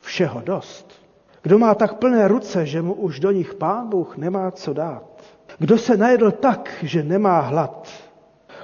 všeho 0.00 0.40
dost, 0.40 1.02
kdo 1.42 1.58
má 1.58 1.74
tak 1.74 1.94
plné 1.94 2.28
ruce, 2.28 2.66
že 2.66 2.82
mu 2.82 2.94
už 2.94 3.20
do 3.20 3.30
nich 3.30 3.54
pán 3.54 3.88
Bůh 3.88 4.16
nemá 4.16 4.50
co 4.50 4.72
dát, 4.72 5.22
kdo 5.58 5.78
se 5.78 5.96
najedl 5.96 6.30
tak, 6.30 6.70
že 6.82 7.02
nemá 7.02 7.40
hlad, 7.40 7.88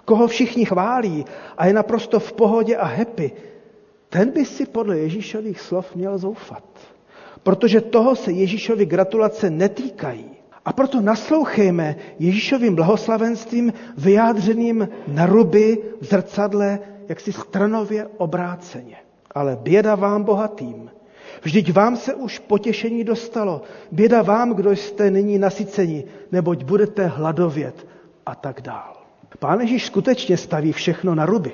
koho 0.05 0.27
všichni 0.27 0.65
chválí 0.65 1.25
a 1.59 1.67
je 1.67 1.73
naprosto 1.73 2.21
v 2.21 2.33
pohodě 2.33 2.77
a 2.77 2.85
happy, 2.85 3.33
ten 4.09 4.31
by 4.31 4.45
si 4.45 4.67
podle 4.67 4.99
Ježíšových 4.99 5.61
slov 5.61 5.95
měl 5.95 6.19
zoufat. 6.19 6.65
Protože 7.43 7.81
toho 7.81 8.17
se 8.17 8.33
Ježíšovi 8.33 8.87
gratulace 8.87 9.51
netýkají. 9.51 10.31
A 10.65 10.73
proto 10.73 11.01
naslouchejme 11.01 11.97
Ježíšovým 12.19 12.75
blahoslavenstvím 12.75 13.73
vyjádřeným 13.99 14.89
na 15.09 15.27
ruby 15.27 15.79
v 16.01 16.05
zrcadle, 16.05 16.79
jaksi 17.09 17.33
stranově 17.33 18.07
obráceně. 18.17 18.97
Ale 19.35 19.59
běda 19.63 19.95
vám 19.95 20.23
bohatým. 20.23 20.91
Vždyť 21.43 21.73
vám 21.73 21.97
se 21.97 22.15
už 22.15 22.39
potěšení 22.39 23.05
dostalo. 23.05 23.63
Běda 23.93 24.23
vám, 24.23 24.55
kdo 24.55 24.71
jste 24.71 25.11
nyní 25.11 25.39
nasyceni, 25.39 26.05
neboť 26.33 26.65
budete 26.65 27.07
hladovět 27.07 27.87
a 28.27 28.35
tak 28.35 28.61
dál. 28.61 29.03
Pán 29.39 29.61
Ježíš 29.61 29.87
skutečně 29.87 30.37
staví 30.37 30.73
všechno 30.73 31.15
na 31.15 31.27
ruby. 31.27 31.53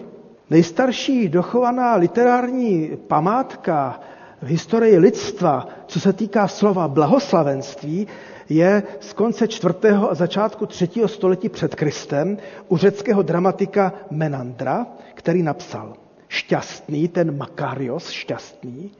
Nejstarší 0.50 1.28
dochovaná 1.28 1.94
literární 1.96 2.90
památka 3.06 4.00
v 4.42 4.46
historii 4.46 4.98
lidstva, 4.98 5.68
co 5.86 6.00
se 6.00 6.12
týká 6.12 6.48
slova 6.48 6.88
blahoslavenství, 6.88 8.06
je 8.48 8.82
z 9.00 9.12
konce 9.12 9.48
čtvrtého 9.48 10.10
a 10.10 10.14
začátku 10.14 10.66
třetího 10.66 11.08
století 11.08 11.48
před 11.48 11.74
Kristem 11.74 12.38
u 12.68 12.76
řeckého 12.76 13.22
dramatika 13.22 13.92
Menandra, 14.10 14.86
který 15.14 15.42
napsal 15.42 15.94
Šťastný, 16.28 17.08
ten 17.08 17.36
Makarios, 17.36 18.10
šťastný, 18.10 18.90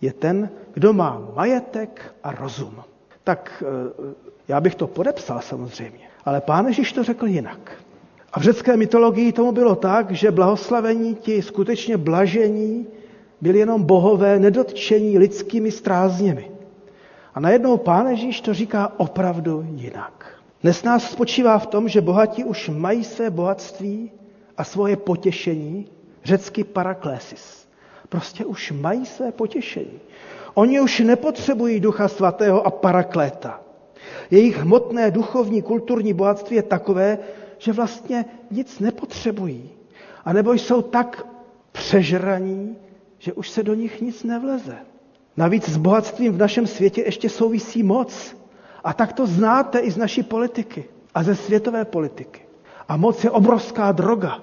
je 0.00 0.12
ten, 0.12 0.50
kdo 0.74 0.92
má 0.92 1.22
majetek 1.36 2.14
a 2.22 2.32
rozum. 2.32 2.74
Tak 3.24 3.62
eh, 3.66 4.14
já 4.48 4.60
bych 4.60 4.74
to 4.74 4.86
podepsal 4.86 5.40
samozřejmě, 5.40 6.08
ale 6.24 6.40
pán 6.40 6.66
Ježíš 6.66 6.92
to 6.92 7.04
řekl 7.04 7.26
jinak. 7.26 7.72
A 8.32 8.40
v 8.40 8.42
řecké 8.42 8.76
mytologii 8.76 9.32
tomu 9.32 9.52
bylo 9.52 9.74
tak, 9.74 10.10
že 10.10 10.30
blahoslavení 10.30 11.14
ti 11.14 11.42
skutečně 11.42 11.96
blažení 11.96 12.86
byli 13.40 13.58
jenom 13.58 13.82
bohové 13.82 14.38
nedotčení 14.38 15.18
lidskými 15.18 15.70
strázněmi. 15.70 16.50
A 17.34 17.40
najednou 17.40 17.76
Pán 17.76 18.06
Ježíš 18.06 18.40
to 18.40 18.54
říká 18.54 18.92
opravdu 18.96 19.66
jinak. 19.74 20.26
Dnes 20.62 20.82
nás 20.82 21.10
spočívá 21.10 21.58
v 21.58 21.66
tom, 21.66 21.88
že 21.88 22.00
bohatí 22.00 22.44
už 22.44 22.68
mají 22.68 23.04
své 23.04 23.30
bohatství 23.30 24.10
a 24.56 24.64
svoje 24.64 24.96
potěšení, 24.96 25.86
řecky 26.24 26.64
paraklésis. 26.64 27.68
Prostě 28.08 28.44
už 28.44 28.72
mají 28.72 29.06
své 29.06 29.32
potěšení. 29.32 30.00
Oni 30.54 30.80
už 30.80 31.00
nepotřebují 31.00 31.80
ducha 31.80 32.08
svatého 32.08 32.66
a 32.66 32.70
parakléta. 32.70 33.60
Jejich 34.30 34.56
hmotné, 34.56 35.10
duchovní, 35.10 35.62
kulturní 35.62 36.12
bohatství 36.12 36.56
je 36.56 36.62
takové, 36.62 37.18
že 37.58 37.72
vlastně 37.72 38.24
nic 38.50 38.80
nepotřebují. 38.80 39.70
A 40.24 40.32
nebo 40.32 40.52
jsou 40.52 40.82
tak 40.82 41.26
přežraní, 41.72 42.76
že 43.18 43.32
už 43.32 43.50
se 43.50 43.62
do 43.62 43.74
nich 43.74 44.00
nic 44.00 44.24
nevleze. 44.24 44.76
Navíc 45.36 45.68
s 45.68 45.76
bohatstvím 45.76 46.32
v 46.32 46.38
našem 46.38 46.66
světě 46.66 47.02
ještě 47.06 47.28
souvisí 47.28 47.82
moc. 47.82 48.36
A 48.84 48.92
tak 48.92 49.12
to 49.12 49.26
znáte 49.26 49.78
i 49.78 49.90
z 49.90 49.96
naší 49.96 50.22
politiky 50.22 50.84
a 51.14 51.22
ze 51.22 51.34
světové 51.36 51.84
politiky. 51.84 52.40
A 52.88 52.96
moc 52.96 53.24
je 53.24 53.30
obrovská 53.30 53.92
droga 53.92 54.38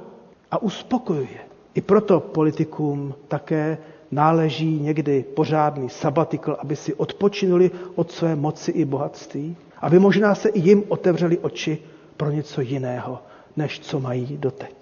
a 0.51 0.61
uspokojuje. 0.61 1.39
I 1.73 1.81
proto 1.81 2.19
politikům 2.19 3.13
také 3.27 3.77
náleží 4.11 4.79
někdy 4.79 5.25
pořádný 5.35 5.89
sabatikl, 5.89 6.57
aby 6.59 6.75
si 6.75 6.93
odpočinuli 6.93 7.71
od 7.95 8.11
své 8.11 8.35
moci 8.35 8.71
i 8.71 8.85
bohatství, 8.85 9.55
aby 9.81 9.99
možná 9.99 10.35
se 10.35 10.49
i 10.49 10.59
jim 10.59 10.83
otevřeli 10.87 11.37
oči 11.37 11.77
pro 12.17 12.31
něco 12.31 12.61
jiného, 12.61 13.19
než 13.57 13.79
co 13.79 13.99
mají 13.99 14.37
doteď. 14.37 14.75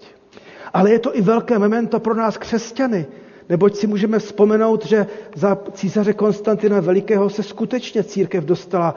Ale 0.74 0.90
je 0.90 0.98
to 0.98 1.16
i 1.16 1.20
velké 1.22 1.58
memento 1.58 2.00
pro 2.00 2.14
nás 2.14 2.38
křesťany, 2.38 3.06
neboť 3.48 3.76
si 3.76 3.86
můžeme 3.86 4.18
vzpomenout, 4.18 4.86
že 4.86 5.06
za 5.34 5.58
císaře 5.72 6.12
Konstantina 6.12 6.80
Velikého 6.80 7.30
se 7.30 7.42
skutečně 7.42 8.04
církev 8.04 8.44
dostala 8.44 8.94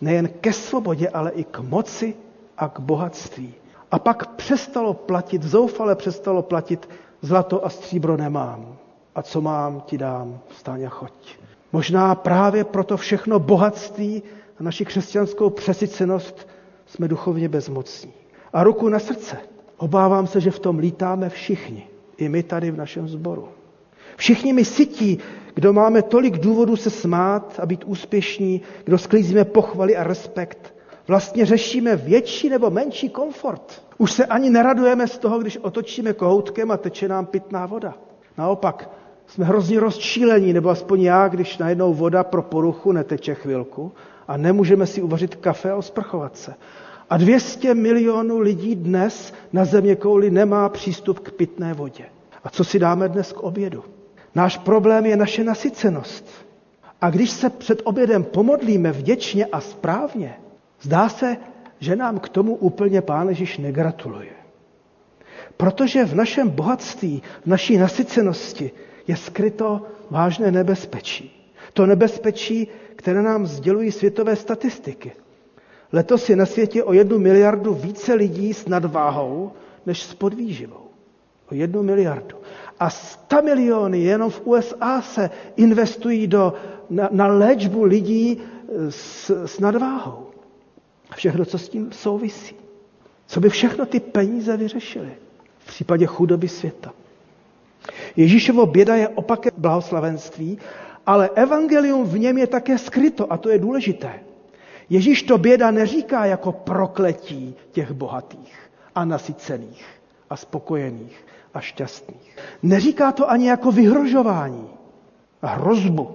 nejen 0.00 0.28
ke 0.40 0.52
svobodě, 0.52 1.08
ale 1.08 1.30
i 1.30 1.44
k 1.44 1.58
moci 1.58 2.14
a 2.58 2.68
k 2.68 2.80
bohatství. 2.80 3.54
A 3.90 3.98
pak 3.98 4.26
přestalo 4.26 4.94
platit, 4.94 5.42
zoufale 5.42 5.94
přestalo 5.94 6.42
platit, 6.42 6.88
zlato 7.22 7.66
a 7.66 7.68
stříbro 7.68 8.16
nemám. 8.16 8.76
A 9.14 9.22
co 9.22 9.40
mám, 9.40 9.80
ti 9.80 9.98
dám, 9.98 10.40
vstáň 10.48 10.84
a 10.84 10.88
choď. 10.88 11.12
Možná 11.72 12.14
právě 12.14 12.64
proto 12.64 12.96
všechno 12.96 13.38
bohatství 13.38 14.22
a 14.60 14.62
naši 14.62 14.84
křesťanskou 14.84 15.50
přesycenost 15.50 16.48
jsme 16.86 17.08
duchovně 17.08 17.48
bezmocní. 17.48 18.12
A 18.52 18.64
ruku 18.64 18.88
na 18.88 18.98
srdce. 18.98 19.36
Obávám 19.76 20.26
se, 20.26 20.40
že 20.40 20.50
v 20.50 20.58
tom 20.58 20.78
lítáme 20.78 21.28
všichni. 21.28 21.86
I 22.16 22.28
my 22.28 22.42
tady 22.42 22.70
v 22.70 22.76
našem 22.76 23.08
sboru. 23.08 23.48
Všichni 24.16 24.52
my 24.52 24.64
sytí, 24.64 25.18
kdo 25.54 25.72
máme 25.72 26.02
tolik 26.02 26.38
důvodů 26.38 26.76
se 26.76 26.90
smát 26.90 27.60
a 27.62 27.66
být 27.66 27.84
úspěšní, 27.84 28.60
kdo 28.84 28.98
sklízíme 28.98 29.44
pochvaly 29.44 29.96
a 29.96 30.04
respekt. 30.04 30.74
Vlastně 31.08 31.46
řešíme 31.46 31.96
větší 31.96 32.48
nebo 32.48 32.70
menší 32.70 33.08
komfort. 33.08 33.82
Už 33.98 34.12
se 34.12 34.26
ani 34.26 34.50
neradujeme 34.50 35.08
z 35.08 35.18
toho, 35.18 35.38
když 35.38 35.56
otočíme 35.56 36.12
kohoutkem 36.12 36.70
a 36.70 36.76
teče 36.76 37.08
nám 37.08 37.26
pitná 37.26 37.66
voda. 37.66 37.94
Naopak, 38.38 38.90
jsme 39.26 39.44
hrozně 39.44 39.80
rozčílení, 39.80 40.52
nebo 40.52 40.68
aspoň 40.68 41.02
já, 41.02 41.28
když 41.28 41.58
najednou 41.58 41.94
voda 41.94 42.24
pro 42.24 42.42
poruchu 42.42 42.92
neteče 42.92 43.34
chvilku 43.34 43.92
a 44.28 44.36
nemůžeme 44.36 44.86
si 44.86 45.02
uvařit 45.02 45.34
kafe 45.34 45.70
a 45.70 45.76
osprchovat 45.76 46.36
se. 46.36 46.54
A 47.10 47.16
200 47.16 47.74
milionů 47.74 48.38
lidí 48.38 48.74
dnes 48.74 49.32
na 49.52 49.64
země 49.64 49.96
kouli 49.96 50.30
nemá 50.30 50.68
přístup 50.68 51.18
k 51.18 51.32
pitné 51.32 51.74
vodě. 51.74 52.04
A 52.44 52.50
co 52.50 52.64
si 52.64 52.78
dáme 52.78 53.08
dnes 53.08 53.32
k 53.32 53.40
obědu? 53.40 53.84
Náš 54.34 54.56
problém 54.58 55.06
je 55.06 55.16
naše 55.16 55.44
nasycenost. 55.44 56.30
A 57.00 57.10
když 57.10 57.30
se 57.30 57.50
před 57.50 57.82
obědem 57.84 58.24
pomodlíme 58.24 58.92
vděčně 58.92 59.46
a 59.46 59.60
správně, 59.60 60.34
zdá 60.80 61.08
se, 61.08 61.36
že 61.80 61.96
nám 61.96 62.18
k 62.18 62.28
tomu 62.28 62.54
úplně 62.56 63.02
Pán 63.02 63.28
Ježíš 63.28 63.58
negratuluje. 63.58 64.30
Protože 65.56 66.04
v 66.04 66.14
našem 66.14 66.48
bohatství, 66.50 67.22
v 67.42 67.46
naší 67.46 67.76
nasycenosti 67.78 68.70
je 69.06 69.16
skryto 69.16 69.82
vážné 70.10 70.50
nebezpečí. 70.50 71.50
To 71.72 71.86
nebezpečí, 71.86 72.68
které 72.96 73.22
nám 73.22 73.46
sdělují 73.46 73.92
světové 73.92 74.36
statistiky. 74.36 75.12
Letos 75.92 76.28
je 76.30 76.36
na 76.36 76.46
světě 76.46 76.84
o 76.84 76.92
jednu 76.92 77.18
miliardu 77.18 77.74
více 77.74 78.14
lidí 78.14 78.54
s 78.54 78.68
nadváhou 78.68 79.52
než 79.86 80.02
s 80.02 80.14
podvýživou. 80.14 80.86
O 81.52 81.54
jednu 81.54 81.82
miliardu. 81.82 82.36
A 82.80 82.90
100 82.90 83.42
miliony 83.42 83.98
jenom 84.00 84.30
v 84.30 84.40
USA 84.44 85.02
se 85.02 85.30
investují 85.56 86.26
do, 86.26 86.54
na, 86.90 87.08
na 87.12 87.26
léčbu 87.26 87.84
lidí 87.84 88.38
s, 88.88 89.30
s 89.46 89.60
nadváhou. 89.60 90.26
Všechno, 91.14 91.44
co 91.44 91.58
s 91.58 91.68
tím 91.68 91.92
souvisí. 91.92 92.54
Co 93.26 93.40
by 93.40 93.48
všechno 93.48 93.86
ty 93.86 94.00
peníze 94.00 94.56
vyřešily 94.56 95.10
v 95.58 95.66
případě 95.66 96.06
chudoby 96.06 96.48
světa. 96.48 96.92
Ježíšovo 98.16 98.66
běda 98.66 98.94
je 98.96 99.08
opakem 99.08 99.52
blahoslavenství 99.56 100.58
ale 101.06 101.30
evangelium 101.34 102.04
v 102.06 102.18
něm 102.18 102.38
je 102.38 102.46
také 102.46 102.78
skryto 102.78 103.32
a 103.32 103.36
to 103.36 103.48
je 103.50 103.58
důležité. 103.58 104.20
Ježíš 104.90 105.22
to 105.22 105.38
běda 105.38 105.70
neříká 105.70 106.24
jako 106.26 106.52
prokletí 106.52 107.54
těch 107.72 107.92
bohatých 107.92 108.58
a 108.94 109.04
nasycených 109.04 109.86
a 110.30 110.36
spokojených 110.36 111.26
a 111.54 111.60
šťastných. 111.60 112.36
Neříká 112.62 113.12
to 113.12 113.30
ani 113.30 113.48
jako 113.48 113.72
vyhrožování 113.72 114.68
a 115.42 115.46
hrozbu. 115.46 116.08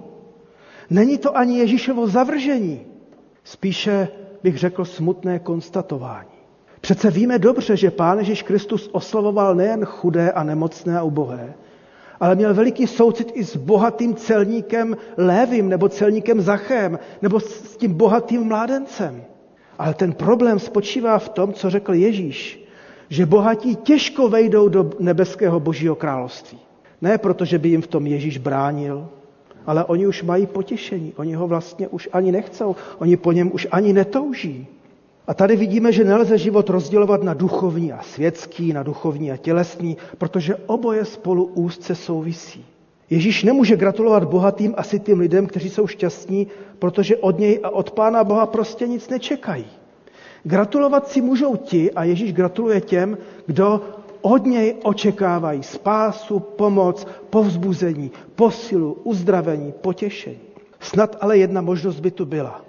Není 0.90 1.18
to 1.18 1.36
ani 1.36 1.58
Ježíšovo 1.58 2.06
zavržení, 2.06 2.80
spíše 3.44 4.08
bych 4.42 4.58
řekl 4.58 4.84
smutné 4.84 5.38
konstatování. 5.38 6.36
Přece 6.80 7.10
víme 7.10 7.38
dobře, 7.38 7.76
že 7.76 7.90
Pán 7.90 8.18
Ježíš 8.18 8.42
Kristus 8.42 8.90
oslavoval 8.92 9.54
nejen 9.54 9.84
chudé 9.84 10.32
a 10.32 10.42
nemocné 10.42 10.98
a 10.98 11.02
ubohé, 11.02 11.54
ale 12.20 12.34
měl 12.34 12.54
veliký 12.54 12.86
soucit 12.86 13.32
i 13.34 13.44
s 13.44 13.56
bohatým 13.56 14.14
celníkem 14.14 14.96
Lévim 15.16 15.68
nebo 15.68 15.88
celníkem 15.88 16.40
Zachem 16.40 16.98
nebo 17.22 17.40
s 17.40 17.76
tím 17.76 17.94
bohatým 17.94 18.44
mládencem. 18.44 19.24
Ale 19.78 19.94
ten 19.94 20.12
problém 20.12 20.58
spočívá 20.58 21.18
v 21.18 21.28
tom, 21.28 21.52
co 21.52 21.70
řekl 21.70 21.94
Ježíš, 21.94 22.65
že 23.08 23.26
bohatí 23.26 23.76
těžko 23.76 24.28
vejdou 24.28 24.68
do 24.68 24.90
nebeského 24.98 25.60
božího 25.60 25.94
království. 25.94 26.58
Ne 27.00 27.18
proto, 27.18 27.44
že 27.44 27.58
by 27.58 27.68
jim 27.68 27.82
v 27.82 27.86
tom 27.86 28.06
Ježíš 28.06 28.38
bránil, 28.38 29.08
ale 29.66 29.84
oni 29.84 30.06
už 30.06 30.22
mají 30.22 30.46
potěšení. 30.46 31.12
Oni 31.16 31.34
ho 31.34 31.46
vlastně 31.46 31.88
už 31.88 32.08
ani 32.12 32.32
nechcou. 32.32 32.76
Oni 32.98 33.16
po 33.16 33.32
něm 33.32 33.50
už 33.54 33.66
ani 33.70 33.92
netouží. 33.92 34.66
A 35.26 35.34
tady 35.34 35.56
vidíme, 35.56 35.92
že 35.92 36.04
nelze 36.04 36.38
život 36.38 36.70
rozdělovat 36.70 37.22
na 37.22 37.34
duchovní 37.34 37.92
a 37.92 38.02
světský, 38.02 38.72
na 38.72 38.82
duchovní 38.82 39.32
a 39.32 39.36
tělesný, 39.36 39.96
protože 40.18 40.56
oboje 40.56 41.04
spolu 41.04 41.44
úzce 41.44 41.94
souvisí. 41.94 42.64
Ježíš 43.10 43.44
nemůže 43.44 43.76
gratulovat 43.76 44.24
bohatým 44.24 44.74
asi 44.76 44.98
tím 45.00 45.20
lidem, 45.20 45.46
kteří 45.46 45.70
jsou 45.70 45.86
šťastní, 45.86 46.46
protože 46.78 47.16
od 47.16 47.38
něj 47.38 47.60
a 47.62 47.70
od 47.70 47.90
Pána 47.90 48.24
Boha 48.24 48.46
prostě 48.46 48.86
nic 48.86 49.08
nečekají. 49.08 49.66
Gratulovat 50.44 51.08
si 51.08 51.20
můžou 51.20 51.56
ti, 51.56 51.92
a 51.92 52.04
Ježíš 52.04 52.32
gratuluje 52.32 52.80
těm, 52.80 53.18
kdo 53.46 53.82
od 54.20 54.46
něj 54.46 54.74
očekávají 54.82 55.62
spásu, 55.62 56.40
pomoc, 56.40 57.06
povzbuzení, 57.30 58.10
posilu, 58.34 58.92
uzdravení, 59.04 59.72
potěšení. 59.72 60.38
Snad 60.80 61.16
ale 61.20 61.38
jedna 61.38 61.60
možnost 61.60 62.00
by 62.00 62.10
tu 62.10 62.24
byla. 62.24 62.64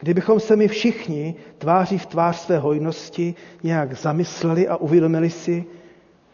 Kdybychom 0.00 0.40
se 0.40 0.56
my 0.56 0.68
všichni 0.68 1.34
tváří 1.58 1.98
v 1.98 2.06
tvář 2.06 2.36
své 2.36 2.58
hojnosti 2.58 3.34
nějak 3.62 3.96
zamysleli 3.96 4.68
a 4.68 4.76
uvědomili 4.76 5.30
si, 5.30 5.64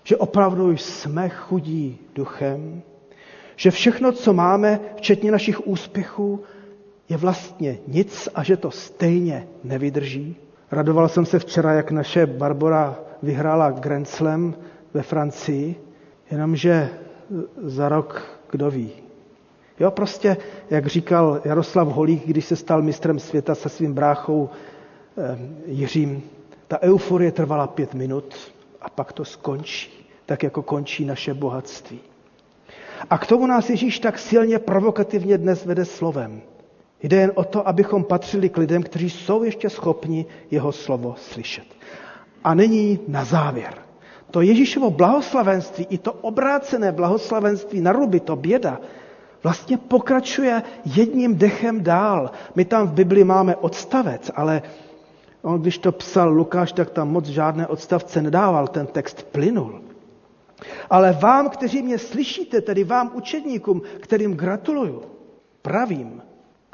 že 0.04 0.16
opravdu 0.16 0.70
jsme 0.70 1.28
chudí 1.28 1.98
duchem, 2.14 2.82
že 3.56 3.70
všechno, 3.70 4.12
co 4.12 4.32
máme, 4.32 4.80
včetně 4.96 5.32
našich 5.32 5.66
úspěchů, 5.66 6.40
je 7.08 7.16
vlastně 7.16 7.78
nic 7.88 8.28
a 8.34 8.42
že 8.42 8.56
to 8.56 8.70
stejně 8.70 9.48
nevydrží. 9.64 10.36
Radoval 10.70 11.08
jsem 11.08 11.26
se 11.26 11.38
včera, 11.38 11.72
jak 11.72 11.90
naše 11.90 12.26
Barbara 12.26 12.96
vyhrála 13.22 13.70
Grand 13.70 14.08
Slam 14.08 14.54
ve 14.94 15.02
Francii, 15.02 15.76
jenomže 16.30 16.88
za 17.62 17.88
rok, 17.88 18.38
kdo 18.50 18.70
ví. 18.70 18.92
Jo, 19.80 19.90
prostě, 19.90 20.36
jak 20.70 20.86
říkal 20.86 21.40
Jaroslav 21.44 21.88
Holík, 21.88 22.26
když 22.26 22.44
se 22.44 22.56
stal 22.56 22.82
mistrem 22.82 23.18
světa 23.18 23.54
se 23.54 23.68
svým 23.68 23.94
bráchou 23.94 24.50
eh, 25.18 25.38
Jiřím, 25.66 26.22
ta 26.68 26.82
euforie 26.82 27.32
trvala 27.32 27.66
pět 27.66 27.94
minut 27.94 28.52
a 28.80 28.90
pak 28.90 29.12
to 29.12 29.24
skončí, 29.24 30.10
tak 30.26 30.42
jako 30.42 30.62
končí 30.62 31.04
naše 31.04 31.34
bohatství. 31.34 32.00
A 33.10 33.18
k 33.18 33.26
tomu 33.26 33.46
nás 33.46 33.70
Ježíš 33.70 33.98
tak 33.98 34.18
silně 34.18 34.58
provokativně 34.58 35.38
dnes 35.38 35.64
vede 35.64 35.84
slovem. 35.84 36.42
Jde 37.02 37.16
jen 37.16 37.32
o 37.34 37.44
to, 37.44 37.68
abychom 37.68 38.04
patřili 38.04 38.48
k 38.48 38.56
lidem, 38.56 38.82
kteří 38.82 39.10
jsou 39.10 39.42
ještě 39.42 39.70
schopni 39.70 40.26
jeho 40.50 40.72
slovo 40.72 41.14
slyšet. 41.18 41.64
A 42.44 42.54
není 42.54 43.00
na 43.08 43.24
závěr. 43.24 43.74
To 44.30 44.40
Ježíšovo 44.40 44.90
blahoslavenství, 44.90 45.86
i 45.90 45.98
to 45.98 46.12
obrácené 46.12 46.92
blahoslavenství 46.92 47.80
na 47.80 47.92
ruby, 47.92 48.20
to 48.20 48.36
běda, 48.36 48.80
vlastně 49.42 49.78
pokračuje 49.78 50.62
jedním 50.84 51.38
dechem 51.38 51.82
dál. 51.82 52.30
My 52.54 52.64
tam 52.64 52.88
v 52.88 52.92
Bibli 52.92 53.24
máme 53.24 53.56
odstavec, 53.56 54.30
ale 54.34 54.62
on, 55.42 55.60
když 55.60 55.78
to 55.78 55.92
psal 55.92 56.32
Lukáš, 56.32 56.72
tak 56.72 56.90
tam 56.90 57.08
moc 57.08 57.26
žádné 57.26 57.66
odstavce 57.66 58.22
nedával, 58.22 58.68
ten 58.68 58.86
text 58.86 59.22
plynul. 59.22 59.80
Ale 60.90 61.12
vám, 61.12 61.48
kteří 61.48 61.82
mě 61.82 61.98
slyšíte, 61.98 62.60
tedy 62.60 62.84
vám 62.84 63.10
učedníkům, 63.14 63.82
kterým 64.00 64.34
gratuluju, 64.34 65.02
pravím, 65.62 66.22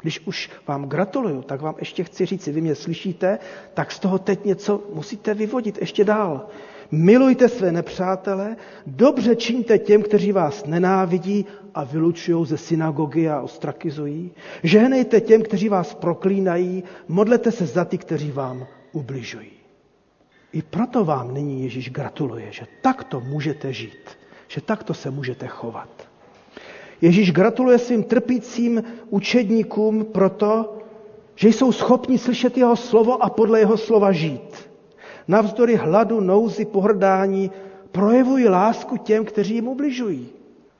když 0.01 0.19
už 0.25 0.49
vám 0.67 0.89
gratuluju, 0.89 1.41
tak 1.41 1.61
vám 1.61 1.75
ještě 1.79 2.03
chci 2.03 2.25
říct, 2.25 2.47
vy 2.47 2.61
mě 2.61 2.75
slyšíte, 2.75 3.39
tak 3.73 3.91
z 3.91 3.99
toho 3.99 4.19
teď 4.19 4.45
něco 4.45 4.83
musíte 4.93 5.33
vyvodit 5.33 5.77
ještě 5.81 6.03
dál. 6.03 6.47
Milujte 6.91 7.49
své 7.49 7.71
nepřátele, 7.71 8.55
dobře 8.87 9.35
čiňte 9.35 9.79
těm, 9.79 10.03
kteří 10.03 10.31
vás 10.31 10.65
nenávidí 10.65 11.45
a 11.75 11.83
vylučují 11.83 12.45
ze 12.45 12.57
synagogy 12.57 13.29
a 13.29 13.41
ostrakizují. 13.41 14.31
Žehnejte 14.63 15.21
těm, 15.21 15.41
kteří 15.41 15.69
vás 15.69 15.93
proklínají, 15.93 16.83
modlete 17.07 17.51
se 17.51 17.65
za 17.65 17.85
ty, 17.85 17.97
kteří 17.97 18.31
vám 18.31 18.67
ubližují. 18.91 19.51
I 20.53 20.61
proto 20.61 21.05
vám 21.05 21.33
nyní 21.33 21.63
Ježíš 21.63 21.89
gratuluje, 21.89 22.47
že 22.51 22.67
takto 22.81 23.19
můžete 23.19 23.73
žít, 23.73 24.09
že 24.47 24.61
takto 24.61 24.93
se 24.93 25.11
můžete 25.11 25.47
chovat. 25.47 26.10
Ježíš 27.01 27.31
gratuluje 27.31 27.77
svým 27.77 28.03
trpícím 28.03 28.83
učedníkům 29.09 30.05
proto, 30.05 30.77
že 31.35 31.49
jsou 31.49 31.71
schopni 31.71 32.17
slyšet 32.17 32.57
jeho 32.57 32.75
slovo 32.75 33.23
a 33.23 33.29
podle 33.29 33.59
jeho 33.59 33.77
slova 33.77 34.11
žít. 34.11 34.69
Navzdory 35.27 35.75
hladu, 35.75 36.21
nouzi, 36.21 36.65
pohrdání 36.65 37.51
projevují 37.91 38.47
lásku 38.47 38.97
těm, 38.97 39.25
kteří 39.25 39.53
jim 39.55 39.67
ubližují. 39.67 40.29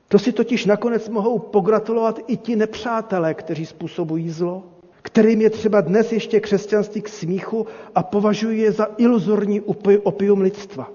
To 0.08 0.18
si 0.18 0.32
totiž 0.32 0.66
nakonec 0.66 1.08
mohou 1.08 1.38
pogratulovat 1.38 2.20
i 2.26 2.36
ti 2.36 2.56
nepřátelé, 2.56 3.34
kteří 3.34 3.66
způsobují 3.66 4.30
zlo, 4.30 4.62
kterým 5.02 5.40
je 5.40 5.50
třeba 5.50 5.80
dnes 5.80 6.12
ještě 6.12 6.40
křesťanství 6.40 7.02
k 7.02 7.08
smíchu 7.08 7.66
a 7.94 8.02
považují 8.02 8.60
je 8.60 8.72
za 8.72 8.88
iluzorní 8.96 9.60
opium 10.02 10.40
lidstva. 10.40 10.90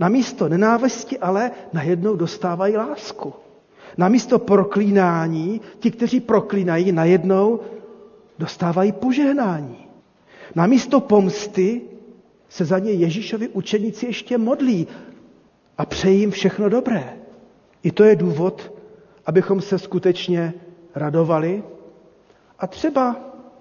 Na 0.00 0.08
místo 0.08 0.48
nenávisti 0.48 1.18
ale 1.18 1.50
najednou 1.72 2.16
dostávají 2.16 2.76
lásku. 2.76 3.32
Na 3.98 4.08
místo 4.08 4.38
proklínání, 4.38 5.60
ti, 5.78 5.90
kteří 5.90 6.20
proklínají, 6.20 6.92
najednou 6.92 7.60
dostávají 8.38 8.92
požehnání. 8.92 9.86
Na 10.54 10.66
místo 10.66 11.00
pomsty 11.00 11.80
se 12.48 12.64
za 12.64 12.78
ně 12.78 12.92
Ježíšovi 12.92 13.48
učeníci 13.48 14.06
ještě 14.06 14.38
modlí 14.38 14.86
a 15.78 15.86
přejí 15.86 16.20
jim 16.20 16.30
všechno 16.30 16.68
dobré. 16.68 17.16
I 17.82 17.92
to 17.92 18.04
je 18.04 18.16
důvod, 18.16 18.72
abychom 19.26 19.60
se 19.60 19.78
skutečně 19.78 20.54
radovali. 20.94 21.62
A 22.58 22.66
třeba, 22.66 23.16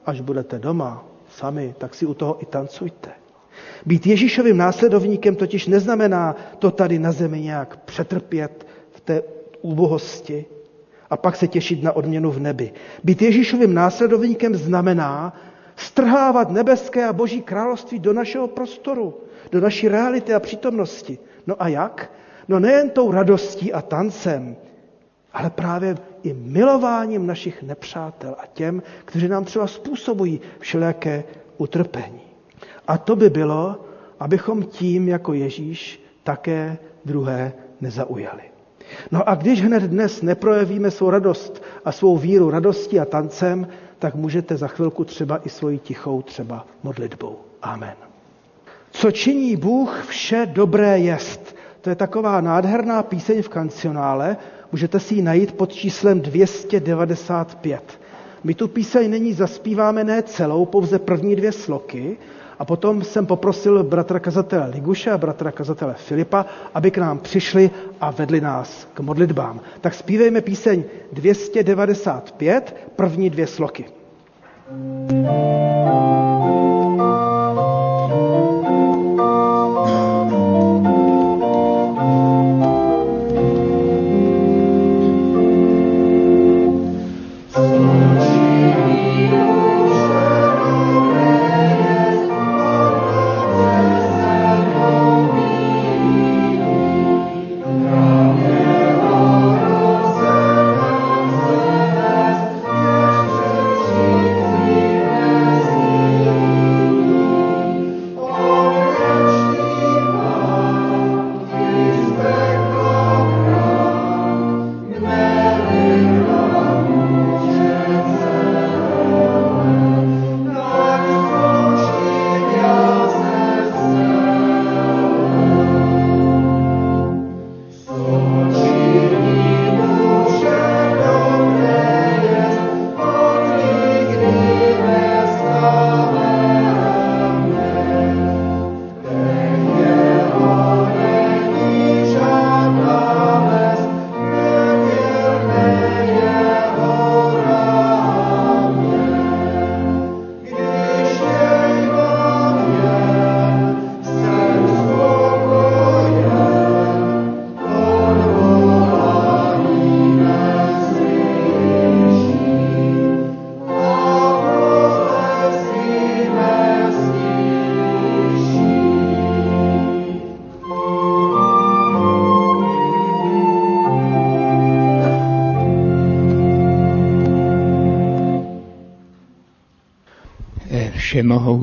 až 0.06 0.22
budete 0.22 0.60
doma 0.60 1.06
sami, 1.30 1.76
tak 1.78 1.96
si 1.96 2.06
u 2.06 2.14
toho 2.14 2.42
i 2.42 2.46
tancujte. 2.46 3.12
Být 3.86 4.08
Ježíšovým 4.08 4.58
následovníkem 4.58 5.36
totiž 5.36 5.68
neznamená 5.68 6.36
to 6.60 6.72
tady 6.72 7.00
na 7.00 7.12
zemi 7.12 7.42
nějak 7.42 7.78
přetrpět 7.78 8.68
v 8.92 9.02
té 9.02 9.22
úbohosti 9.62 10.46
a 11.10 11.18
pak 11.18 11.36
se 11.36 11.48
těšit 11.48 11.84
na 11.84 11.92
odměnu 11.92 12.32
v 12.32 12.40
nebi. 12.40 12.74
Být 13.04 13.22
Ježíšovým 13.22 13.74
následovníkem 13.74 14.56
znamená 14.56 15.34
strhávat 15.76 16.50
nebeské 16.50 17.06
a 17.06 17.14
boží 17.14 17.42
království 17.42 18.00
do 18.00 18.14
našeho 18.14 18.48
prostoru, 18.48 19.18
do 19.52 19.62
naší 19.62 19.88
reality 19.88 20.34
a 20.34 20.40
přítomnosti. 20.40 21.20
No 21.48 21.56
a 21.60 21.68
jak? 21.68 22.12
No 22.48 22.60
nejen 22.60 22.90
tou 22.90 23.12
radostí 23.12 23.74
a 23.74 23.82
tancem, 23.82 24.56
ale 25.34 25.50
právě 25.50 25.98
i 26.24 26.34
milováním 26.34 27.28
našich 27.28 27.64
nepřátel 27.64 28.36
a 28.40 28.46
těm, 28.54 28.84
kteří 29.06 29.28
nám 29.28 29.46
třeba 29.46 29.68
způsobují 29.68 30.42
všelijaké 30.60 31.24
utrpení. 31.58 32.22
A 32.88 32.98
to 32.98 33.16
by 33.16 33.30
bylo, 33.30 33.86
abychom 34.20 34.64
tím 34.64 35.08
jako 35.08 35.34
Ježíš 35.34 36.04
také 36.24 36.78
druhé 37.06 37.54
nezaujali. 37.82 38.49
No 39.12 39.30
a 39.30 39.36
když 39.36 39.62
hned 39.62 39.84
dnes 39.84 40.22
neprojevíme 40.22 40.92
svou 40.92 41.10
radost 41.10 41.64
a 41.86 41.92
svou 41.92 42.18
víru 42.18 42.50
radostí 42.50 43.00
a 43.00 43.06
tancem, 43.06 43.68
tak 44.00 44.16
můžete 44.16 44.58
za 44.58 44.68
chvilku 44.68 45.06
třeba 45.06 45.40
i 45.46 45.50
svoji 45.50 45.80
tichou 45.80 46.22
třeba 46.22 46.66
modlitbou. 46.84 47.36
Amen. 47.62 47.96
Co 48.92 49.12
činí 49.12 49.56
Bůh, 49.56 50.06
vše 50.08 50.48
dobré 50.54 51.00
jest. 51.00 51.56
To 51.82 51.90
je 51.90 51.96
taková 51.96 52.42
nádherná 52.42 53.04
píseň 53.04 53.42
v 53.42 53.50
kancionále, 53.50 54.38
můžete 54.72 55.00
si 55.00 55.16
ji 55.16 55.22
najít 55.22 55.52
pod 55.52 55.74
číslem 55.74 56.22
295. 56.22 58.00
My 58.44 58.54
tu 58.54 58.68
píseň 58.68 59.12
není 59.12 59.34
zaspíváme 59.34 60.04
ne 60.04 60.24
celou, 60.24 60.66
pouze 60.66 61.00
první 61.00 61.36
dvě 61.36 61.52
sloky, 61.52 62.18
A 62.60 62.66
potom 62.66 63.04
jsem 63.04 63.26
poprosil 63.26 63.84
bratra 63.84 64.20
kazatele 64.20 64.70
Liguše 64.70 65.12
a 65.12 65.18
bratra 65.18 65.52
kazatele 65.52 65.94
Filipa, 65.94 66.46
aby 66.74 66.92
k 66.92 66.98
nám 66.98 67.20
přišli 67.20 67.72
a 68.02 68.12
vedli 68.12 68.42
nás 68.42 68.88
k 68.94 69.00
modlitbám. 69.00 69.60
Tak 69.82 69.94
zpívejme 69.94 70.42
píseň 70.42 70.84
295, 71.14 72.76
první 72.96 73.30
dvě 73.30 73.48
sloky. 73.48 73.86
thank 74.70 75.22
you 77.02 77.09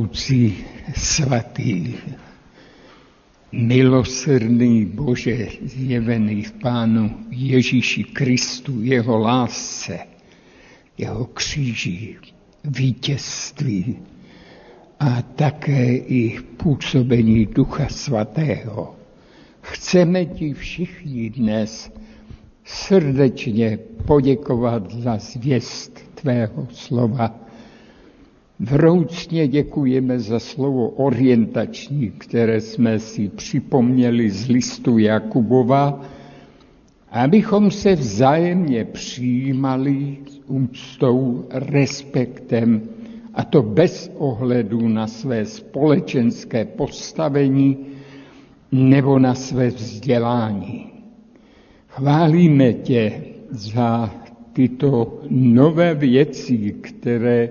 všemohoucí 0.06 0.64
svatý, 0.96 1.94
milosrdný 3.52 4.84
Bože 4.84 5.48
zjevený 5.62 6.42
v 6.42 6.52
Pánu 6.52 7.10
Ježíši 7.30 8.04
Kristu, 8.04 8.82
jeho 8.82 9.18
lásce, 9.18 9.98
jeho 10.98 11.24
kříži, 11.24 12.16
vítězství 12.64 13.96
a 15.00 15.22
také 15.22 15.96
i 15.96 16.40
působení 16.56 17.46
Ducha 17.46 17.88
Svatého. 17.88 18.94
Chceme 19.60 20.24
ti 20.24 20.54
všichni 20.54 21.30
dnes 21.30 21.92
srdečně 22.64 23.78
poděkovat 24.06 24.94
za 24.94 25.18
zvěst 25.18 26.00
tvého 26.14 26.68
slova, 26.70 27.45
Vroucně 28.60 29.48
děkujeme 29.48 30.18
za 30.18 30.38
slovo 30.38 30.88
orientační, 30.88 32.10
které 32.18 32.60
jsme 32.60 32.98
si 32.98 33.28
připomněli 33.28 34.30
z 34.30 34.48
listu 34.48 34.98
Jakubova, 34.98 36.00
abychom 37.10 37.70
se 37.70 37.94
vzájemně 37.94 38.84
přijímali 38.84 40.16
s 40.28 40.40
úctou, 40.46 41.44
respektem, 41.50 42.82
a 43.34 43.44
to 43.44 43.62
bez 43.62 44.10
ohledu 44.18 44.88
na 44.88 45.06
své 45.06 45.44
společenské 45.44 46.64
postavení 46.64 47.76
nebo 48.72 49.18
na 49.18 49.34
své 49.34 49.68
vzdělání. 49.68 50.86
Chválíme 51.88 52.72
tě 52.72 53.22
za 53.50 54.14
tyto 54.52 55.20
nové 55.30 55.94
věci, 55.94 56.74
které 56.80 57.48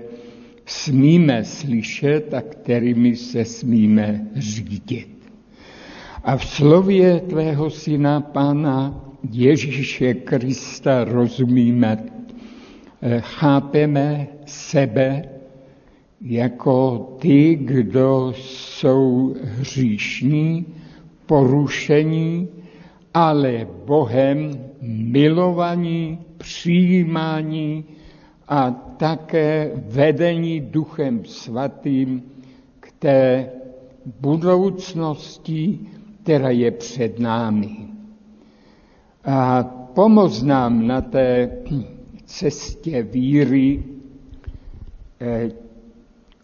smíme 0.66 1.44
slyšet 1.44 2.34
a 2.34 2.40
kterými 2.40 3.16
se 3.16 3.44
smíme 3.44 4.26
řídit. 4.36 5.08
A 6.24 6.36
v 6.36 6.44
slově 6.46 7.20
tvého 7.20 7.70
syna 7.70 8.20
Pána 8.20 9.04
Ježíše 9.32 10.14
Krista 10.14 11.04
rozumíme, 11.04 12.04
eh, 13.02 13.20
chápeme 13.20 14.26
sebe 14.46 15.22
jako 16.20 16.98
ty, 17.20 17.54
kdo 17.54 18.32
jsou 18.36 19.34
hříšní, 19.42 20.66
porušení, 21.26 22.48
ale 23.14 23.66
Bohem 23.86 24.50
milovaní, 24.82 26.18
přijímání, 26.38 27.84
a 28.48 28.70
také 28.96 29.70
vedení 29.74 30.60
Duchem 30.60 31.24
Svatým 31.24 32.22
k 32.80 32.92
té 32.98 33.50
budoucnosti, 34.20 35.78
která 36.22 36.50
je 36.50 36.70
před 36.70 37.18
námi. 37.18 37.76
A 39.24 39.62
pomoz 39.94 40.42
nám 40.42 40.86
na 40.86 41.00
té 41.00 41.50
cestě 42.24 43.02
víry 43.02 43.84
eh, 45.20 45.50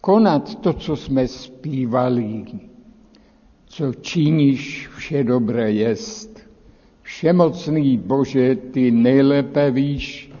konat 0.01 0.55
to, 0.55 0.73
co 0.73 0.95
jsme 0.95 1.27
zpívali, 1.27 2.45
co 3.65 3.93
činíš, 3.93 4.89
vše 4.97 5.23
dobré 5.23 5.71
jest. 5.71 6.39
Všemocný 7.01 7.97
Bože, 7.97 8.55
ty 8.55 8.91
nejlépe 8.91 9.71
víš, 9.71 10.32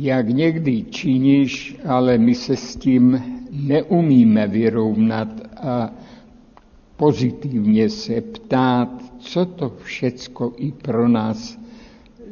jak 0.00 0.28
někdy 0.28 0.82
činíš, 0.82 1.76
ale 1.84 2.18
my 2.18 2.34
se 2.34 2.56
s 2.56 2.76
tím 2.76 3.22
neumíme 3.50 4.46
vyrovnat 4.46 5.28
a 5.56 5.92
pozitivně 6.96 7.90
se 7.90 8.20
ptát, 8.20 8.88
co 9.18 9.44
to 9.46 9.72
všecko 9.82 10.52
i 10.56 10.72
pro 10.72 11.08
nás 11.08 11.58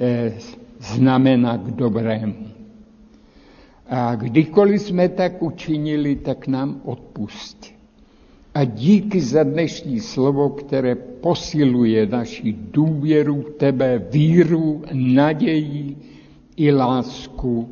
eh, 0.01 0.33
znamená 0.81 1.59
k 1.59 1.71
dobrému. 1.71 2.49
A 3.89 4.15
kdykoliv 4.15 4.83
jsme 4.83 5.09
tak 5.09 5.43
učinili, 5.43 6.17
tak 6.17 6.47
nám 6.47 6.81
odpust. 6.85 7.75
A 8.55 8.65
díky 8.65 9.21
za 9.21 9.43
dnešní 9.43 10.01
slovo, 10.01 10.51
které 10.51 10.95
posiluje 10.95 12.07
naši 12.07 12.53
důvěru 12.53 13.45
tebe, 13.57 14.09
víru, 14.11 14.83
naději, 14.93 15.97
i 16.59 16.73
lásku. 16.73 17.69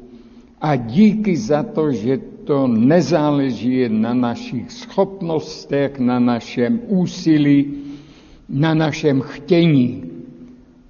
A 0.61 0.77
díky 0.77 1.37
za 1.37 1.63
to, 1.63 1.93
že 1.93 2.19
to 2.47 2.67
nezáleží 2.67 3.89
na 3.89 4.15
našich 4.15 4.73
schopnostech, 4.73 5.99
na 5.99 6.19
našem 6.19 6.81
úsilí, 6.87 7.75
na 8.49 8.75
našem 8.75 9.21
chtění, 9.21 10.05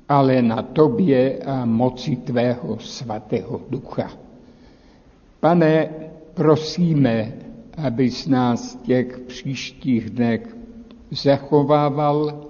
ale 0.09 0.43
na 0.43 0.63
tobě 0.63 1.39
a 1.39 1.65
moci 1.65 2.17
tvého 2.17 2.79
svatého 2.79 3.61
ducha. 3.71 4.11
Pane, 5.41 5.89
prosíme, 6.35 7.33
abys 7.77 8.27
nás 8.27 8.77
těch 8.85 9.19
příštích 9.19 10.11
dnech 10.11 10.57
zachovával, 11.11 12.45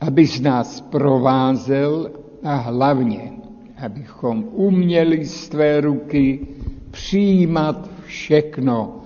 abys 0.00 0.40
nás 0.40 0.80
provázel 0.80 2.10
a 2.42 2.54
hlavně 2.54 3.40
abychom 3.82 4.44
uměli 4.52 5.24
z 5.24 5.48
tvé 5.48 5.80
ruky 5.80 6.46
přijímat 6.90 7.90
všechno 8.04 9.00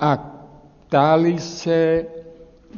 a 0.00 0.16
ptali 0.86 1.38
se, 1.38 2.06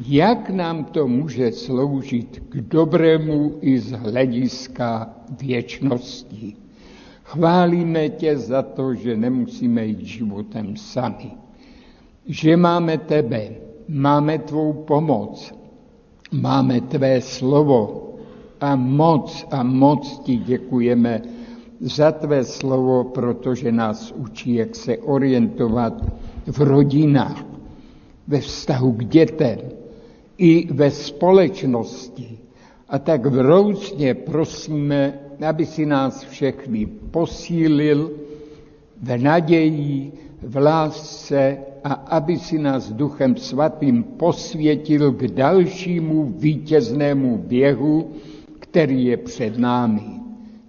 jak 0.06 0.50
nám 0.50 0.84
to 0.84 1.08
může 1.08 1.52
sloužit 1.52 2.42
k 2.48 2.56
dobrému 2.56 3.58
i 3.60 3.78
z 3.78 3.90
hlediska 3.90 5.14
věčnosti. 5.40 6.56
Chválíme 7.24 8.08
tě 8.08 8.36
za 8.36 8.62
to, 8.62 8.94
že 8.94 9.16
nemusíme 9.16 9.86
jít 9.86 10.00
životem 10.00 10.76
sami. 10.76 11.30
Že 12.26 12.56
máme 12.56 12.98
tebe, 12.98 13.50
máme 13.88 14.38
tvou 14.38 14.72
pomoc, 14.72 15.54
máme 16.32 16.80
tvé 16.80 17.20
slovo 17.20 18.10
a 18.60 18.76
moc 18.76 19.46
a 19.50 19.62
moc 19.62 20.18
ti 20.18 20.36
děkujeme 20.36 21.22
za 21.80 22.12
tvé 22.12 22.44
slovo, 22.44 23.04
protože 23.04 23.72
nás 23.72 24.12
učí, 24.12 24.54
jak 24.54 24.76
se 24.76 24.98
orientovat 24.98 26.04
v 26.46 26.58
rodinách, 26.60 27.44
ve 28.28 28.40
vztahu 28.40 28.92
k 28.92 29.04
dětem, 29.04 29.58
i 30.38 30.72
ve 30.72 30.90
společnosti. 30.90 32.38
A 32.88 32.98
tak 32.98 33.26
vroucně 33.26 34.14
prosíme, 34.14 35.18
aby 35.48 35.66
si 35.66 35.86
nás 35.86 36.24
všechny 36.24 36.86
posílil 36.86 38.12
v 39.02 39.18
naději, 39.22 40.12
v 40.42 40.56
lásce 40.56 41.58
a 41.84 41.92
aby 41.92 42.38
si 42.38 42.58
nás 42.58 42.92
Duchem 42.92 43.36
Svatým 43.36 44.02
posvětil 44.02 45.12
k 45.12 45.28
dalšímu 45.28 46.24
vítěznému 46.24 47.38
běhu, 47.38 48.10
který 48.60 49.04
je 49.04 49.16
před 49.16 49.58
námi. 49.58 50.20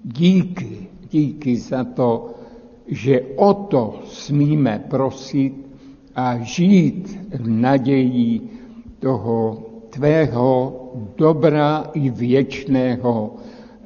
Díky, 0.04 0.88
díky 1.12 1.58
za 1.58 1.84
to, 1.84 2.30
že 2.88 3.22
o 3.36 3.54
to 3.54 4.02
smíme 4.06 4.84
prosit 4.90 5.54
a 6.16 6.38
žít 6.38 7.20
v 7.30 7.50
naději 7.50 8.42
toho 9.00 9.64
tvého 9.90 10.78
dobra 11.18 11.86
i 11.94 12.10
věčného 12.10 13.36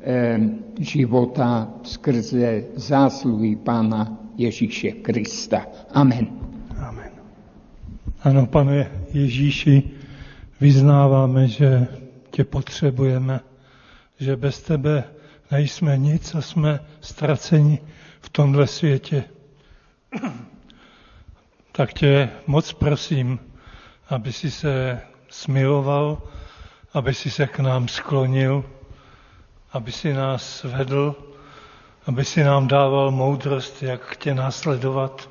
eh, 0.03 0.39
života 0.79 1.69
skrze 1.83 2.63
zásluhy 2.75 3.55
Pána 3.55 4.17
Ježíše 4.37 4.91
Krista. 4.91 5.65
Amen. 5.91 6.27
Amen. 6.77 7.09
Ano, 8.23 8.45
pane 8.45 8.91
Ježíši, 9.13 9.83
vyznáváme, 10.61 11.47
že 11.47 11.87
tě 12.31 12.43
potřebujeme, 12.43 13.39
že 14.19 14.35
bez 14.35 14.61
tebe 14.61 15.03
nejsme 15.51 15.97
nic 15.97 16.35
a 16.35 16.41
jsme 16.41 16.79
ztraceni 17.01 17.79
v 18.21 18.29
tomhle 18.29 18.67
světě. 18.67 19.23
Tak 21.71 21.93
tě 21.93 22.29
moc 22.47 22.73
prosím, 22.73 23.39
aby 24.09 24.33
si 24.33 24.51
se 24.51 25.01
smiloval, 25.29 26.21
aby 26.93 27.13
si 27.13 27.31
se 27.31 27.47
k 27.47 27.59
nám 27.59 27.87
sklonil, 27.87 28.63
aby 29.73 29.91
si 29.91 30.13
nás 30.13 30.63
vedl, 30.63 31.15
aby 32.05 32.25
si 32.25 32.43
nám 32.43 32.67
dával 32.67 33.11
moudrost, 33.11 33.83
jak 33.83 34.17
tě 34.17 34.33
následovat. 34.33 35.29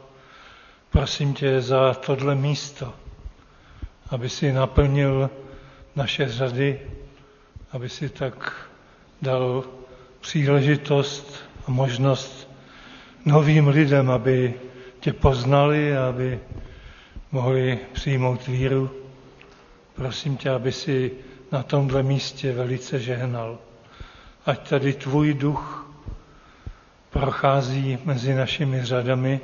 Prosím 0.91 1.35
tě 1.35 1.61
za 1.61 1.95
tohle 1.95 2.35
místo, 2.35 2.95
aby 4.11 4.29
si 4.29 4.53
naplnil 4.53 5.31
naše 5.97 6.29
řady, 6.29 6.81
aby 7.73 7.89
si 7.89 8.09
tak 8.09 8.53
dal 9.23 9.65
příležitost 10.25 11.45
a 11.67 11.71
možnost 11.71 12.49
novým 13.25 13.69
lidem, 13.69 14.11
aby 14.11 14.55
tě 15.01 15.13
poznali 15.13 15.97
a 15.97 16.09
aby 16.09 16.41
mohli 17.33 17.79
přijmout 17.93 18.47
víru. 18.47 18.91
Prosím 19.95 20.37
tě, 20.37 20.51
aby 20.51 20.73
si 20.73 21.13
na 21.53 21.63
tomhle 21.63 22.03
místě 22.03 22.53
velice 22.53 23.01
žehnal. 23.01 23.59
Ať 24.47 24.69
tady 24.69 24.93
tvůj 24.93 25.35
duch 25.35 25.87
prochází 27.11 27.99
mezi 28.05 28.35
našimi 28.35 28.85
řadami 28.85 29.41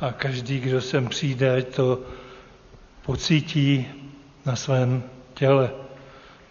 a 0.00 0.12
každý, 0.12 0.60
kdo 0.60 0.80
sem 0.80 1.08
přijde, 1.08 1.62
to 1.62 2.00
pocítí 3.02 3.86
na 4.46 4.56
svém 4.56 5.02
těle, 5.34 5.70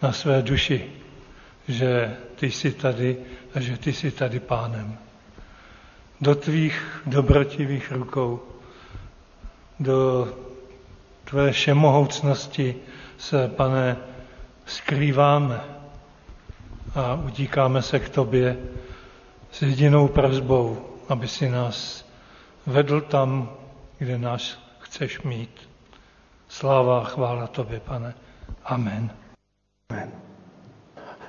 na 0.02 0.12
své 0.12 0.42
duši, 0.42 0.86
že 1.68 2.16
ty 2.42 2.50
jsi 2.50 2.72
tady 2.72 3.16
a 3.54 3.60
že 3.60 3.78
ty 3.78 3.92
jsi 3.92 4.10
tady 4.10 4.40
pánem. 4.40 4.98
Do 6.20 6.34
tvých 6.34 7.02
dobrotivých 7.06 7.92
rukou, 7.92 8.42
do 9.80 10.28
tvé 11.24 11.52
všemohoucnosti 11.52 12.74
se, 13.18 13.48
pane, 13.48 13.96
skrýváme 14.66 15.60
a 16.94 17.14
utíkáme 17.14 17.82
se 17.82 17.98
k 17.98 18.08
tobě 18.08 18.58
s 19.52 19.62
jedinou 19.62 20.08
prozbou, 20.08 20.86
aby 21.08 21.28
si 21.28 21.48
nás 21.48 22.06
vedl 22.66 23.00
tam, 23.00 23.52
kde 23.98 24.18
nás 24.18 24.58
chceš 24.78 25.22
mít. 25.22 25.70
Sláva 26.48 27.00
a 27.00 27.04
chvála 27.04 27.46
tobě, 27.46 27.80
pane. 27.80 28.14
Amen. 28.64 29.10
Amen. 29.90 30.21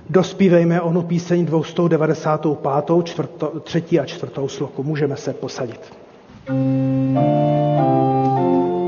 Dospívejme 0.10 0.82
onu 0.82 1.02
píseň 1.02 1.46
295. 1.46 3.04
Čtvrto, 3.04 3.60
třetí 3.60 4.00
a 4.00 4.06
čtvrtou 4.06 4.48
sloku. 4.48 4.84
Můžeme 4.84 5.16
se 5.16 5.34
posadit. 5.34 5.94
thank 6.46 7.18
you 7.18 8.83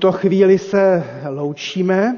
tuto 0.00 0.18
chvíli 0.18 0.58
se 0.58 1.04
loučíme 1.28 2.16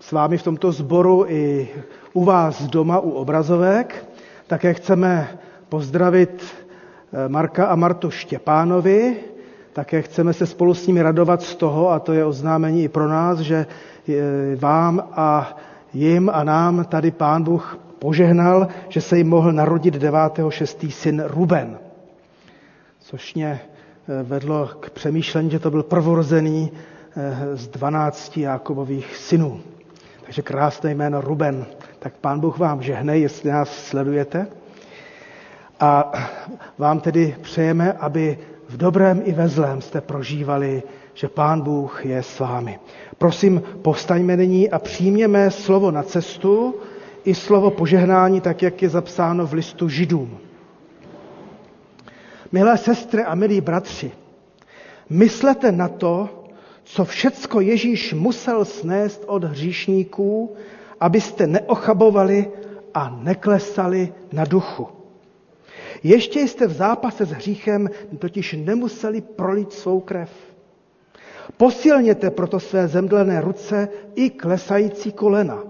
s 0.00 0.12
vámi 0.12 0.38
v 0.38 0.42
tomto 0.42 0.72
sboru 0.72 1.24
i 1.28 1.68
u 2.12 2.24
vás 2.24 2.62
doma 2.62 2.98
u 2.98 3.10
obrazovek. 3.10 4.04
Také 4.46 4.74
chceme 4.74 5.38
pozdravit 5.68 6.44
eh, 7.12 7.28
Marka 7.28 7.66
a 7.66 7.76
Martu 7.76 8.10
Štěpánovi, 8.10 9.16
Také 9.72 10.02
chceme 10.02 10.32
se 10.32 10.46
spolu 10.46 10.74
s 10.74 10.86
nimi 10.86 11.02
radovat 11.02 11.42
z 11.42 11.56
toho, 11.56 11.90
a 11.90 11.98
to 11.98 12.12
je 12.12 12.24
oznámení 12.24 12.84
i 12.84 12.88
pro 12.88 13.08
nás, 13.08 13.38
že 13.38 13.66
vám 14.56 15.08
a 15.12 15.56
jim 15.92 16.30
a 16.32 16.44
nám 16.44 16.84
tady 16.84 17.10
Pán 17.10 17.42
Bůh 17.42 17.78
požehnal, 17.98 18.68
že 18.88 19.00
se 19.00 19.18
jim 19.18 19.28
mohl 19.28 19.52
narodit 19.52 19.94
9.6. 19.94 20.90
syn 20.90 21.24
Ruben. 21.26 21.78
Což 23.00 23.34
mě 23.34 23.60
eh, 23.60 24.22
vedlo 24.22 24.70
k 24.80 24.90
přemýšlení, 24.90 25.50
že 25.50 25.58
to 25.58 25.70
byl 25.70 25.82
prvorozený 25.82 26.72
eh, 26.72 26.91
z 27.54 27.68
12 27.68 28.36
Jákobových 28.36 29.16
synů. 29.16 29.60
Takže 30.24 30.42
krásné 30.42 30.90
jméno 30.94 31.20
Ruben. 31.20 31.66
Tak 31.98 32.14
pán 32.20 32.40
Bůh 32.40 32.58
vám 32.58 32.82
žehne, 32.82 33.18
jestli 33.18 33.50
nás 33.50 33.84
sledujete. 33.84 34.46
A 35.80 36.12
vám 36.78 37.00
tedy 37.00 37.36
přejeme, 37.42 37.92
aby 37.92 38.38
v 38.68 38.76
dobrém 38.76 39.22
i 39.24 39.32
ve 39.32 39.48
zlém 39.48 39.80
jste 39.80 40.00
prožívali, 40.00 40.82
že 41.14 41.28
pán 41.28 41.60
Bůh 41.60 42.06
je 42.06 42.22
s 42.22 42.38
vámi. 42.38 42.78
Prosím, 43.18 43.62
povstaňme 43.82 44.36
nyní 44.36 44.70
a 44.70 44.78
přijměme 44.78 45.50
slovo 45.50 45.90
na 45.90 46.02
cestu 46.02 46.74
i 47.24 47.34
slovo 47.34 47.70
požehnání, 47.70 48.40
tak 48.40 48.62
jak 48.62 48.82
je 48.82 48.88
zapsáno 48.88 49.46
v 49.46 49.52
listu 49.52 49.88
Židům. 49.88 50.38
Milé 52.52 52.78
sestry 52.78 53.24
a 53.24 53.34
milí 53.34 53.60
bratři, 53.60 54.12
myslete 55.10 55.72
na 55.72 55.88
to, 55.88 56.41
co 56.84 57.04
všecko 57.04 57.60
Ježíš 57.60 58.12
musel 58.12 58.64
snést 58.64 59.24
od 59.26 59.44
hříšníků, 59.44 60.54
abyste 61.00 61.46
neochabovali 61.46 62.50
a 62.94 63.18
neklesali 63.22 64.12
na 64.32 64.44
duchu. 64.44 64.88
Ještě 66.02 66.40
jste 66.40 66.66
v 66.66 66.72
zápase 66.72 67.26
s 67.26 67.30
hříchem 67.30 67.90
totiž 68.18 68.56
nemuseli 68.58 69.20
prolít 69.20 69.72
svou 69.72 70.00
krev. 70.00 70.30
Posilněte 71.56 72.30
proto 72.30 72.60
své 72.60 72.88
zemdlené 72.88 73.40
ruce 73.40 73.88
i 74.14 74.30
klesající 74.30 75.12
kolena 75.12 75.62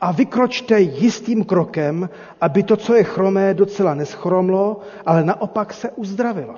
a 0.00 0.12
vykročte 0.12 0.80
jistým 0.80 1.44
krokem, 1.44 2.08
aby 2.40 2.62
to, 2.62 2.76
co 2.76 2.94
je 2.94 3.04
chromé, 3.04 3.54
docela 3.54 3.94
neschromlo, 3.94 4.80
ale 5.06 5.24
naopak 5.24 5.74
se 5.74 5.90
uzdravilo. 5.90 6.54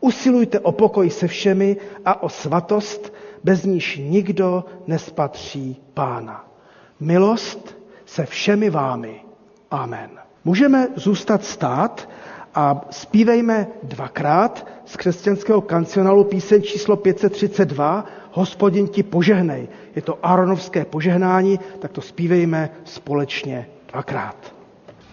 Usilujte 0.00 0.60
o 0.60 0.72
pokoj 0.72 1.10
se 1.10 1.28
všemi 1.28 1.76
a 2.04 2.22
o 2.22 2.28
svatost, 2.28 3.12
bez 3.46 3.64
níž 3.64 4.00
nikdo 4.02 4.64
nespatří 4.86 5.76
pána. 5.94 6.44
Milost 7.00 7.78
se 8.06 8.26
všemi 8.26 8.70
vámi. 8.70 9.20
Amen. 9.70 10.10
Můžeme 10.44 10.88
zůstat 10.96 11.44
stát 11.44 12.08
a 12.54 12.86
zpívejme 12.90 13.66
dvakrát 13.82 14.66
z 14.84 14.96
křesťanského 14.96 15.60
kancionálu 15.60 16.24
píseň 16.24 16.62
číslo 16.62 16.96
532 16.96 18.06
Hospodin 18.32 18.88
ti 18.88 19.02
požehnej. 19.02 19.68
Je 19.96 20.02
to 20.02 20.18
Aronovské 20.22 20.84
požehnání, 20.84 21.60
tak 21.78 21.92
to 21.92 22.00
zpívejme 22.00 22.70
společně 22.84 23.68
dvakrát. 23.92 24.36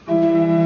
thank 0.06 0.58
you 0.58 0.63